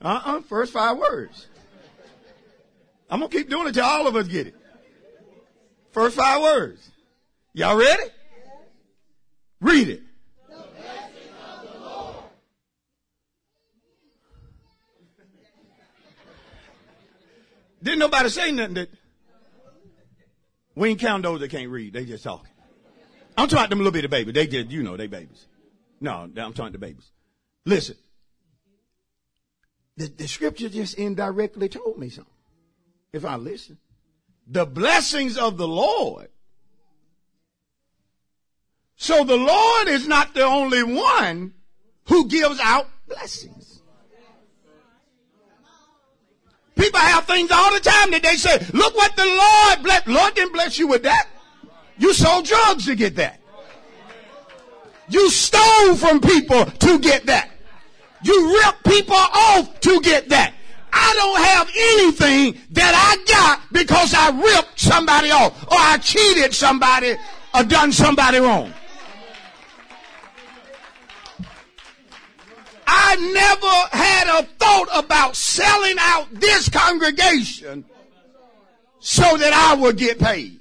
Uh-uh, 0.01 0.41
first 0.41 0.73
five 0.73 0.97
words. 0.97 1.47
I'm 3.09 3.19
gonna 3.19 3.29
keep 3.29 3.49
doing 3.49 3.67
it 3.67 3.73
till 3.73 3.85
all 3.85 4.07
of 4.07 4.15
us 4.15 4.27
get 4.27 4.47
it. 4.47 4.55
First 5.95 6.17
five 6.17 6.41
words. 6.41 6.91
Y'all 7.53 7.77
ready? 7.77 8.03
Read 9.61 9.87
it. 9.87 10.01
Didn't 17.81 17.99
nobody 17.99 18.27
say 18.27 18.51
nothing 18.51 18.73
that 18.73 18.89
we 20.75 20.89
ain't 20.89 20.99
count 20.99 21.23
those 21.23 21.39
that 21.39 21.49
can't 21.49 21.69
read. 21.69 21.93
They 21.93 22.03
just 22.03 22.25
talking. 22.25 22.51
I'm 23.37 23.47
talking 23.47 23.63
to 23.63 23.69
them 23.69 23.77
little 23.77 23.93
bit 23.93 24.01
bitty 24.01 24.25
babies. 24.25 24.33
They 24.33 24.47
just, 24.47 24.71
you 24.71 24.83
know, 24.83 24.97
they 24.97 25.07
babies. 25.07 25.45
No, 26.01 26.29
I'm 26.35 26.51
talking 26.51 26.73
to 26.73 26.77
babies. 26.77 27.09
Listen. 27.65 27.95
The, 29.95 30.07
the 30.07 30.27
scripture 30.27 30.67
just 30.67 30.95
indirectly 30.95 31.69
told 31.69 31.97
me 31.97 32.09
something. 32.09 32.33
If 33.13 33.23
I 33.23 33.37
listen. 33.37 33.77
The 34.47 34.65
blessings 34.65 35.37
of 35.37 35.57
the 35.57 35.67
Lord. 35.67 36.29
So 38.95 39.23
the 39.23 39.37
Lord 39.37 39.87
is 39.87 40.07
not 40.07 40.33
the 40.33 40.43
only 40.43 40.83
one 40.83 41.53
who 42.07 42.27
gives 42.27 42.59
out 42.59 42.87
blessings. 43.07 43.81
People 46.75 46.99
have 46.99 47.25
things 47.25 47.51
all 47.51 47.73
the 47.73 47.79
time 47.79 48.11
that 48.11 48.21
they 48.21 48.35
say, 48.35 48.57
look 48.73 48.95
what 48.95 49.15
the 49.15 49.25
Lord 49.25 49.83
bless. 49.83 50.07
Lord 50.07 50.35
didn't 50.35 50.53
bless 50.53 50.77
you 50.77 50.87
with 50.87 51.03
that. 51.03 51.27
You 51.97 52.13
sold 52.13 52.45
drugs 52.45 52.85
to 52.85 52.95
get 52.95 53.15
that. 53.15 53.39
You 55.07 55.29
stole 55.29 55.95
from 55.95 56.19
people 56.19 56.65
to 56.65 56.99
get 56.99 57.27
that. 57.27 57.49
You 58.23 58.53
ripped 58.55 58.83
people 58.85 59.15
off 59.15 59.79
to 59.81 60.01
get 60.01 60.29
that. 60.29 60.53
I 60.91 61.13
don't 61.15 61.43
have 61.43 61.69
anything 61.75 62.61
that 62.71 62.93
I 62.95 63.31
got 63.31 63.64
because 63.75 64.13
I 64.13 64.29
ripped 64.29 64.79
somebody 64.79 65.31
off 65.31 65.63
or 65.63 65.77
I 65.77 65.97
cheated 65.97 66.53
somebody 66.53 67.15
or 67.53 67.63
done 67.63 67.91
somebody 67.91 68.39
wrong. 68.39 68.73
I 72.87 73.15
never 73.33 73.97
had 73.97 74.39
a 74.39 74.43
thought 74.43 74.87
about 74.93 75.35
selling 75.35 75.97
out 75.99 76.27
this 76.31 76.69
congregation 76.69 77.83
so 78.99 79.37
that 79.37 79.53
I 79.53 79.75
would 79.75 79.97
get 79.97 80.19
paid 80.19 80.59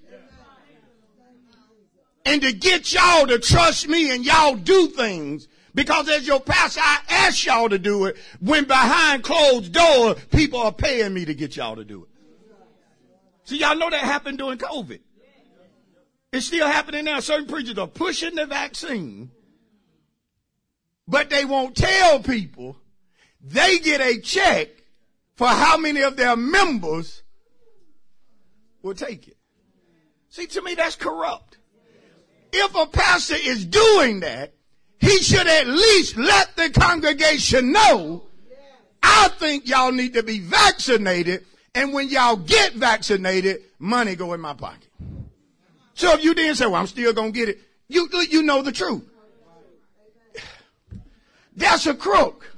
and 2.25 2.43
to 2.43 2.53
get 2.53 2.93
y'all 2.93 3.27
to 3.29 3.39
trust 3.39 3.87
me 3.87 4.11
and 4.11 4.25
y'all 4.25 4.57
do 4.57 4.89
things. 4.89 5.47
Because 5.75 6.09
as 6.09 6.27
your 6.27 6.41
pastor, 6.41 6.81
I 6.83 6.99
ask 7.09 7.47
y'all 7.47 7.69
to 7.69 7.79
do 7.79 8.05
it 8.05 8.17
when 8.41 8.65
behind 8.65 9.25
closed 9.25 9.73
doors, 9.73 10.25
people 10.31 10.61
are 10.61 10.73
paying 10.73 11.13
me 11.13 11.25
to 11.25 11.35
get 11.35 11.57
y'all 11.57 11.77
to 11.77 11.85
do 11.85 12.05
it. 12.05 12.14
See, 13.45 13.59
y'all 13.59 13.77
know 13.77 13.91
that 13.91 14.01
happened 14.01 14.39
during 14.39 14.59
COVID. 14.59 15.01
It's 16.33 16.47
still 16.47 16.67
happening 16.67 17.05
now. 17.05 17.21
Certain 17.21 17.47
preachers 17.47 17.79
are 17.79 17.87
pushing 17.87 18.35
the 18.35 18.47
vaccine, 18.47 19.31
but 21.07 21.31
they 21.31 21.45
won't 21.45 21.77
tell 21.77 22.21
people 22.21 22.77
they 23.41 23.79
get 23.79 24.01
a 24.01 24.21
check 24.21 24.69
for 25.37 25.47
how 25.47 25.77
many 25.77 26.03
of 26.03 26.17
their 26.17 26.37
members 26.37 27.23
will 28.83 28.95
take 28.95 29.29
it. 29.29 29.37
See, 30.31 30.47
to 30.47 30.63
me, 30.63 30.75
that's 30.75 30.97
corrupt 30.97 31.59
if 32.55 32.75
a 32.77 32.87
pastor 32.87 33.37
is 33.37 33.65
doing 33.65 34.21
that, 34.21 34.55
he 35.01 35.19
should 35.23 35.47
at 35.47 35.67
least 35.67 36.17
let 36.17 36.57
the 36.57 36.71
congregation 36.71 37.73
know, 37.73 38.23
I 39.03 39.29
think 39.29 39.69
y'all 39.69 39.93
need 39.93 40.15
to 40.15 40.23
be 40.23 40.39
vaccinated. 40.39 41.45
And 41.75 41.93
when 41.93 42.09
y'all 42.09 42.37
get 42.37 42.75
vaccinated, 42.75 43.63
money 43.79 44.15
go 44.15 44.33
in 44.33 44.41
my 44.41 44.55
pocket. 44.55 44.89
So 45.95 46.13
if 46.13 46.25
you 46.25 46.35
didn't 46.35 46.57
say, 46.57 46.67
well, 46.67 46.77
I'm 46.77 46.87
still 46.87 47.13
going 47.13 47.33
to 47.33 47.39
get 47.39 47.49
it, 47.49 47.61
you, 47.89 48.09
you 48.29 48.43
know 48.43 48.63
the 48.63 48.73
truth. 48.73 49.05
That's 51.57 51.87
a 51.87 51.95
crook. 51.95 52.51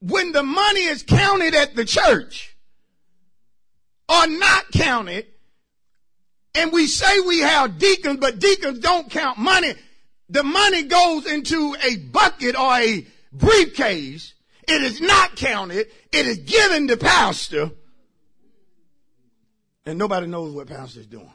When 0.00 0.32
the 0.32 0.42
money 0.42 0.84
is 0.84 1.02
counted 1.02 1.54
at 1.54 1.74
the 1.74 1.84
church 1.84 2.56
or 4.08 4.26
not 4.26 4.70
counted, 4.72 5.26
and 6.54 6.72
we 6.72 6.86
say 6.86 7.20
we 7.20 7.40
have 7.40 7.78
deacons, 7.78 8.18
but 8.20 8.38
deacons 8.38 8.78
don't 8.78 9.10
count 9.10 9.38
money. 9.38 9.74
The 10.28 10.42
money 10.42 10.84
goes 10.84 11.26
into 11.26 11.74
a 11.82 11.96
bucket 11.96 12.56
or 12.56 12.74
a 12.74 13.06
briefcase. 13.32 14.34
It 14.68 14.82
is 14.82 15.00
not 15.00 15.34
counted. 15.34 15.86
It 16.12 16.26
is 16.26 16.38
given 16.38 16.88
to 16.88 16.96
pastor. 16.98 17.70
And 19.86 19.98
nobody 19.98 20.26
knows 20.26 20.54
what 20.54 20.66
pastor 20.66 21.00
is 21.00 21.06
doing. 21.06 21.32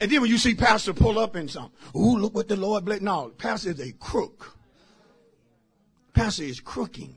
And 0.00 0.10
then 0.10 0.20
when 0.20 0.30
you 0.30 0.36
see 0.36 0.54
pastor 0.54 0.92
pull 0.92 1.18
up 1.18 1.36
in 1.36 1.48
something, 1.48 1.72
ooh, 1.96 2.18
look 2.18 2.34
what 2.34 2.48
the 2.48 2.56
Lord 2.56 2.84
blessed. 2.84 3.02
No, 3.02 3.28
pastor 3.38 3.70
is 3.70 3.80
a 3.80 3.92
crook. 3.92 4.56
Pastor 6.12 6.42
is 6.42 6.60
crooking. 6.60 7.16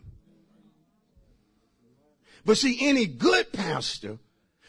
But 2.45 2.57
see, 2.57 2.77
any 2.87 3.07
good 3.07 3.51
pastor, 3.51 4.19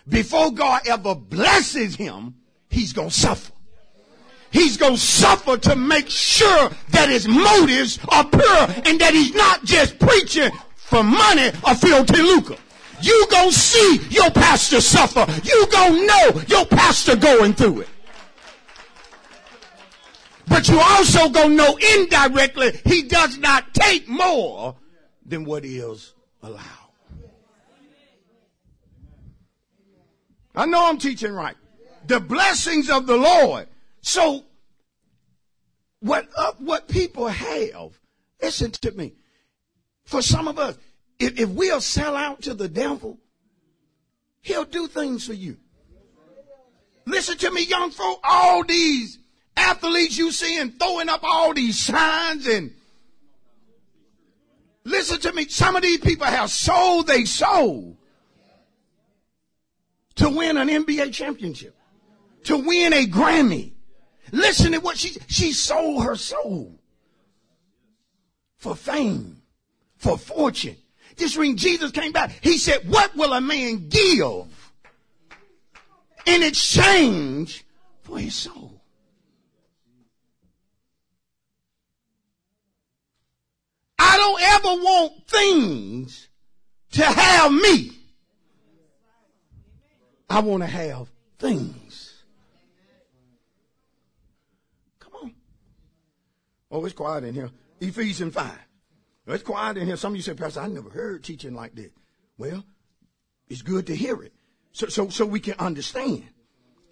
before 0.09 0.51
God 0.51 0.89
ever 0.89 1.15
blesses 1.15 1.95
him, 1.95 2.37
he's 2.71 2.93
going 2.93 3.11
to 3.11 3.15
suffer. 3.15 3.53
He's 4.57 4.79
going 4.79 4.95
to 4.95 4.99
suffer 4.99 5.59
to 5.59 5.77
make 5.77 6.09
sure 6.09 6.71
that 6.89 7.11
his 7.11 7.29
motives 7.29 7.99
are 8.09 8.25
pure 8.25 8.67
and 8.87 8.99
that 9.01 9.11
he's 9.13 9.35
not 9.35 9.63
just 9.65 9.99
preaching 9.99 10.51
for 10.77 11.03
money 11.03 11.49
or 11.67 11.75
filthy 11.75 12.23
lucre. 12.23 12.57
You 13.03 13.27
gonna 13.31 13.53
see 13.53 14.01
your 14.09 14.31
pastor 14.31 14.81
suffer. 14.81 15.27
You 15.45 15.67
gonna 15.71 16.07
know 16.07 16.43
your 16.49 16.65
pastor 16.65 17.17
going 17.17 17.53
through 17.53 17.83
it. 17.83 17.89
But 20.49 20.67
you 20.69 20.81
also 20.81 21.29
gonna 21.29 21.55
know 21.55 21.77
indirectly 21.77 22.81
he 22.87 23.03
does 23.03 23.37
not 23.37 23.75
take 23.75 24.09
more 24.09 24.77
than 25.27 25.45
what 25.45 25.67
is 25.67 26.15
allowed. 26.43 26.63
I 30.55 30.65
know 30.65 30.89
I'm 30.89 30.97
teaching 30.97 31.33
right. 31.33 31.57
The 32.07 32.21
blessings 32.21 32.89
of 32.89 33.07
the 33.07 33.19
Lord. 33.19 33.69
So 34.07 34.45
what 35.99 36.29
uh, 36.37 36.53
what 36.59 36.87
people 36.87 37.27
have, 37.27 37.99
listen 38.41 38.71
to 38.71 38.93
me. 38.93 39.15
For 40.05 40.23
some 40.23 40.47
of 40.47 40.61
us, 40.61 40.79
if, 41.19 41.41
if 41.41 41.49
we'll 41.49 41.81
sell 41.81 42.15
out 42.15 42.43
to 42.43 42.55
the 42.55 42.69
devil, 42.69 43.19
he'll 44.43 44.65
do 44.65 44.87
things 44.87 45.27
for 45.27 45.33
you. 45.33 45.57
Listen 47.05 47.37
to 47.39 47.51
me, 47.51 47.65
young 47.65 47.91
folk, 47.91 48.21
all 48.23 48.63
these 48.63 49.19
athletes 49.57 50.17
you 50.17 50.31
seeing 50.31 50.71
throwing 50.71 51.09
up 51.09 51.25
all 51.25 51.53
these 51.53 51.77
signs 51.77 52.47
and 52.47 52.73
listen 54.85 55.19
to 55.19 55.33
me, 55.33 55.49
some 55.49 55.75
of 55.75 55.83
these 55.83 55.99
people 55.99 56.27
have 56.27 56.53
sold 56.53 57.09
they 57.09 57.25
soul 57.25 57.97
to 60.15 60.31
win 60.31 60.57
an 60.59 60.69
NBA 60.69 61.13
championship, 61.13 61.77
to 62.45 62.57
win 62.57 62.93
a 62.93 63.05
Grammy. 63.05 63.73
Listen 64.33 64.72
to 64.72 64.79
what 64.79 64.97
she, 64.97 65.16
she 65.29 65.53
sold 65.53 66.05
her 66.05 66.16
soul 66.16 66.79
for 68.57 68.74
fame, 68.74 69.43
for 69.97 70.18
fortune. 70.18 70.77
Just 71.16 71.39
when 71.39 71.57
Jesus 71.57 71.91
came 71.93 72.12
back, 72.12 72.33
he 72.43 72.59
said, 72.59 72.89
what 72.89 73.14
will 73.16 73.33
a 73.33 73.41
man 73.41 73.89
give 73.89 74.47
in 76.27 76.43
exchange 76.43 77.64
for 78.03 78.18
his 78.18 78.35
soul? 78.35 78.81
I 83.99 84.16
don't 84.16 84.43
ever 84.43 84.83
want 84.83 85.27
things 85.27 86.29
to 86.93 87.05
have 87.05 87.53
me. 87.53 87.93
I 90.29 90.41
want 90.41 90.62
to 90.62 90.66
have 90.66 91.09
things. 91.39 92.24
Come 94.99 95.12
on. 95.22 95.35
Oh, 96.71 96.85
it's 96.85 96.95
quiet 96.95 97.25
in 97.25 97.35
here. 97.35 97.51
Ephesians 97.81 98.35
5. 98.35 98.53
It's 99.29 99.43
quiet 99.43 99.77
in 99.77 99.87
here. 99.87 99.97
Some 99.97 100.12
of 100.12 100.17
you 100.17 100.23
say, 100.23 100.35
Pastor, 100.35 100.61
I 100.61 100.69
never 100.69 100.91
heard 100.91 101.25
teaching 101.25 101.55
like 101.55 101.75
this. 101.75 101.91
Well, 102.39 102.64
it's 103.49 103.62
good 103.62 103.87
to 103.89 103.97
hear 103.97 104.23
it. 104.23 104.33
So, 104.73 104.89
so, 104.89 105.09
so 105.09 105.27
we 105.27 105.41
can 105.41 105.55
understand. 105.59 106.25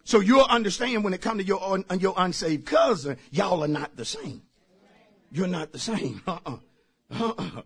So 0.05 0.21
you'll 0.21 0.45
understand 0.45 1.05
when 1.05 1.15
it 1.15 1.23
comes 1.23 1.43
to 1.43 1.47
your, 1.47 1.63
un, 1.63 1.85
your 1.99 2.15
unsaved 2.17 2.67
cousin, 2.67 3.17
y'all 3.31 3.63
are 3.65 3.69
not 3.69 3.97
the 3.97 4.05
same. 4.05 4.43
You're 5.31 5.49
not 5.49 5.73
the 5.73 5.79
same. 5.79 6.23
Uh-uh. 6.27 6.57
Uh-uh. 7.11 7.63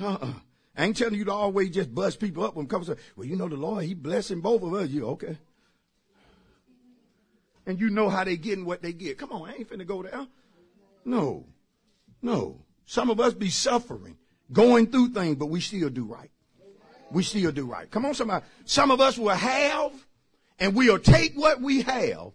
Uh-uh. 0.00 0.32
I 0.76 0.84
ain't 0.84 0.96
telling 0.96 1.14
you 1.14 1.24
to 1.24 1.32
always 1.32 1.70
just 1.70 1.94
bust 1.94 2.20
people 2.20 2.44
up 2.44 2.54
when 2.54 2.66
it 2.66 2.70
comes 2.70 2.86
to, 2.86 2.96
well, 3.16 3.26
you 3.26 3.36
know, 3.36 3.48
the 3.48 3.56
Lord, 3.56 3.84
He 3.84 3.94
blessing 3.94 4.40
both 4.40 4.62
of 4.62 4.72
us. 4.74 4.88
You 4.88 5.08
okay. 5.08 5.36
And 7.66 7.80
you 7.80 7.90
know 7.90 8.08
how 8.08 8.24
they 8.24 8.36
getting 8.36 8.64
what 8.64 8.82
they 8.82 8.92
get. 8.92 9.18
Come 9.18 9.32
on, 9.32 9.48
I 9.48 9.54
ain't 9.54 9.68
finna 9.68 9.86
go 9.86 10.02
there. 10.02 10.26
No. 11.10 11.44
No. 12.22 12.64
Some 12.86 13.10
of 13.10 13.18
us 13.18 13.34
be 13.34 13.50
suffering, 13.50 14.16
going 14.52 14.86
through 14.86 15.08
things, 15.08 15.34
but 15.34 15.46
we 15.46 15.60
still 15.60 15.90
do 15.90 16.04
right. 16.04 16.30
We 17.10 17.24
still 17.24 17.50
do 17.50 17.66
right. 17.66 17.90
Come 17.90 18.06
on, 18.06 18.14
somebody. 18.14 18.44
Some 18.64 18.92
of 18.92 19.00
us 19.00 19.18
will 19.18 19.34
have, 19.34 19.90
and 20.60 20.72
we'll 20.72 21.00
take 21.00 21.34
what 21.34 21.60
we 21.60 21.82
have, 21.82 22.30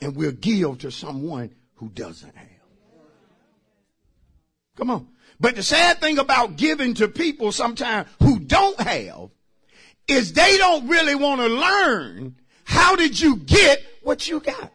and 0.00 0.16
we'll 0.16 0.32
give 0.32 0.78
to 0.78 0.90
someone 0.90 1.54
who 1.76 1.88
doesn't 1.90 2.36
have. 2.36 2.48
Come 4.76 4.90
on. 4.90 5.06
But 5.38 5.54
the 5.54 5.62
sad 5.62 6.00
thing 6.00 6.18
about 6.18 6.56
giving 6.56 6.94
to 6.94 7.06
people 7.06 7.52
sometimes 7.52 8.08
who 8.20 8.40
don't 8.40 8.80
have 8.80 9.30
is 10.08 10.32
they 10.32 10.56
don't 10.56 10.88
really 10.88 11.14
want 11.14 11.40
to 11.42 11.46
learn 11.46 12.34
how 12.64 12.96
did 12.96 13.20
you 13.20 13.36
get 13.36 13.84
what 14.02 14.26
you 14.26 14.40
got. 14.40 14.72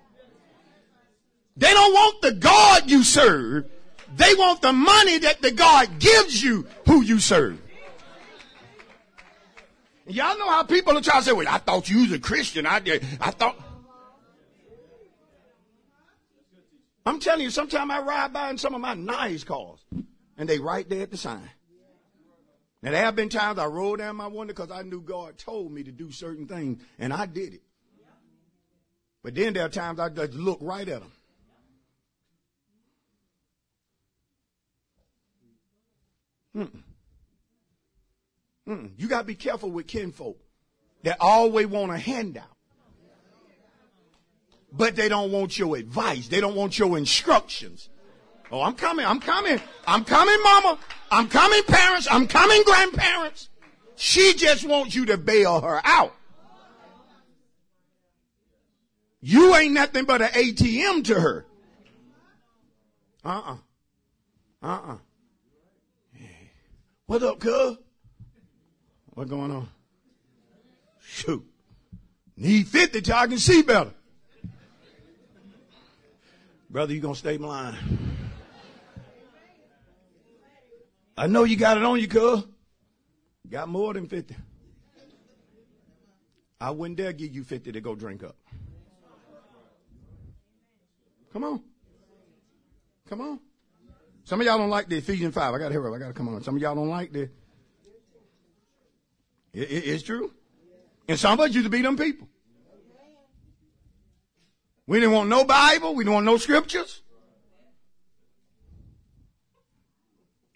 They 1.58 1.72
don't 1.72 1.94
want 1.94 2.22
the 2.22 2.32
God 2.34 2.90
you 2.90 3.04
serve. 3.04 3.66
They 4.16 4.34
want 4.36 4.62
the 4.62 4.74
money 4.74 5.20
that 5.20 5.42
the 5.42 5.52
God 5.52 6.00
gives 6.00 6.44
you 6.44 6.68
who 6.86 7.02
you 7.02 7.20
serve. 7.20 7.62
Y'all 10.08 10.38
know 10.38 10.50
how 10.50 10.64
people 10.64 10.98
are 10.98 11.02
trying 11.02 11.22
to 11.22 11.26
say, 11.26 11.32
well, 11.32 11.48
I 11.48 11.58
thought 11.58 11.90
you 11.90 12.02
was 12.02 12.12
a 12.12 12.20
Christian. 12.20 12.66
I 12.66 12.80
did. 12.80 13.06
I 13.20 13.32
thought. 13.32 13.58
I'm 17.06 17.20
telling 17.20 17.44
you, 17.44 17.50
sometimes 17.50 17.90
I 17.90 18.02
ride 18.02 18.34
by 18.34 18.50
in 18.50 18.58
some 18.58 18.76
of 18.76 18.82
my 18.82 18.94
nice 18.94 19.44
cars 19.44 19.80
and 20.42 20.50
they 20.50 20.58
right 20.58 20.90
there 20.90 21.04
at 21.04 21.12
the 21.12 21.18
sign. 21.18 21.50
Now 22.82 22.92
there 22.92 23.04
have 23.04 23.16
been 23.16 23.30
times 23.30 23.60
I 23.60 23.68
rolled 23.68 24.00
down 24.00 24.16
my 24.16 24.26
window 24.26 24.54
because 24.54 24.72
I 24.72 24.82
knew 24.82 25.02
God 25.02 25.38
told 25.38 25.72
me 25.72 25.84
to 25.84 25.92
do 25.92 26.12
certain 26.12 26.48
things, 26.48 26.82
and 26.98 27.14
I 27.14 27.28
did 27.28 27.54
it. 27.54 27.62
But 29.22 29.36
then 29.36 29.54
there 29.54 29.66
are 29.66 29.70
times 29.70 30.00
I 30.00 30.10
just 30.10 30.34
look 30.34 30.58
right 30.62 30.88
at 30.88 31.02
them. 31.02 31.12
Mm-mm. 36.56 36.84
Mm-mm. 38.68 38.92
You 38.98 39.08
got 39.08 39.20
to 39.20 39.24
be 39.26 39.36
careful 39.36 39.72
with 39.72 39.88
kinfolk 39.88 40.38
that 41.04 41.18
always 41.20 41.68
want 41.68 41.92
a 41.92 41.98
handout. 41.98 42.46
But 44.72 44.96
they 44.96 45.10
don't 45.10 45.32
want 45.32 45.58
your 45.58 45.76
advice. 45.76 46.28
They 46.28 46.40
don't 46.40 46.56
want 46.56 46.80
your 46.80 46.98
instructions. 46.98 47.90
Oh, 48.52 48.62
I'm 48.62 48.76
coming. 48.76 49.06
I'm 49.06 49.20
coming. 49.20 49.60
I'm 49.86 50.06
coming, 50.06 50.38
mama. 50.44 50.80
I'm 51.10 51.28
coming, 51.28 51.64
parents. 51.64 52.08
I'm 52.10 52.28
coming, 52.28 52.64
grandparents. 52.64 53.50
She 53.96 54.34
just 54.34 54.66
wants 54.66 54.96
you 54.96 55.08
to 55.08 55.18
bail 55.18 55.62
her 55.62 55.82
out. 55.84 56.16
You 59.22 59.56
ain't 59.56 59.74
nothing 59.74 60.06
but 60.06 60.22
an 60.22 60.30
ATM 60.30 61.06
to 61.06 61.20
her. 61.20 61.46
Uh-uh. 63.24 63.58
Uh-uh. 64.64 64.98
What 67.12 67.24
up, 67.24 67.42
cuz? 67.42 67.78
What 69.08 69.28
going 69.28 69.52
on? 69.52 69.68
Shoot. 71.02 71.46
Need 72.38 72.70
50 72.70 73.02
till 73.02 73.16
I 73.18 73.28
can 73.28 73.38
see 73.38 73.64
better. 73.64 73.92
Brother, 76.70 76.94
you 76.94 77.02
gonna 77.02 77.16
stay 77.16 77.36
blind. 77.36 77.76
I 81.18 81.28
know 81.28 81.44
you 81.44 81.58
got 81.58 81.76
it 81.76 81.84
on 81.84 82.00
you, 82.00 82.08
cuz. 82.08 82.46
Got 83.50 83.68
more 83.68 83.94
than 83.94 84.08
50. 84.08 84.34
I 86.62 86.70
wouldn't 86.72 86.96
dare 86.96 87.12
give 87.12 87.36
you 87.36 87.44
50 87.44 87.74
to 87.74 87.82
go 87.82 87.94
drink 87.94 88.24
up. 88.24 88.38
Come 91.34 91.44
on. 91.44 91.62
Come 93.10 93.20
on. 93.20 93.40
Some 94.24 94.40
of 94.40 94.46
y'all 94.46 94.58
don't 94.58 94.70
like 94.70 94.88
the 94.88 94.98
Ephesians 94.98 95.34
5. 95.34 95.54
I 95.54 95.58
got 95.58 95.68
to 95.68 95.74
hear 95.74 95.86
it. 95.86 95.96
I 95.96 96.00
got 96.00 96.08
to 96.08 96.14
come 96.14 96.30
on. 96.30 96.44
Some 96.44 96.56
of 96.56 96.62
y'all 96.62 96.76
don't 96.76 96.90
like 96.90 97.12
the. 97.12 97.24
It, 99.54 99.70
it, 99.70 99.88
it's 99.88 100.04
true. 100.04 100.32
And 101.08 101.20
some 101.20 101.34
of 101.34 101.40
us 101.42 101.54
used 101.54 101.66
to 101.66 101.70
be 101.70 101.82
them 101.82 101.98
people. 101.98 102.28
We 104.88 105.00
didn't 105.00 105.14
want 105.14 105.30
no 105.30 105.44
Bible. 105.44 105.96
We 105.96 106.04
didn't 106.04 106.14
want 106.14 106.26
no 106.26 106.38
scriptures. 106.38 107.02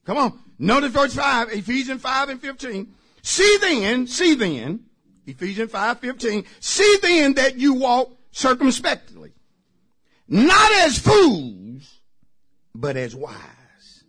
Come 0.05 0.17
on. 0.17 0.39
Notice 0.57 0.91
verse 0.91 1.13
5, 1.13 1.51
Ephesians 1.51 2.01
5 2.01 2.29
and 2.29 2.41
15. 2.41 2.93
See 3.21 3.57
then, 3.59 4.07
see 4.07 4.35
then, 4.35 4.85
Ephesians 5.25 5.71
5, 5.71 5.99
15. 5.99 6.45
See 6.59 6.97
then 7.01 7.33
that 7.33 7.57
you 7.57 7.73
walk 7.73 8.15
circumspectly, 8.31 9.33
not 10.27 10.71
as 10.73 10.97
fools, 10.99 11.94
but 12.79 12.97
as 12.97 13.15
wise. 13.15 14.03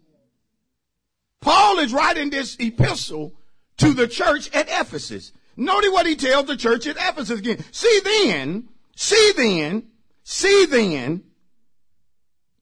Paul 1.41 1.79
is 1.79 1.93
writing 1.93 2.31
this 2.31 2.57
epistle 2.59 3.33
to 3.79 3.93
the 3.93 4.09
church 4.09 4.51
at 4.55 4.69
Ephesus. 4.69 5.33
Notice 5.57 5.91
what 5.91 6.07
he 6.07 6.17
tells 6.17 6.47
the 6.47 6.57
church 6.57 6.87
at 6.87 6.97
Ephesus 6.97 7.39
again. 7.39 7.65
See 7.71 8.01
then, 8.05 8.69
see 8.97 9.33
then, 9.37 9.89
see 10.25 10.67
then 10.67 11.25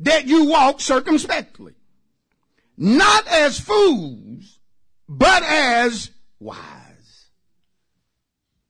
that 0.00 0.26
you 0.26 0.44
walk 0.44 0.80
circumspectly 0.80 1.74
not 2.76 3.26
as 3.28 3.58
fools, 3.58 4.58
but 5.08 5.42
as 5.42 6.10
wise. 6.40 7.28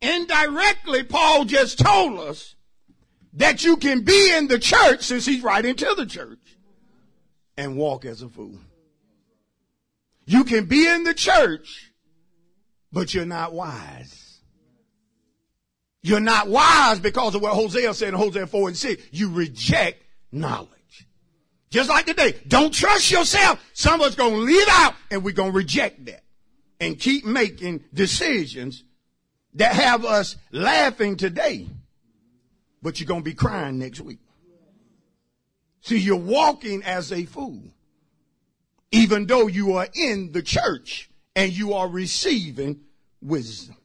Indirectly, 0.00 1.04
Paul 1.04 1.46
just 1.46 1.78
told 1.78 2.20
us 2.20 2.54
that 3.32 3.64
you 3.64 3.76
can 3.76 4.02
be 4.02 4.32
in 4.32 4.48
the 4.48 4.58
church, 4.58 5.02
since 5.02 5.24
he's 5.24 5.42
writing 5.42 5.74
to 5.76 5.94
the 5.96 6.06
church, 6.06 6.38
and 7.56 7.76
walk 7.76 8.04
as 8.04 8.22
a 8.22 8.28
fool. 8.28 8.58
You 10.26 10.44
can 10.44 10.64
be 10.66 10.86
in 10.88 11.04
the 11.04 11.14
church, 11.14 11.92
but 12.92 13.12
you're 13.12 13.26
not 13.26 13.52
wise. 13.52 14.40
You're 16.02 16.20
not 16.20 16.48
wise 16.48 16.98
because 16.98 17.34
of 17.34 17.42
what 17.42 17.54
Hosea 17.54 17.94
said 17.94 18.08
in 18.08 18.14
Hosea 18.14 18.46
4 18.46 18.68
and 18.68 18.76
6. 18.76 19.02
You 19.10 19.30
reject 19.30 20.02
knowledge. 20.30 20.68
Just 21.70 21.88
like 21.88 22.06
today. 22.06 22.34
Don't 22.46 22.72
trust 22.72 23.10
yourself. 23.10 23.58
Some 23.72 24.00
of 24.00 24.06
us 24.06 24.14
gonna 24.14 24.36
leave 24.36 24.68
out 24.70 24.94
and 25.10 25.24
we're 25.24 25.32
gonna 25.32 25.50
reject 25.50 26.04
that. 26.06 26.22
And 26.78 26.98
keep 26.98 27.24
making 27.24 27.84
decisions 27.92 28.84
that 29.54 29.74
have 29.74 30.04
us 30.04 30.36
laughing 30.52 31.16
today. 31.16 31.68
But 32.82 33.00
you're 33.00 33.06
gonna 33.06 33.22
be 33.22 33.34
crying 33.34 33.78
next 33.78 34.00
week. 34.00 34.18
See, 35.84 35.98
you're 35.98 36.16
walking 36.16 36.82
as 36.82 37.12
a 37.12 37.26
fool. 37.26 37.62
Even 38.90 39.26
though 39.26 39.48
you 39.48 39.74
are 39.74 39.86
in 39.94 40.32
the 40.32 40.40
church 40.40 41.10
and 41.36 41.52
you 41.52 41.74
are 41.74 41.86
receiving 41.86 42.80
wisdom. 43.20 43.76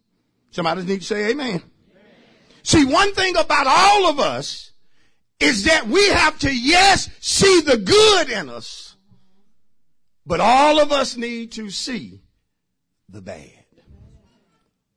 Somebody 0.49 0.83
need 0.83 1.01
to 1.01 1.05
say 1.05 1.29
amen. 1.31 1.47
amen. 1.49 1.61
See, 2.63 2.85
one 2.85 3.13
thing 3.13 3.35
about 3.35 3.67
all 3.67 4.09
of 4.09 4.17
us 4.17 4.71
is 5.41 5.65
that 5.65 5.87
we 5.87 6.07
have 6.07 6.39
to, 6.39 6.57
yes, 6.57 7.09
see 7.19 7.59
the 7.61 7.75
good 7.75 8.29
in 8.29 8.47
us, 8.47 8.95
but 10.25 10.39
all 10.39 10.79
of 10.79 10.93
us 10.93 11.17
need 11.17 11.51
to 11.53 11.69
see 11.69 12.21
the 13.09 13.21
bad. 13.21 13.65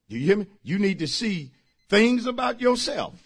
Do 0.08 0.16
you 0.16 0.24
hear 0.24 0.36
me? 0.36 0.46
You 0.62 0.78
need 0.78 1.00
to 1.00 1.08
see 1.08 1.50
things 1.88 2.26
about 2.26 2.60
yourself 2.60 3.20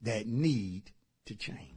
that 0.00 0.26
need 0.26 0.92
to 1.26 1.34
change. 1.34 1.69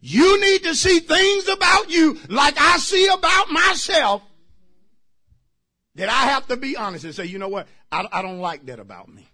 You 0.00 0.40
need 0.40 0.62
to 0.64 0.74
see 0.74 1.00
things 1.00 1.48
about 1.48 1.90
you 1.90 2.18
like 2.28 2.58
I 2.58 2.78
see 2.78 3.06
about 3.08 3.50
myself 3.50 4.22
that 5.96 6.08
I 6.08 6.30
have 6.30 6.46
to 6.48 6.56
be 6.56 6.76
honest 6.76 7.04
and 7.04 7.14
say, 7.14 7.26
you 7.26 7.38
know 7.38 7.48
what? 7.48 7.68
I, 7.92 8.06
I 8.10 8.22
don't 8.22 8.38
like 8.38 8.66
that 8.66 8.80
about 8.80 9.08
me. 9.08 9.28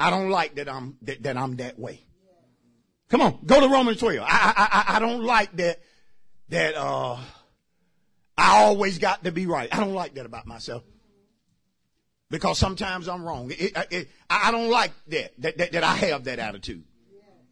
I 0.00 0.10
don't 0.10 0.30
like 0.30 0.56
that 0.56 0.68
I'm 0.68 0.96
that, 1.02 1.22
that 1.22 1.36
I'm 1.36 1.56
that 1.56 1.78
way. 1.78 2.00
Come 3.08 3.20
on, 3.22 3.38
go 3.46 3.60
to 3.60 3.68
Romans 3.68 3.98
12. 3.98 4.18
I, 4.20 4.24
I, 4.26 4.68
I, 4.72 4.96
I 4.96 4.98
don't 4.98 5.22
like 5.22 5.56
that, 5.56 5.80
that, 6.50 6.74
uh, 6.76 7.16
I 8.36 8.62
always 8.64 8.98
got 8.98 9.24
to 9.24 9.32
be 9.32 9.46
right. 9.46 9.68
I 9.74 9.80
don't 9.80 9.94
like 9.94 10.14
that 10.14 10.26
about 10.26 10.46
myself. 10.46 10.84
Because 12.30 12.58
sometimes 12.58 13.08
I'm 13.08 13.24
wrong. 13.24 13.50
It, 13.50 13.72
it, 13.90 14.08
I 14.28 14.50
don't 14.50 14.70
like 14.70 14.92
that, 15.08 15.32
that, 15.40 15.56
that, 15.56 15.72
that 15.72 15.84
I 15.84 15.94
have 15.94 16.24
that 16.24 16.38
attitude. 16.38 16.84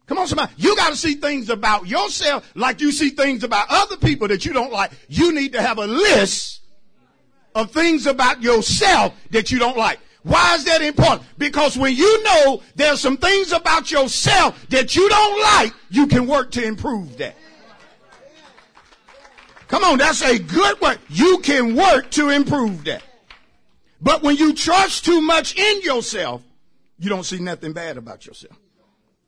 Come 0.07 0.17
on, 0.19 0.27
somebody. 0.27 0.53
You 0.55 0.75
got 0.77 0.89
to 0.89 0.95
see 0.95 1.15
things 1.15 1.49
about 1.49 1.85
yourself 1.85 2.49
like 2.55 2.79
you 2.79 2.91
see 2.91 3.09
things 3.09 3.43
about 3.43 3.67
other 3.69 3.97
people 3.97 4.29
that 4.29 4.45
you 4.45 4.53
don't 4.53 4.71
like. 4.71 4.91
You 5.09 5.33
need 5.33 5.51
to 5.53 5.61
have 5.61 5.77
a 5.77 5.85
list 5.85 6.61
of 7.53 7.71
things 7.71 8.07
about 8.07 8.41
yourself 8.41 9.13
that 9.31 9.51
you 9.51 9.59
don't 9.59 9.77
like. 9.77 9.99
Why 10.23 10.55
is 10.55 10.63
that 10.65 10.81
important? 10.81 11.27
Because 11.37 11.77
when 11.77 11.95
you 11.95 12.23
know 12.23 12.61
there's 12.75 13.01
some 13.01 13.17
things 13.17 13.51
about 13.51 13.91
yourself 13.91 14.67
that 14.69 14.95
you 14.95 15.07
don't 15.09 15.41
like, 15.41 15.73
you 15.89 16.07
can 16.07 16.25
work 16.25 16.51
to 16.51 16.63
improve 16.63 17.17
that. 17.17 17.35
Come 19.67 19.83
on, 19.83 19.97
that's 19.97 20.21
a 20.21 20.39
good 20.39 20.79
word. 20.79 20.99
You 21.09 21.39
can 21.39 21.75
work 21.75 22.09
to 22.11 22.29
improve 22.29 22.85
that. 22.85 23.03
But 24.01 24.23
when 24.23 24.37
you 24.37 24.53
trust 24.53 25.03
too 25.03 25.19
much 25.19 25.57
in 25.57 25.81
yourself, 25.81 26.41
you 26.97 27.09
don't 27.09 27.25
see 27.25 27.39
nothing 27.39 27.73
bad 27.73 27.97
about 27.97 28.25
yourself. 28.25 28.57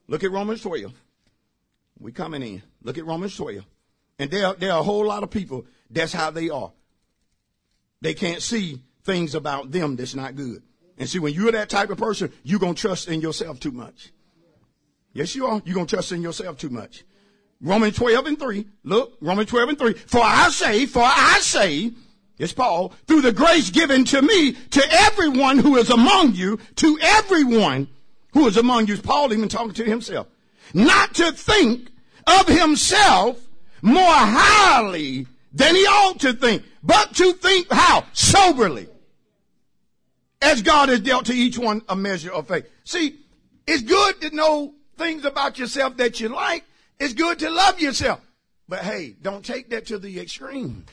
Look 0.10 0.24
at 0.24 0.32
Romans 0.32 0.62
12. 0.64 0.91
We 1.99 2.12
coming 2.12 2.41
in. 2.41 2.64
Look 2.82 2.97
at 2.97 3.05
Romans 3.05 3.36
12. 3.38 3.64
And 4.18 4.32
there, 4.32 4.53
there 4.55 4.72
are 4.74 4.80
a 4.80 4.84
whole 4.84 5.05
lot 5.05 5.22
of 5.22 5.30
people, 5.30 5.66
that's 5.89 6.12
how 6.12 6.32
they 6.32 6.49
are. 6.49 6.72
They 8.01 8.16
can't 8.16 8.41
see 8.41 8.82
things 9.03 9.36
about 9.36 9.72
them 9.72 9.95
that's 9.95 10.16
not 10.16 10.36
good. 10.36 10.64
And 10.97 11.07
see, 11.07 11.20
when 11.20 11.34
you're 11.34 11.51
that 11.51 11.70
type 11.70 11.91
of 11.91 11.99
person, 11.99 12.34
you're 12.43 12.60
going 12.60 12.74
to 12.74 12.82
trust 12.82 13.07
in 13.07 13.22
yourself 13.22 13.60
too 13.60 13.72
much. 13.72 14.12
Yes, 15.14 15.36
you 15.36 15.45
are. 15.45 15.62
You're 15.64 15.76
going 15.76 15.88
to 15.88 15.95
trust 15.95 16.12
in 16.12 16.24
yourself 16.24 16.57
too 16.57 16.70
much. 16.70 17.03
Romans 17.62 17.95
12 17.95 18.26
and 18.26 18.39
3. 18.39 18.68
Look, 18.84 19.18
Romans 19.22 19.49
12 19.49 19.70
and 19.70 19.78
3. 19.78 19.93
For 19.93 20.22
I 20.24 20.49
say, 20.49 20.86
for 20.88 21.03
I 21.03 21.39
say, 21.41 21.91
it's 22.39 22.53
Paul, 22.53 22.93
through 23.05 23.22
the 23.22 23.32
grace 23.32 23.70
given 23.70 24.05
to 24.05 24.22
me, 24.22 24.53
to 24.53 24.84
everyone 24.91 25.60
who 25.60 25.78
is 25.78 25.89
among 25.91 26.34
you, 26.34 26.57
to 26.78 26.97
everyone 27.01 27.89
who 28.34 28.47
is 28.47 28.57
among 28.57 28.88
you. 28.88 28.97
Paul 28.97 29.34
even 29.34 29.49
talking 29.49 29.73
to 29.73 29.84
himself. 29.84 30.27
Not 30.73 31.15
to 31.15 31.32
think 31.32 31.89
of 32.27 32.47
himself 32.47 33.39
more 33.82 34.03
highly 34.03 35.27
than 35.51 35.75
he 35.75 35.82
ought 35.82 36.19
to 36.19 36.34
think, 36.34 36.63
but 36.84 37.15
to 37.15 37.34
think 37.34 37.71
how? 37.71 38.05
Soberly 38.13 38.88
as 40.41 40.61
God 40.61 40.89
has 40.89 41.01
dealt 41.01 41.25
to 41.25 41.34
each 41.34 41.57
one 41.57 41.82
a 41.89 41.95
measure 41.95 42.32
of 42.32 42.47
faith. 42.47 42.65
See, 42.84 43.17
it's 43.67 43.84
good 43.84 44.21
to 44.21 44.36
know 44.36 44.73
things 44.97 45.25
about 45.25 45.57
yourself 45.57 45.97
that 45.97 46.19
you 46.19 46.30
like. 46.30 46.63
It's 46.99 47.13
good 47.13 47.39
to 47.39 47.49
love 47.49 47.80
yourself. 47.80 48.21
But 48.67 48.80
hey, 48.80 49.15
don't 49.21 49.43
take 49.43 49.69
that 49.71 49.88
to 49.88 49.97
the 49.97 50.19
extreme. 50.19 50.86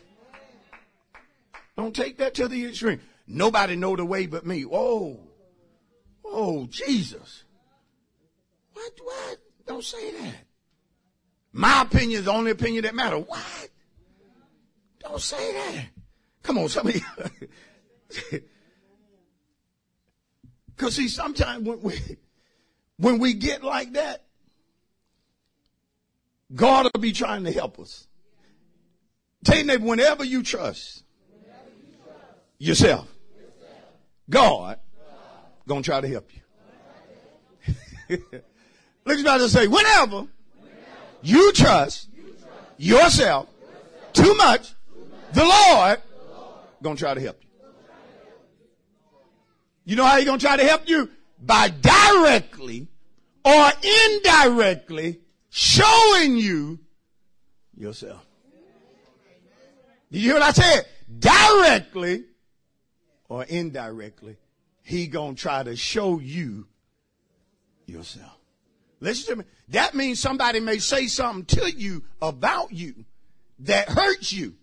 Don't 1.76 1.94
take 1.94 2.18
that 2.18 2.34
to 2.34 2.48
the 2.48 2.66
extreme. 2.66 3.00
Nobody 3.26 3.76
know 3.76 3.96
the 3.96 4.04
way 4.04 4.26
but 4.26 4.46
me. 4.46 4.64
Oh, 4.64 5.20
oh, 6.26 6.66
Jesus. 6.70 7.44
What, 8.72 8.92
what? 9.02 9.38
Don't 9.66 9.84
say 9.84 10.12
that. 10.12 10.34
My 11.52 11.82
opinion 11.82 12.20
is 12.20 12.24
the 12.26 12.32
only 12.32 12.50
opinion 12.50 12.84
that 12.84 12.94
matters. 12.94 13.24
What? 13.26 13.68
Don't 15.00 15.20
say 15.20 15.52
that. 15.52 15.86
Come 16.42 16.58
on, 16.58 16.68
somebody. 16.68 17.02
Because 20.76 20.96
see, 20.96 21.08
sometimes 21.08 21.66
when 21.66 21.80
we, 21.80 21.94
when 22.98 23.18
we 23.18 23.32
get 23.32 23.64
like 23.64 23.94
that, 23.94 24.24
God 26.54 26.90
will 26.92 27.00
be 27.00 27.12
trying 27.12 27.44
to 27.44 27.52
help 27.52 27.80
us. 27.80 28.06
Tell 29.44 29.56
your 29.56 29.64
neighbor, 29.64 29.86
whenever 29.86 30.24
you 30.24 30.42
trust, 30.42 31.02
yourself, 32.58 33.08
God, 34.28 34.78
gonna 35.68 35.82
try 35.82 36.00
to 36.00 36.08
help 36.08 36.30
you. 36.34 36.40
Look 39.04 39.18
at 39.18 39.38
to 39.38 39.48
say, 39.48 39.66
whenever, 39.66 40.26
you 41.22 41.52
trust, 41.52 42.08
yourself, 42.76 43.48
too 44.12 44.34
much, 44.34 44.74
the 45.32 45.44
Lord, 45.44 46.00
gonna 46.82 46.96
try 46.96 47.14
to 47.14 47.20
help 47.20 47.38
you. 47.42 47.46
You 49.86 49.94
know 49.94 50.04
how 50.04 50.16
he's 50.16 50.26
going 50.26 50.38
to 50.40 50.44
try 50.44 50.56
to 50.56 50.64
help 50.64 50.88
you? 50.88 51.08
By 51.40 51.68
directly 51.68 52.88
or 53.44 53.70
indirectly 54.04 55.20
showing 55.48 56.36
you 56.36 56.80
yourself. 57.76 58.26
Did 60.10 60.22
you 60.22 60.32
hear 60.32 60.40
what 60.40 60.42
I 60.42 60.50
said? 60.50 60.86
Directly 61.18 62.24
or 63.28 63.44
indirectly, 63.44 64.36
he 64.86 65.08
gonna 65.08 65.34
try 65.34 65.64
to 65.64 65.74
show 65.74 66.20
you 66.20 66.68
yourself. 67.86 68.38
Listen 69.00 69.32
to 69.34 69.42
me. 69.42 69.44
That 69.70 69.96
means 69.96 70.20
somebody 70.20 70.60
may 70.60 70.78
say 70.78 71.08
something 71.08 71.44
to 71.60 71.72
you 71.72 72.04
about 72.22 72.72
you 72.72 73.04
that 73.58 73.88
hurts 73.88 74.32
you. 74.32 74.54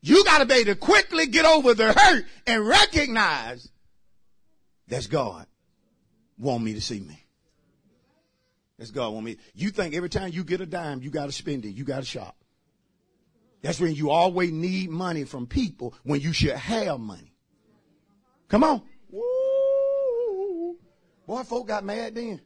You 0.00 0.24
gotta 0.24 0.46
be 0.46 0.54
able 0.54 0.72
to 0.72 0.76
quickly 0.76 1.26
get 1.26 1.44
over 1.44 1.74
the 1.74 1.92
hurt 1.92 2.24
and 2.46 2.66
recognize 2.66 3.68
that's 4.88 5.08
God 5.08 5.46
want 6.38 6.64
me 6.64 6.72
to 6.72 6.80
see 6.80 7.00
me. 7.00 7.22
That's 8.78 8.90
God 8.90 9.12
want 9.12 9.26
me. 9.26 9.36
You 9.54 9.68
think 9.68 9.94
every 9.94 10.08
time 10.08 10.30
you 10.32 10.42
get 10.42 10.62
a 10.62 10.66
dime, 10.66 11.02
you 11.02 11.10
got 11.10 11.26
to 11.26 11.32
spend 11.32 11.66
it. 11.66 11.72
You 11.72 11.84
got 11.84 11.98
to 11.98 12.06
shop. 12.06 12.34
That's 13.60 13.78
when 13.78 13.94
you 13.94 14.10
always 14.10 14.50
need 14.50 14.88
money 14.88 15.24
from 15.24 15.46
people 15.46 15.94
when 16.02 16.22
you 16.22 16.32
should 16.32 16.56
have 16.56 16.98
money. 16.98 17.32
Come 18.48 18.64
on. 18.64 18.82
Boy, 21.32 21.44
folk 21.44 21.66
got 21.66 21.82
mad 21.82 22.14
then. 22.14 22.42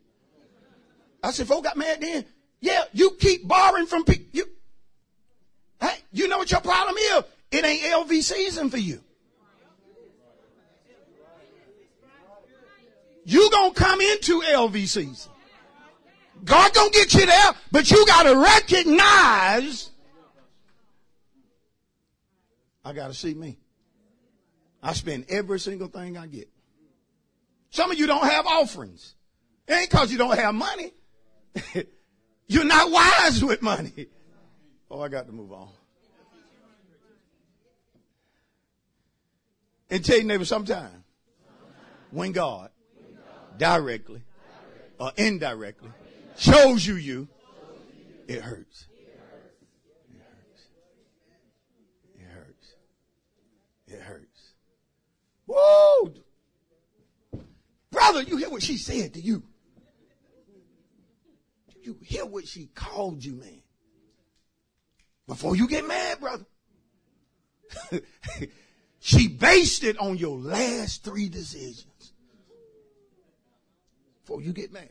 I 1.20 1.32
said, 1.32 1.48
folk 1.48 1.64
got 1.64 1.76
mad 1.76 2.00
then. 2.00 2.24
Yeah, 2.60 2.84
you 2.92 3.16
keep 3.18 3.48
borrowing 3.48 3.86
from 3.86 4.04
people. 4.04 4.26
You, 4.30 4.44
hey, 5.80 5.96
you 6.12 6.28
know 6.28 6.38
what 6.38 6.52
your 6.52 6.60
problem 6.60 6.94
is? 6.96 7.24
It 7.50 7.64
ain't 7.64 7.82
LV 7.82 8.22
season 8.22 8.70
for 8.70 8.78
you. 8.78 9.00
you 13.24 13.50
gonna 13.50 13.74
come 13.74 14.00
into 14.00 14.42
LV 14.42 14.86
season. 14.86 15.32
God 16.44 16.72
gonna 16.72 16.90
get 16.90 17.12
you 17.12 17.26
there, 17.26 17.54
but 17.72 17.90
you 17.90 18.06
gotta 18.06 18.36
recognize 18.36 19.90
I 22.84 22.92
gotta 22.92 23.14
see 23.14 23.34
me. 23.34 23.58
I 24.80 24.92
spend 24.92 25.24
every 25.28 25.58
single 25.58 25.88
thing 25.88 26.16
I 26.16 26.28
get. 26.28 26.48
Some 27.76 27.90
of 27.90 27.98
you 27.98 28.06
don't 28.06 28.24
have 28.24 28.46
offerings. 28.46 29.14
It 29.68 29.74
ain't 29.74 29.90
cause 29.90 30.10
you 30.10 30.16
don't 30.16 30.38
have 30.38 30.54
money. 30.54 30.94
You're 32.48 32.64
not 32.64 32.90
wise 32.90 33.44
with 33.44 33.60
money. 33.60 34.06
Oh, 34.90 35.02
I 35.02 35.08
got 35.08 35.26
to 35.26 35.32
move 35.32 35.52
on. 35.52 35.68
And 39.90 40.02
tell 40.02 40.16
your 40.16 40.24
neighbor 40.24 40.46
sometime 40.46 41.04
when 42.12 42.32
God 42.32 42.70
directly 43.58 44.22
or 44.98 45.12
indirectly 45.18 45.90
shows 46.38 46.86
you 46.86 46.94
you, 46.94 47.28
it 48.26 48.40
hurts. 48.40 48.86
It 50.08 50.18
hurts. 50.22 50.62
It 52.14 52.26
hurts. 52.26 52.74
It 53.86 54.00
hurts. 54.00 54.52
Whoa! 55.44 56.14
Brother, 58.06 58.22
you 58.22 58.36
hear 58.36 58.50
what 58.50 58.62
she 58.62 58.76
said 58.76 59.14
to 59.14 59.20
you. 59.20 59.42
You 61.82 61.98
hear 62.02 62.24
what 62.24 62.46
she 62.46 62.66
called 62.72 63.24
you, 63.24 63.32
man. 63.32 63.62
Before 65.26 65.56
you 65.56 65.66
get 65.66 65.86
mad, 65.88 66.20
brother. 66.20 66.44
she 69.00 69.26
based 69.26 69.82
it 69.82 69.98
on 69.98 70.18
your 70.18 70.38
last 70.38 71.02
three 71.02 71.28
decisions. 71.28 72.12
Before 74.22 74.40
you 74.40 74.52
get 74.52 74.72
mad. 74.72 74.90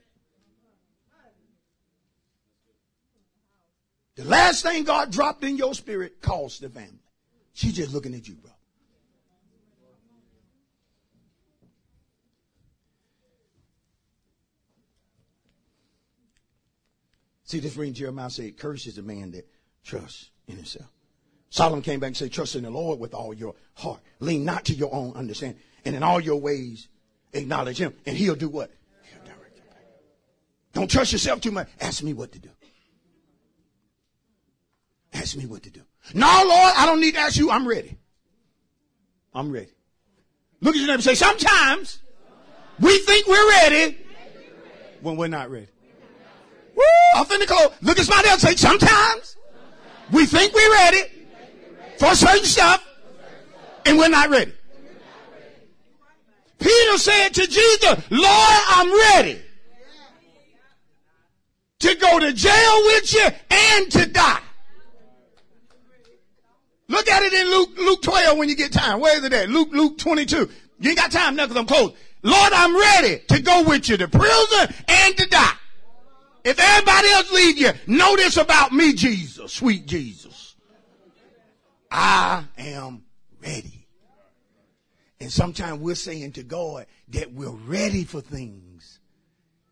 The 4.16 4.26
last 4.26 4.64
thing 4.64 4.84
God 4.84 5.12
dropped 5.12 5.46
in 5.46 5.56
your 5.56 5.74
spirit 5.74 6.22
cost 6.22 6.60
the 6.60 6.70
family. 6.70 7.00
She's 7.54 7.74
just 7.74 7.94
looking 7.94 8.14
at 8.14 8.28
you, 8.28 8.36
bro. 8.36 8.52
See, 17.46 17.60
this 17.60 17.78
reading 17.78 17.94
Jeremiah 17.94 18.30
said, 18.30 18.58
Curse 18.58 18.88
is 18.88 18.98
man 19.02 19.32
that 19.32 19.48
trusts 19.84 20.30
in 20.48 20.56
himself. 20.56 20.90
Solomon 21.52 21.84
came 21.84 22.00
back 22.00 22.08
and 22.08 22.18
said, 22.18 22.32
Trust 22.34 22.56
in 22.56 22.64
the 22.64 22.72
Lord 22.72 23.00
with 23.00 23.14
all 23.14 23.34
your 23.34 23.54
heart. 23.76 24.02
Lean 24.20 24.44
not 24.44 24.66
to 24.66 24.74
your 24.74 24.94
own 24.94 25.14
understanding. 25.16 25.62
And 25.86 25.96
in 25.96 26.02
all 26.02 26.20
your 26.20 26.42
ways, 26.42 26.88
acknowledge 27.34 27.78
him. 27.78 27.94
And 28.06 28.18
he'll 28.18 28.36
do 28.36 28.50
what? 28.50 28.72
He'll 29.04 29.24
direct 29.24 29.58
path. 29.58 29.78
Don't 30.74 30.90
trust 30.90 31.12
yourself 31.12 31.40
too 31.40 31.52
much. 31.52 31.70
Ask 31.80 32.04
me 32.04 32.14
what 32.14 32.32
to 32.32 32.40
do. 32.40 32.50
Ask 35.14 35.38
me 35.38 35.46
what 35.46 35.64
to 35.64 35.70
do. 35.70 35.82
No, 36.14 36.28
Lord, 36.28 36.74
I 36.76 36.86
don't 36.88 37.00
need 37.00 37.14
to 37.14 37.20
ask 37.20 37.38
you. 37.38 37.52
I'm 37.52 37.68
ready. 37.68 37.96
I'm 39.34 39.52
ready. 39.52 39.72
Look 40.62 40.76
at 40.76 40.80
your 40.80 40.88
neighbor 40.88 40.96
and 40.96 41.04
say, 41.04 41.16
Sometimes 41.16 42.00
we 42.80 42.98
think 43.00 43.28
we're 43.28 43.50
ready 43.50 43.98
when 45.02 45.16
we're 45.16 45.28
not 45.28 45.52
ready. 45.52 45.68
Woo! 46.76 46.84
I'm 47.16 47.26
finna 47.26 47.48
close. 47.48 47.72
Look 47.82 48.00
at 48.00 48.06
somebody 48.06 48.30
else 48.30 48.42
say, 48.42 48.56
sometimes 48.56 49.38
we 50.12 50.26
think 50.26 50.54
we're 50.54 50.72
ready 50.72 51.00
for 51.98 52.14
certain 52.14 52.46
stuff 52.46 52.86
and 53.86 53.98
we're 53.98 54.10
not 54.10 54.30
ready. 54.30 54.54
Peter 56.60 56.98
said 56.98 57.30
to 57.30 57.48
Jesus, 57.48 58.10
Lord, 58.10 58.62
I'm 58.70 58.94
ready 59.14 59.42
to 61.80 61.96
go 61.96 62.20
to 62.20 62.34
jail 62.34 62.84
with 62.86 63.14
you 63.14 63.28
and 63.52 63.92
to 63.92 64.06
die. 64.08 64.40
Look 66.88 67.10
at 67.10 67.24
it 67.24 67.34
in 67.34 67.50
Luke, 67.50 67.78
Luke 67.78 68.02
12 68.02 68.38
when 68.38 68.50
you 68.50 68.56
get 68.56 68.72
time. 68.72 69.00
Where 69.00 69.18
is 69.18 69.24
it 69.24 69.34
at? 69.34 69.50
Luke, 69.50 69.70
Luke 69.72 69.98
22. 69.98 70.50
You 70.80 70.90
ain't 70.90 70.98
got 70.98 71.12
time 71.12 71.36
now 71.36 71.46
because 71.46 71.58
I'm 71.58 71.66
close. 71.66 71.94
Lord, 72.22 72.54
I'm 72.54 72.76
ready 72.76 73.22
to 73.28 73.42
go 73.42 73.64
with 73.64 73.90
you 73.90 73.98
to 73.98 74.08
prison 74.08 74.76
and 74.88 75.18
to 75.18 75.28
die. 75.28 75.54
If 76.46 76.60
everybody 76.60 77.10
else 77.10 77.32
leave 77.32 77.58
you, 77.58 77.72
know 77.88 78.16
this 78.16 78.38
about 78.38 78.72
me, 78.72 78.94
Jesus, 78.94 79.52
sweet 79.52 79.88
Jesus. 79.88 80.56
I 81.90 82.44
am 82.56 83.04
ready. 83.42 83.88
And 85.20 85.32
sometimes 85.32 85.80
we're 85.80 85.96
saying 85.96 86.34
to 86.34 86.44
God 86.44 86.86
that 87.10 87.34
we're 87.34 87.50
ready 87.50 88.04
for 88.04 88.22
things 88.22 89.00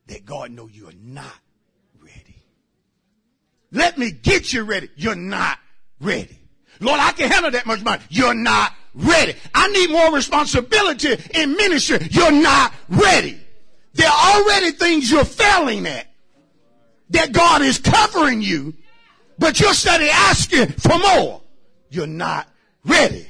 that 0.07 0.25
God 0.25 0.49
know 0.49 0.67
you're 0.67 0.93
not 0.99 1.39
ready. 2.01 2.43
Let 3.71 3.99
me 3.99 4.09
get 4.09 4.51
you 4.51 4.63
ready. 4.63 4.89
You're 4.95 5.13
not 5.13 5.59
ready. 6.01 6.39
Lord, 6.79 6.99
I 6.99 7.11
can 7.11 7.29
handle 7.29 7.51
that 7.51 7.67
much 7.67 7.83
money. 7.83 8.01
You're 8.09 8.33
not 8.33 8.73
ready. 8.95 9.35
I 9.53 9.67
need 9.67 9.91
more 9.91 10.11
responsibility 10.11 11.17
in 11.35 11.55
ministry. 11.55 11.99
You're 12.09 12.31
not 12.31 12.73
ready. 12.89 13.39
There 13.93 14.09
are 14.09 14.35
already 14.37 14.71
things 14.71 15.11
you're 15.11 15.23
failing 15.23 15.85
at 15.85 16.07
that 17.09 17.31
God 17.31 17.61
is 17.61 17.77
covering 17.77 18.41
you, 18.41 18.75
but 19.37 19.59
you're 19.59 19.73
steady 19.73 20.09
asking 20.09 20.67
for 20.69 20.97
more. 20.97 21.41
You're 21.89 22.07
not 22.07 22.47
ready. 22.85 23.27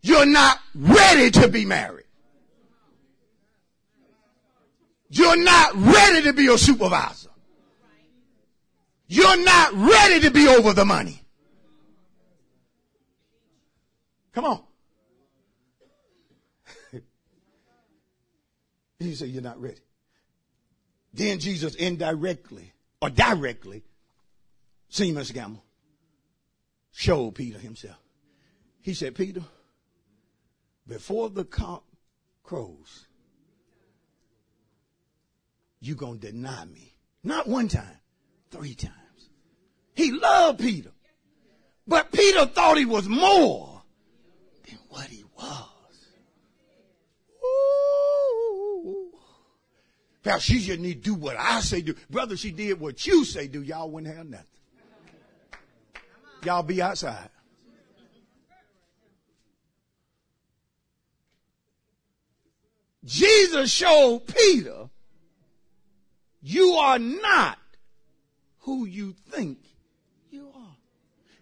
You're 0.00 0.26
not 0.26 0.58
ready 0.74 1.30
to 1.30 1.48
be 1.48 1.64
married. 1.64 2.04
You're 5.08 5.42
not 5.42 5.74
ready 5.76 6.22
to 6.22 6.32
be 6.32 6.48
a 6.48 6.58
supervisor. 6.58 7.30
You're 9.06 9.44
not 9.44 9.72
ready 9.74 10.20
to 10.20 10.30
be 10.30 10.48
over 10.48 10.72
the 10.72 10.84
money. 10.84 11.22
Come 14.32 14.44
on. 14.46 14.62
you 18.98 19.14
say 19.14 19.26
you're 19.26 19.42
not 19.42 19.60
ready. 19.60 19.83
Then 21.14 21.38
Jesus 21.38 21.76
indirectly 21.76 22.72
or 23.00 23.08
directly, 23.08 23.84
Seamus 24.90 25.32
Gamble, 25.32 25.64
showed 26.92 27.36
Peter 27.36 27.58
himself. 27.58 27.98
He 28.80 28.94
said, 28.94 29.14
Peter, 29.14 29.42
before 30.88 31.30
the 31.30 31.44
cock 31.44 31.84
crows, 32.42 33.06
you're 35.80 35.96
going 35.96 36.18
to 36.18 36.32
deny 36.32 36.64
me. 36.64 36.96
Not 37.22 37.48
one 37.48 37.68
time, 37.68 38.00
three 38.50 38.74
times. 38.74 38.94
He 39.94 40.10
loved 40.10 40.58
Peter. 40.58 40.90
But 41.86 42.10
Peter 42.10 42.46
thought 42.46 42.76
he 42.76 42.86
was 42.86 43.08
more 43.08 43.82
than 44.66 44.78
what 44.88 45.06
he 45.06 45.24
was. 45.36 45.73
Pal, 50.24 50.38
she 50.38 50.58
just 50.58 50.80
need 50.80 51.04
to 51.04 51.10
do 51.10 51.14
what 51.14 51.36
I 51.38 51.60
say 51.60 51.82
do. 51.82 51.94
Brother, 52.08 52.36
she 52.36 52.50
did 52.50 52.80
what 52.80 53.06
you 53.06 53.26
say 53.26 53.46
do. 53.46 53.62
Y'all 53.62 53.90
wouldn't 53.90 54.16
have 54.16 54.26
nothing. 54.26 54.46
Y'all 56.42 56.62
be 56.62 56.80
outside. 56.80 57.28
Jesus 63.04 63.70
showed 63.70 64.22
Peter, 64.26 64.88
you 66.40 66.72
are 66.72 66.98
not 66.98 67.58
who 68.60 68.86
you 68.86 69.14
think 69.30 69.58
you 70.30 70.50
are. 70.54 70.76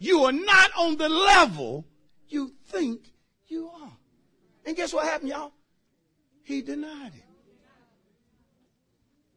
You 0.00 0.24
are 0.24 0.32
not 0.32 0.70
on 0.76 0.96
the 0.96 1.08
level 1.08 1.86
you 2.28 2.52
think 2.66 3.12
you 3.46 3.68
are. 3.68 3.96
And 4.66 4.76
guess 4.76 4.92
what 4.92 5.06
happened, 5.06 5.30
y'all? 5.30 5.52
He 6.42 6.62
denied 6.62 7.12
it. 7.14 7.31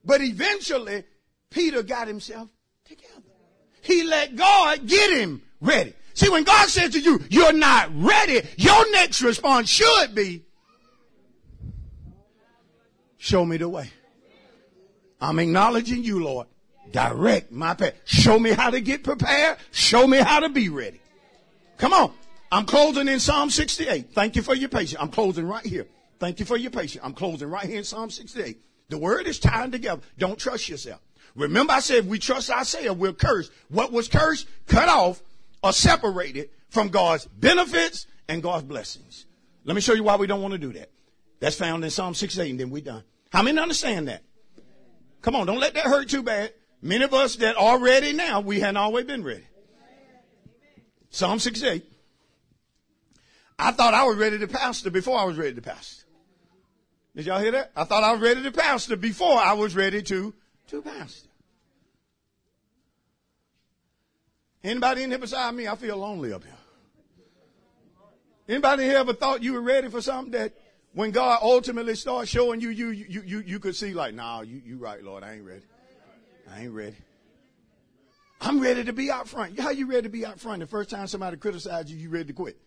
But 0.06 0.22
eventually, 0.22 1.04
Peter 1.50 1.84
got 1.84 2.08
himself 2.08 2.50
together. 2.86 3.12
He 3.82 4.04
let 4.04 4.36
God 4.36 4.86
get 4.88 5.18
him 5.18 5.42
ready. 5.62 5.94
See, 6.14 6.30
when 6.30 6.44
God 6.44 6.70
says 6.70 6.92
to 6.92 7.00
you, 7.00 7.20
you're 7.30 7.54
not 7.54 7.90
ready, 7.94 8.42
your 8.58 8.92
next 8.92 9.22
response 9.22 9.70
should 9.70 10.16
be, 10.16 10.44
show 13.18 13.44
me 13.46 13.58
the 13.58 13.68
way. 13.68 13.90
I'm 15.20 15.40
acknowledging 15.40 16.04
you, 16.04 16.24
Lord. 16.24 16.48
Direct 16.92 17.52
my 17.52 17.74
path. 17.74 17.96
Show 18.06 18.40
me 18.40 18.52
how 18.52 18.70
to 18.70 18.80
get 18.80 19.04
prepared. 19.04 19.58
Show 19.72 20.08
me 20.08 20.18
how 20.18 20.42
to 20.42 20.50
be 20.50 20.70
ready. 20.70 21.02
Come 21.78 21.94
on. 21.94 22.14
I'm 22.52 22.66
closing 22.66 23.08
in 23.08 23.20
Psalm 23.20 23.50
68. 23.50 24.12
Thank 24.14 24.36
you 24.36 24.42
for 24.42 24.54
your 24.54 24.70
patience. 24.70 25.02
I'm 25.02 25.10
closing 25.10 25.46
right 25.46 25.66
here. 25.66 25.88
Thank 26.20 26.40
you 26.40 26.46
for 26.46 26.56
your 26.56 26.72
patience. 26.72 27.04
I'm 27.04 27.14
closing 27.14 27.50
right 27.50 27.66
here 27.66 27.80
in 27.80 27.84
Psalm 27.84 28.10
68. 28.10 28.62
The 28.90 28.98
word 28.98 29.28
is 29.28 29.40
tied 29.40 29.72
together. 29.72 30.02
Don't 30.18 30.40
trust 30.40 30.70
yourself. 30.70 31.02
Remember 31.36 31.74
I 31.74 31.80
said 31.80 32.08
we 32.08 32.20
trust 32.20 32.50
ourselves, 32.50 33.00
we're 33.00 33.14
cursed. 33.14 33.52
What 33.70 33.92
was 33.92 34.08
cursed? 34.08 34.48
Cut 34.68 34.88
off 34.88 35.22
or 35.64 35.74
separated 35.74 36.50
from 36.70 36.90
God's 36.90 37.26
benefits 37.26 38.08
and 38.28 38.42
God's 38.42 38.64
blessings. 38.64 39.26
Let 39.66 39.76
me 39.76 39.82
show 39.82 39.94
you 39.94 40.04
why 40.04 40.16
we 40.16 40.28
don't 40.28 40.42
want 40.42 40.54
to 40.54 40.58
do 40.58 40.72
that. 40.74 40.92
That's 41.40 41.58
found 41.58 41.84
in 41.84 41.90
Psalm 41.90 42.14
68 42.14 42.52
and 42.52 42.60
then 42.60 42.70
we're 42.70 42.84
done. 42.84 43.04
How 43.32 43.42
many 43.42 43.60
understand 43.60 44.08
that? 44.08 44.24
Come 45.22 45.36
on, 45.36 45.48
don't 45.48 45.60
let 45.60 45.74
that 45.74 45.86
hurt 45.86 46.10
too 46.10 46.24
bad. 46.24 46.54
Many 46.82 47.04
of 47.04 47.14
us 47.14 47.38
that 47.38 47.58
are 47.58 47.80
ready 47.80 48.14
now, 48.14 48.42
we 48.42 48.60
hadn't 48.60 48.78
always 48.78 49.06
been 49.06 49.24
ready. 49.24 49.46
Psalm 51.10 51.40
68. 51.40 51.84
I 53.58 53.72
thought 53.72 53.94
I 53.94 54.04
was 54.04 54.18
ready 54.18 54.38
to 54.38 54.48
pastor 54.48 54.92
before 54.92 55.18
I 55.18 55.24
was 55.24 55.38
ready 55.38 55.56
to 55.56 55.62
pastor. 55.62 56.05
Did 57.16 57.28
y'all 57.28 57.40
hear 57.40 57.52
that? 57.52 57.72
I 57.76 57.86
thought 57.86 58.04
I 58.04 58.12
was 58.12 58.22
ready 58.22 58.44
to 58.44 58.52
pastor 58.52 58.98
before 58.98 59.38
I 59.38 59.54
was 59.54 59.74
ready 59.76 60.02
to, 60.04 60.34
to 60.68 60.82
pastor. 60.82 61.30
Anybody 64.64 65.04
in 65.04 65.12
here 65.12 65.20
beside 65.20 65.54
me? 65.56 65.68
I 65.68 65.76
feel 65.76 65.98
lonely 65.98 66.34
up 66.34 66.44
here. 66.44 66.54
Anybody 68.50 68.84
here 68.84 68.98
ever 68.98 69.14
thought 69.14 69.42
you 69.42 69.54
were 69.54 69.62
ready 69.62 69.90
for 69.90 70.02
something 70.02 70.32
that 70.32 70.54
when 70.94 71.12
God 71.12 71.40
ultimately 71.42 71.96
starts 71.96 72.30
showing 72.30 72.62
you, 72.62 72.70
you, 72.70 72.90
you, 72.90 73.22
you, 73.22 73.40
you 73.40 73.60
could 73.60 73.76
see 73.76 73.94
like, 73.94 74.14
nah, 74.14 74.42
you, 74.42 74.62
you 74.66 74.78
right, 74.78 75.04
Lord, 75.04 75.24
I 75.24 75.34
ain't 75.34 75.46
ready. 75.46 75.64
I 76.52 76.64
ain't 76.64 76.74
ready. 76.74 76.96
I'm 78.42 78.60
ready 78.60 78.84
to 78.84 78.94
be 78.94 79.10
out 79.10 79.28
front. 79.28 79.60
How 79.60 79.70
you 79.70 79.88
ready 79.88 80.04
to 80.04 80.10
be 80.10 80.26
out 80.26 80.40
front? 80.40 80.60
The 80.60 80.68
first 80.68 80.90
time 80.90 81.08
somebody 81.08 81.38
criticized 81.38 81.90
you, 81.90 81.98
you 81.98 82.10
ready 82.10 82.26
to 82.26 82.34
quit. 82.34 82.58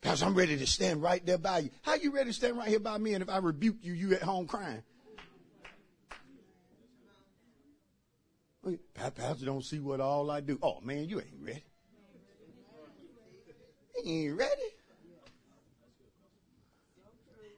Pastor, 0.00 0.24
I'm 0.24 0.34
ready 0.34 0.56
to 0.56 0.66
stand 0.66 1.02
right 1.02 1.24
there 1.24 1.38
by 1.38 1.58
you. 1.58 1.70
How 1.82 1.94
you 1.94 2.10
ready 2.10 2.30
to 2.30 2.34
stand 2.34 2.56
right 2.56 2.68
here 2.68 2.80
by 2.80 2.96
me? 2.96 3.12
And 3.14 3.22
if 3.22 3.28
I 3.28 3.36
rebuke 3.38 3.76
you, 3.82 3.92
you 3.92 4.14
at 4.14 4.22
home 4.22 4.46
crying. 4.46 4.82
Pastor 9.14 9.46
don't 9.46 9.64
see 9.64 9.78
what 9.78 10.00
all 10.00 10.30
I 10.30 10.40
do. 10.40 10.58
Oh 10.62 10.80
man, 10.82 11.08
you 11.08 11.20
ain't 11.20 11.28
ready. 11.40 11.64
You 14.04 14.12
ain't 14.12 14.38
ready. 14.38 14.62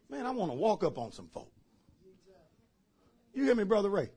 Man, 0.08 0.26
I 0.26 0.30
want 0.30 0.50
to 0.52 0.56
walk 0.56 0.84
up 0.84 0.98
on 0.98 1.10
some 1.10 1.28
folk. 1.28 1.50
You 3.34 3.44
hear 3.44 3.54
me, 3.54 3.64
Brother 3.64 3.88
Ray? 3.88 4.10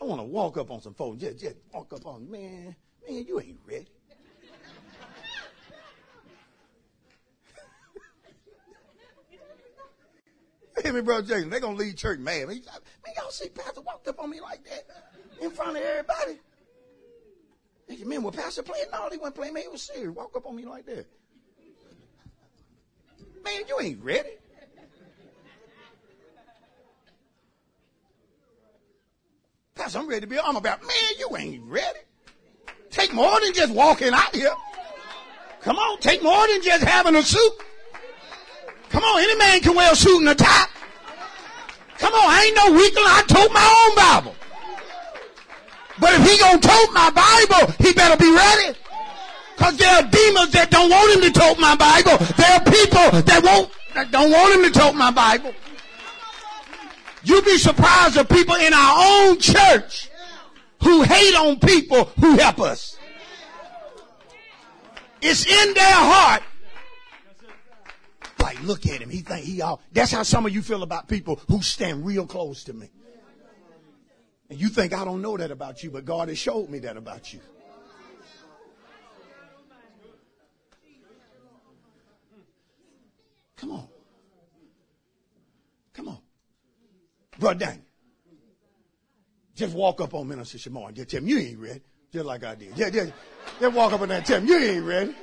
I 0.00 0.04
want 0.04 0.20
to 0.20 0.26
walk 0.26 0.58
up 0.58 0.70
on 0.70 0.80
some 0.80 0.94
folks. 0.94 1.20
Just, 1.20 1.40
just 1.40 1.56
walk 1.72 1.92
up 1.92 2.04
on, 2.04 2.30
man, 2.30 2.74
man, 3.08 3.24
you 3.26 3.40
ain't 3.40 3.58
ready. 3.64 3.88
Hear 10.86 10.94
me, 10.94 11.00
Brother 11.00 11.26
Jason. 11.26 11.50
They're 11.50 11.58
going 11.58 11.76
to 11.76 11.82
leave 11.82 11.96
church 11.96 12.20
mad. 12.20 12.46
Man, 12.46 12.60
y'all 13.16 13.28
see 13.30 13.48
Pastor 13.48 13.80
walked 13.80 14.06
up 14.06 14.20
on 14.20 14.30
me 14.30 14.40
like 14.40 14.62
that 14.66 14.84
in 15.42 15.50
front 15.50 15.76
of 15.76 15.82
everybody. 15.82 16.38
They 17.88 17.96
said, 17.96 18.06
man, 18.06 18.22
well, 18.22 18.30
Pastor 18.30 18.62
playing? 18.62 18.84
No, 18.92 19.08
he 19.10 19.16
wasn't 19.16 19.34
playing. 19.34 19.54
Man, 19.54 19.64
he 19.64 19.68
was 19.68 19.82
serious. 19.82 20.14
Walk 20.14 20.36
up 20.36 20.46
on 20.46 20.54
me 20.54 20.64
like 20.64 20.86
that. 20.86 21.04
Man, 23.42 23.62
you 23.68 23.80
ain't 23.80 24.00
ready. 24.04 24.28
Pastor, 29.74 29.98
I'm 29.98 30.06
ready 30.08 30.20
to 30.20 30.28
be. 30.28 30.38
I'm 30.38 30.54
about, 30.54 30.82
man, 30.82 30.90
you 31.18 31.36
ain't 31.36 31.64
ready. 31.64 31.98
Take 32.92 33.12
more 33.12 33.40
than 33.40 33.52
just 33.54 33.74
walking 33.74 34.12
out 34.12 34.32
here. 34.32 34.54
Come 35.62 35.78
on, 35.78 35.98
take 35.98 36.22
more 36.22 36.46
than 36.46 36.62
just 36.62 36.84
having 36.84 37.16
a 37.16 37.24
suit. 37.24 37.52
Come 38.90 39.02
on, 39.02 39.20
any 39.20 39.36
man 39.36 39.60
can 39.62 39.74
wear 39.74 39.90
a 39.90 39.96
suit 39.96 40.20
and 40.20 40.28
a 40.28 40.34
tie. 40.36 40.66
Come 41.98 42.12
on, 42.12 42.28
I 42.28 42.44
ain't 42.44 42.56
no 42.56 42.78
weakling. 42.78 43.04
I 43.08 43.22
tote 43.26 43.52
my 43.52 43.66
own 43.66 43.96
Bible. 43.96 44.36
But 45.98 46.14
if 46.14 46.30
he 46.30 46.38
gonna 46.38 46.60
tote 46.60 46.92
my 46.92 47.10
Bible, 47.10 47.72
he 47.78 47.92
better 47.92 48.16
be 48.16 48.30
ready. 48.30 48.78
Cause 49.56 49.76
there 49.78 49.88
are 49.88 50.02
demons 50.02 50.52
that 50.52 50.70
don't 50.70 50.90
want 50.90 51.16
him 51.16 51.32
to 51.32 51.38
tote 51.38 51.58
my 51.58 51.74
Bible. 51.74 52.18
There 52.36 52.52
are 52.52 52.64
people 52.64 53.22
that 53.22 53.40
won't, 53.42 53.70
that 53.94 54.10
don't 54.10 54.30
want 54.30 54.54
him 54.54 54.70
to 54.70 54.78
tote 54.78 54.94
my 54.94 55.10
Bible. 55.10 55.54
You'd 57.24 57.44
be 57.44 57.56
surprised 57.56 58.16
at 58.18 58.28
people 58.28 58.54
in 58.56 58.72
our 58.72 58.94
own 58.96 59.38
church 59.38 60.10
who 60.82 61.02
hate 61.02 61.34
on 61.34 61.58
people 61.58 62.04
who 62.20 62.36
help 62.36 62.60
us. 62.60 62.98
It's 65.22 65.46
in 65.46 65.74
their 65.74 65.94
heart. 65.94 66.42
Like, 68.40 68.62
look 68.62 68.86
at 68.86 69.00
him. 69.00 69.10
He 69.10 69.20
think 69.20 69.44
he 69.44 69.62
all. 69.62 69.80
That's 69.92 70.12
how 70.12 70.22
some 70.22 70.46
of 70.46 70.54
you 70.54 70.62
feel 70.62 70.82
about 70.82 71.08
people 71.08 71.40
who 71.48 71.62
stand 71.62 72.04
real 72.04 72.26
close 72.26 72.64
to 72.64 72.72
me. 72.72 72.90
And 74.48 74.60
you 74.60 74.68
think 74.68 74.92
I 74.92 75.04
don't 75.04 75.22
know 75.22 75.36
that 75.36 75.50
about 75.50 75.82
you, 75.82 75.90
but 75.90 76.04
God 76.04 76.28
has 76.28 76.38
showed 76.38 76.68
me 76.68 76.78
that 76.80 76.96
about 76.96 77.32
you. 77.32 77.40
Come 83.56 83.72
on. 83.72 83.88
Come 85.94 86.08
on. 86.08 86.18
Brother 87.38 87.58
Daniel. 87.58 87.82
Just 89.54 89.74
walk 89.74 90.02
up 90.02 90.12
on 90.12 90.28
Minister 90.28 90.58
Shimon 90.58 90.88
and 90.88 90.96
just 90.96 91.08
tell 91.08 91.18
him 91.18 91.28
you 91.28 91.38
ain't 91.38 91.58
ready. 91.58 91.80
Just 92.12 92.26
like 92.26 92.44
I 92.44 92.54
did. 92.54 92.76
Yeah, 92.76 92.90
just, 92.90 93.12
just 93.58 93.74
walk 93.74 93.92
up 93.94 94.02
and 94.02 94.24
tell 94.24 94.40
him 94.40 94.46
you 94.46 94.58
ain't 94.58 94.84
ready. 94.84 95.14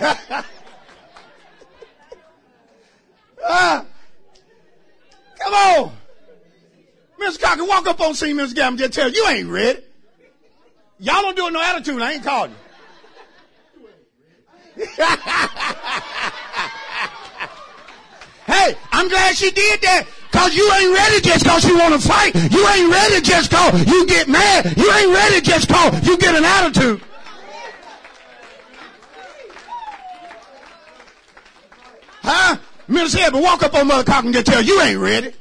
ah, 3.44 3.84
come 5.38 5.54
on. 5.54 5.92
Mr. 7.20 7.40
Cocker, 7.40 7.64
walk 7.64 7.86
up 7.88 8.00
on 8.00 8.14
see 8.14 8.32
Mr. 8.32 8.54
Gavin 8.54 8.78
just 8.78 8.92
tell 8.92 9.10
you 9.10 9.26
ain't 9.26 9.48
ready. 9.48 9.82
Y'all 11.00 11.22
don't 11.22 11.36
do 11.36 11.46
it 11.46 11.52
no 11.52 11.60
attitude. 11.60 12.00
I 12.00 12.12
ain't 12.14 12.24
called 12.24 12.50
you. 12.50 12.56
hey, 18.46 18.76
I'm 18.92 19.08
glad 19.08 19.36
she 19.36 19.50
did 19.50 19.80
that. 19.82 20.06
Cause 20.30 20.54
you 20.54 20.70
ain't 20.72 20.94
ready 20.94 21.20
just 21.20 21.44
cause 21.44 21.64
you 21.64 21.76
want 21.78 22.00
to 22.00 22.08
fight. 22.08 22.34
You 22.34 22.68
ain't 22.68 22.92
ready 22.92 23.20
just 23.20 23.50
cause 23.50 23.86
you 23.86 24.06
get 24.06 24.28
mad. 24.28 24.76
You 24.76 24.92
ain't 24.92 25.12
ready 25.12 25.40
just 25.40 25.68
cause 25.68 26.06
you 26.06 26.16
get 26.18 26.34
an 26.36 26.44
attitude. 26.44 27.02
Huh? 32.22 32.56
Minister 32.88 33.20
Edward, 33.20 33.42
walk 33.42 33.62
up 33.62 33.74
on 33.74 33.86
Mother 33.86 34.02
Cock 34.02 34.24
and 34.24 34.32
just 34.32 34.46
tell 34.46 34.56
her 34.56 34.62
you 34.62 34.80
ain't 34.80 34.98
ready. 34.98 35.30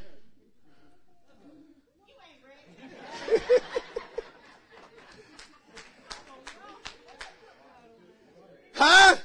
huh? 8.75 9.15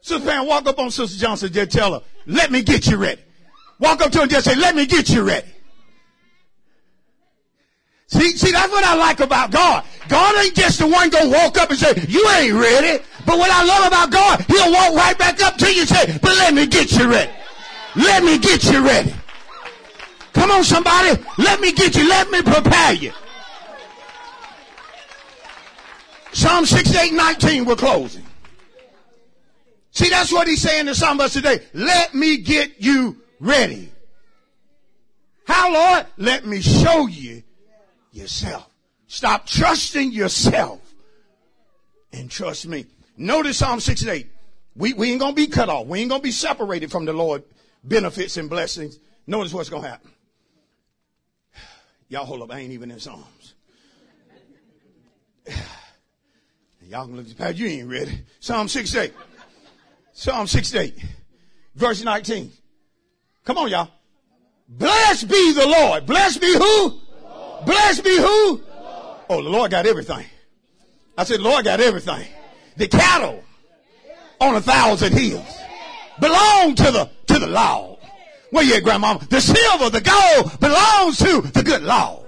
Sister 0.00 0.24
Pam, 0.24 0.46
walk 0.46 0.68
up 0.68 0.78
on 0.78 0.92
Sister 0.92 1.18
Johnson, 1.18 1.46
and 1.46 1.54
just 1.54 1.72
tell 1.72 1.94
her, 1.94 2.02
let 2.26 2.52
me 2.52 2.62
get 2.62 2.86
you 2.86 2.96
ready. 2.96 3.20
Walk 3.80 4.00
up 4.00 4.12
to 4.12 4.18
her 4.18 4.22
and 4.22 4.30
just 4.30 4.44
say, 4.44 4.54
let 4.54 4.76
me 4.76 4.86
get 4.86 5.08
you 5.08 5.22
ready. 5.22 5.48
See, 8.08 8.36
see, 8.36 8.52
that's 8.52 8.70
what 8.70 8.84
I 8.84 8.94
like 8.94 9.20
about 9.20 9.50
God. 9.50 9.84
God 10.08 10.44
ain't 10.44 10.54
just 10.54 10.78
the 10.78 10.86
one 10.86 11.10
gonna 11.10 11.28
walk 11.28 11.58
up 11.58 11.70
and 11.70 11.78
say, 11.78 11.92
you 12.08 12.28
ain't 12.30 12.54
ready. 12.54 13.02
But 13.26 13.38
what 13.38 13.50
I 13.50 13.64
love 13.64 13.86
about 13.88 14.10
God, 14.12 14.40
he'll 14.42 14.72
walk 14.72 14.94
right 14.94 15.18
back 15.18 15.42
up 15.42 15.56
to 15.56 15.72
you 15.72 15.80
and 15.80 15.88
say, 15.88 16.18
but 16.22 16.36
let 16.36 16.54
me 16.54 16.66
get 16.66 16.92
you 16.92 17.10
ready. 17.10 17.32
Let 17.96 18.22
me 18.22 18.38
get 18.38 18.62
you 18.64 18.84
ready. 18.84 19.12
Come 20.34 20.50
on, 20.50 20.62
somebody. 20.62 21.20
Let 21.38 21.60
me 21.60 21.72
get 21.72 21.96
you. 21.96 22.08
Let 22.08 22.30
me 22.30 22.42
prepare 22.42 22.92
you. 22.92 23.12
Psalm 26.32 26.66
68, 26.66 27.14
19, 27.14 27.64
we're 27.64 27.74
closing. 27.74 28.24
See, 29.90 30.10
that's 30.10 30.30
what 30.30 30.46
he's 30.46 30.60
saying 30.60 30.86
to 30.86 30.94
some 30.94 31.18
of 31.18 31.24
us 31.24 31.32
today. 31.32 31.60
Let 31.72 32.14
me 32.14 32.36
get 32.36 32.74
you 32.78 33.16
ready. 33.40 33.90
How, 35.46 35.72
Lord? 35.72 36.06
Let 36.18 36.44
me 36.44 36.60
show 36.60 37.06
you 37.06 37.42
yourself. 38.16 38.68
Stop 39.06 39.46
trusting 39.46 40.12
yourself 40.12 40.80
and 42.12 42.30
trust 42.30 42.66
me. 42.66 42.86
Notice 43.16 43.58
Psalm 43.58 43.80
68. 43.80 44.26
We, 44.74 44.94
we 44.94 45.12
ain't 45.12 45.20
gonna 45.20 45.32
be 45.34 45.46
cut 45.46 45.68
off. 45.68 45.86
We 45.86 46.00
ain't 46.00 46.10
gonna 46.10 46.22
be 46.22 46.32
separated 46.32 46.90
from 46.90 47.04
the 47.04 47.12
Lord 47.12 47.44
benefits 47.84 48.36
and 48.36 48.50
blessings. 48.50 48.98
Notice 49.26 49.52
what's 49.52 49.68
gonna 49.68 49.88
happen. 49.88 50.10
Y'all 52.08 52.24
hold 52.24 52.42
up. 52.42 52.52
I 52.52 52.60
ain't 52.60 52.72
even 52.72 52.90
in 52.90 53.00
Psalms. 53.00 53.54
Y'all 56.88 57.06
can 57.06 57.16
look 57.16 57.26
at 57.40 57.56
you 57.56 57.66
ain't 57.66 57.88
ready. 57.88 58.20
Psalm 58.38 58.68
68. 58.68 59.12
Psalm 60.18 60.46
68, 60.46 60.94
verse 61.74 62.02
19. 62.02 62.50
Come 63.44 63.58
on, 63.58 63.68
y'all. 63.68 63.90
Blessed 64.66 65.28
be 65.28 65.52
the 65.52 65.66
Lord. 65.66 66.06
Blessed 66.06 66.40
be 66.40 66.54
who? 66.54 67.00
Blessed 67.64 68.04
be 68.04 68.16
who? 68.16 68.62
Oh, 69.28 69.42
the 69.42 69.48
Lord 69.48 69.70
got 69.70 69.86
everything. 69.86 70.24
I 71.16 71.24
said, 71.24 71.40
Lord 71.40 71.64
got 71.64 71.80
everything. 71.80 72.28
The 72.76 72.88
cattle 72.88 73.42
on 74.40 74.54
a 74.54 74.60
thousand 74.60 75.14
hills 75.14 75.56
belong 76.20 76.74
to 76.74 76.90
the, 76.90 77.10
to 77.26 77.38
the 77.38 77.46
Lord. 77.46 77.98
Where 78.50 78.64
you 78.64 78.74
at, 78.74 78.84
grandmama? 78.84 79.26
The 79.28 79.40
silver, 79.40 79.90
the 79.90 80.00
gold 80.00 80.60
belongs 80.60 81.18
to 81.18 81.40
the 81.52 81.62
good 81.62 81.82
Lord. 81.82 82.26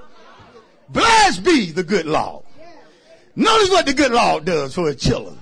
Blessed 0.88 1.44
be 1.44 1.70
the 1.70 1.84
good 1.84 2.06
Lord. 2.06 2.44
Notice 3.36 3.70
what 3.70 3.86
the 3.86 3.94
good 3.94 4.10
Lord 4.10 4.44
does 4.44 4.74
for 4.74 4.88
his 4.88 4.96
children. 4.96 5.38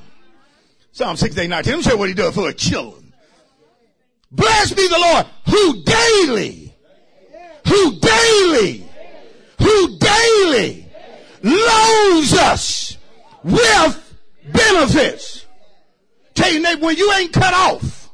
Psalm 0.93 1.17
68, 1.17 1.49
19. 1.49 1.71
Let 1.71 1.77
me 1.77 1.83
show 1.83 1.91
you 1.93 1.99
what 1.99 2.09
he 2.09 2.15
does 2.15 2.35
for 2.35 2.49
a 2.49 2.53
children. 2.53 3.13
Blessed 4.31 4.77
be 4.77 4.89
the 4.89 4.99
Lord 4.99 5.27
who 5.49 5.83
daily, 5.83 6.75
who 7.67 7.99
daily, 8.01 8.86
daily 9.99 10.87
loads 11.43 12.33
us 12.35 12.97
with 13.43 14.17
benefits. 14.53 15.47
Tell 16.35 16.53
you, 16.53 16.61
neighbor, 16.61 16.87
when 16.87 16.97
you 16.97 17.13
ain't 17.13 17.33
cut 17.33 17.55
off, 17.55 18.11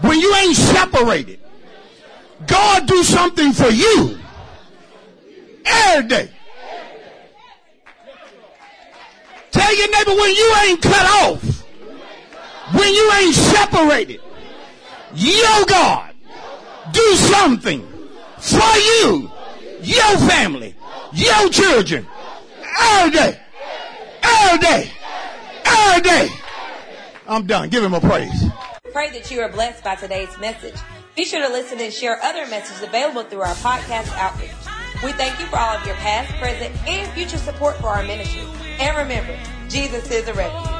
when 0.00 0.18
you 0.18 0.34
ain't 0.36 0.56
separated, 0.56 1.40
God 2.46 2.86
do 2.86 3.02
something 3.02 3.52
for 3.52 3.68
you 3.68 4.18
every 5.64 6.08
day. 6.08 6.30
Tell 9.50 9.76
your 9.76 9.90
neighbor 9.90 10.14
when 10.14 10.34
you 10.34 10.54
ain't 10.64 10.82
cut 10.82 11.06
off, 11.24 11.64
when 12.72 12.94
you 12.94 13.12
ain't 13.20 13.34
separated, 13.34 14.20
your 15.14 15.64
God 15.66 16.14
do 16.92 17.14
something 17.16 17.86
for 18.38 18.76
you, 18.78 19.30
your 19.82 20.18
family, 20.28 20.74
your 21.12 21.48
children, 21.48 22.06
every 22.80 23.10
day, 23.12 23.40
every 24.22 24.58
day, 24.58 24.90
every 25.64 26.02
day. 26.02 26.28
I'm 27.26 27.46
done. 27.46 27.68
Give 27.68 27.84
him 27.84 27.94
a 27.94 28.00
praise. 28.00 28.44
Pray 28.92 29.10
that 29.10 29.30
you 29.30 29.40
are 29.40 29.48
blessed 29.48 29.84
by 29.84 29.94
today's 29.94 30.36
message. 30.38 30.74
Be 31.16 31.24
sure 31.24 31.46
to 31.46 31.52
listen 31.52 31.80
and 31.80 31.92
share 31.92 32.22
other 32.22 32.46
messages 32.46 32.82
available 32.82 33.22
through 33.22 33.40
our 33.40 33.54
podcast 33.56 34.12
outreach. 34.16 34.50
We 35.04 35.12
thank 35.12 35.38
you 35.40 35.46
for 35.46 35.58
all 35.58 35.76
of 35.76 35.86
your 35.86 35.94
past, 35.96 36.32
present, 36.40 36.74
and 36.88 37.10
future 37.12 37.38
support 37.38 37.76
for 37.76 37.88
our 37.88 38.02
ministry. 38.02 38.42
And 38.78 38.96
remember, 38.96 39.38
Jesus 39.68 40.10
is 40.10 40.28
a 40.28 40.34
refuge. 40.34 40.79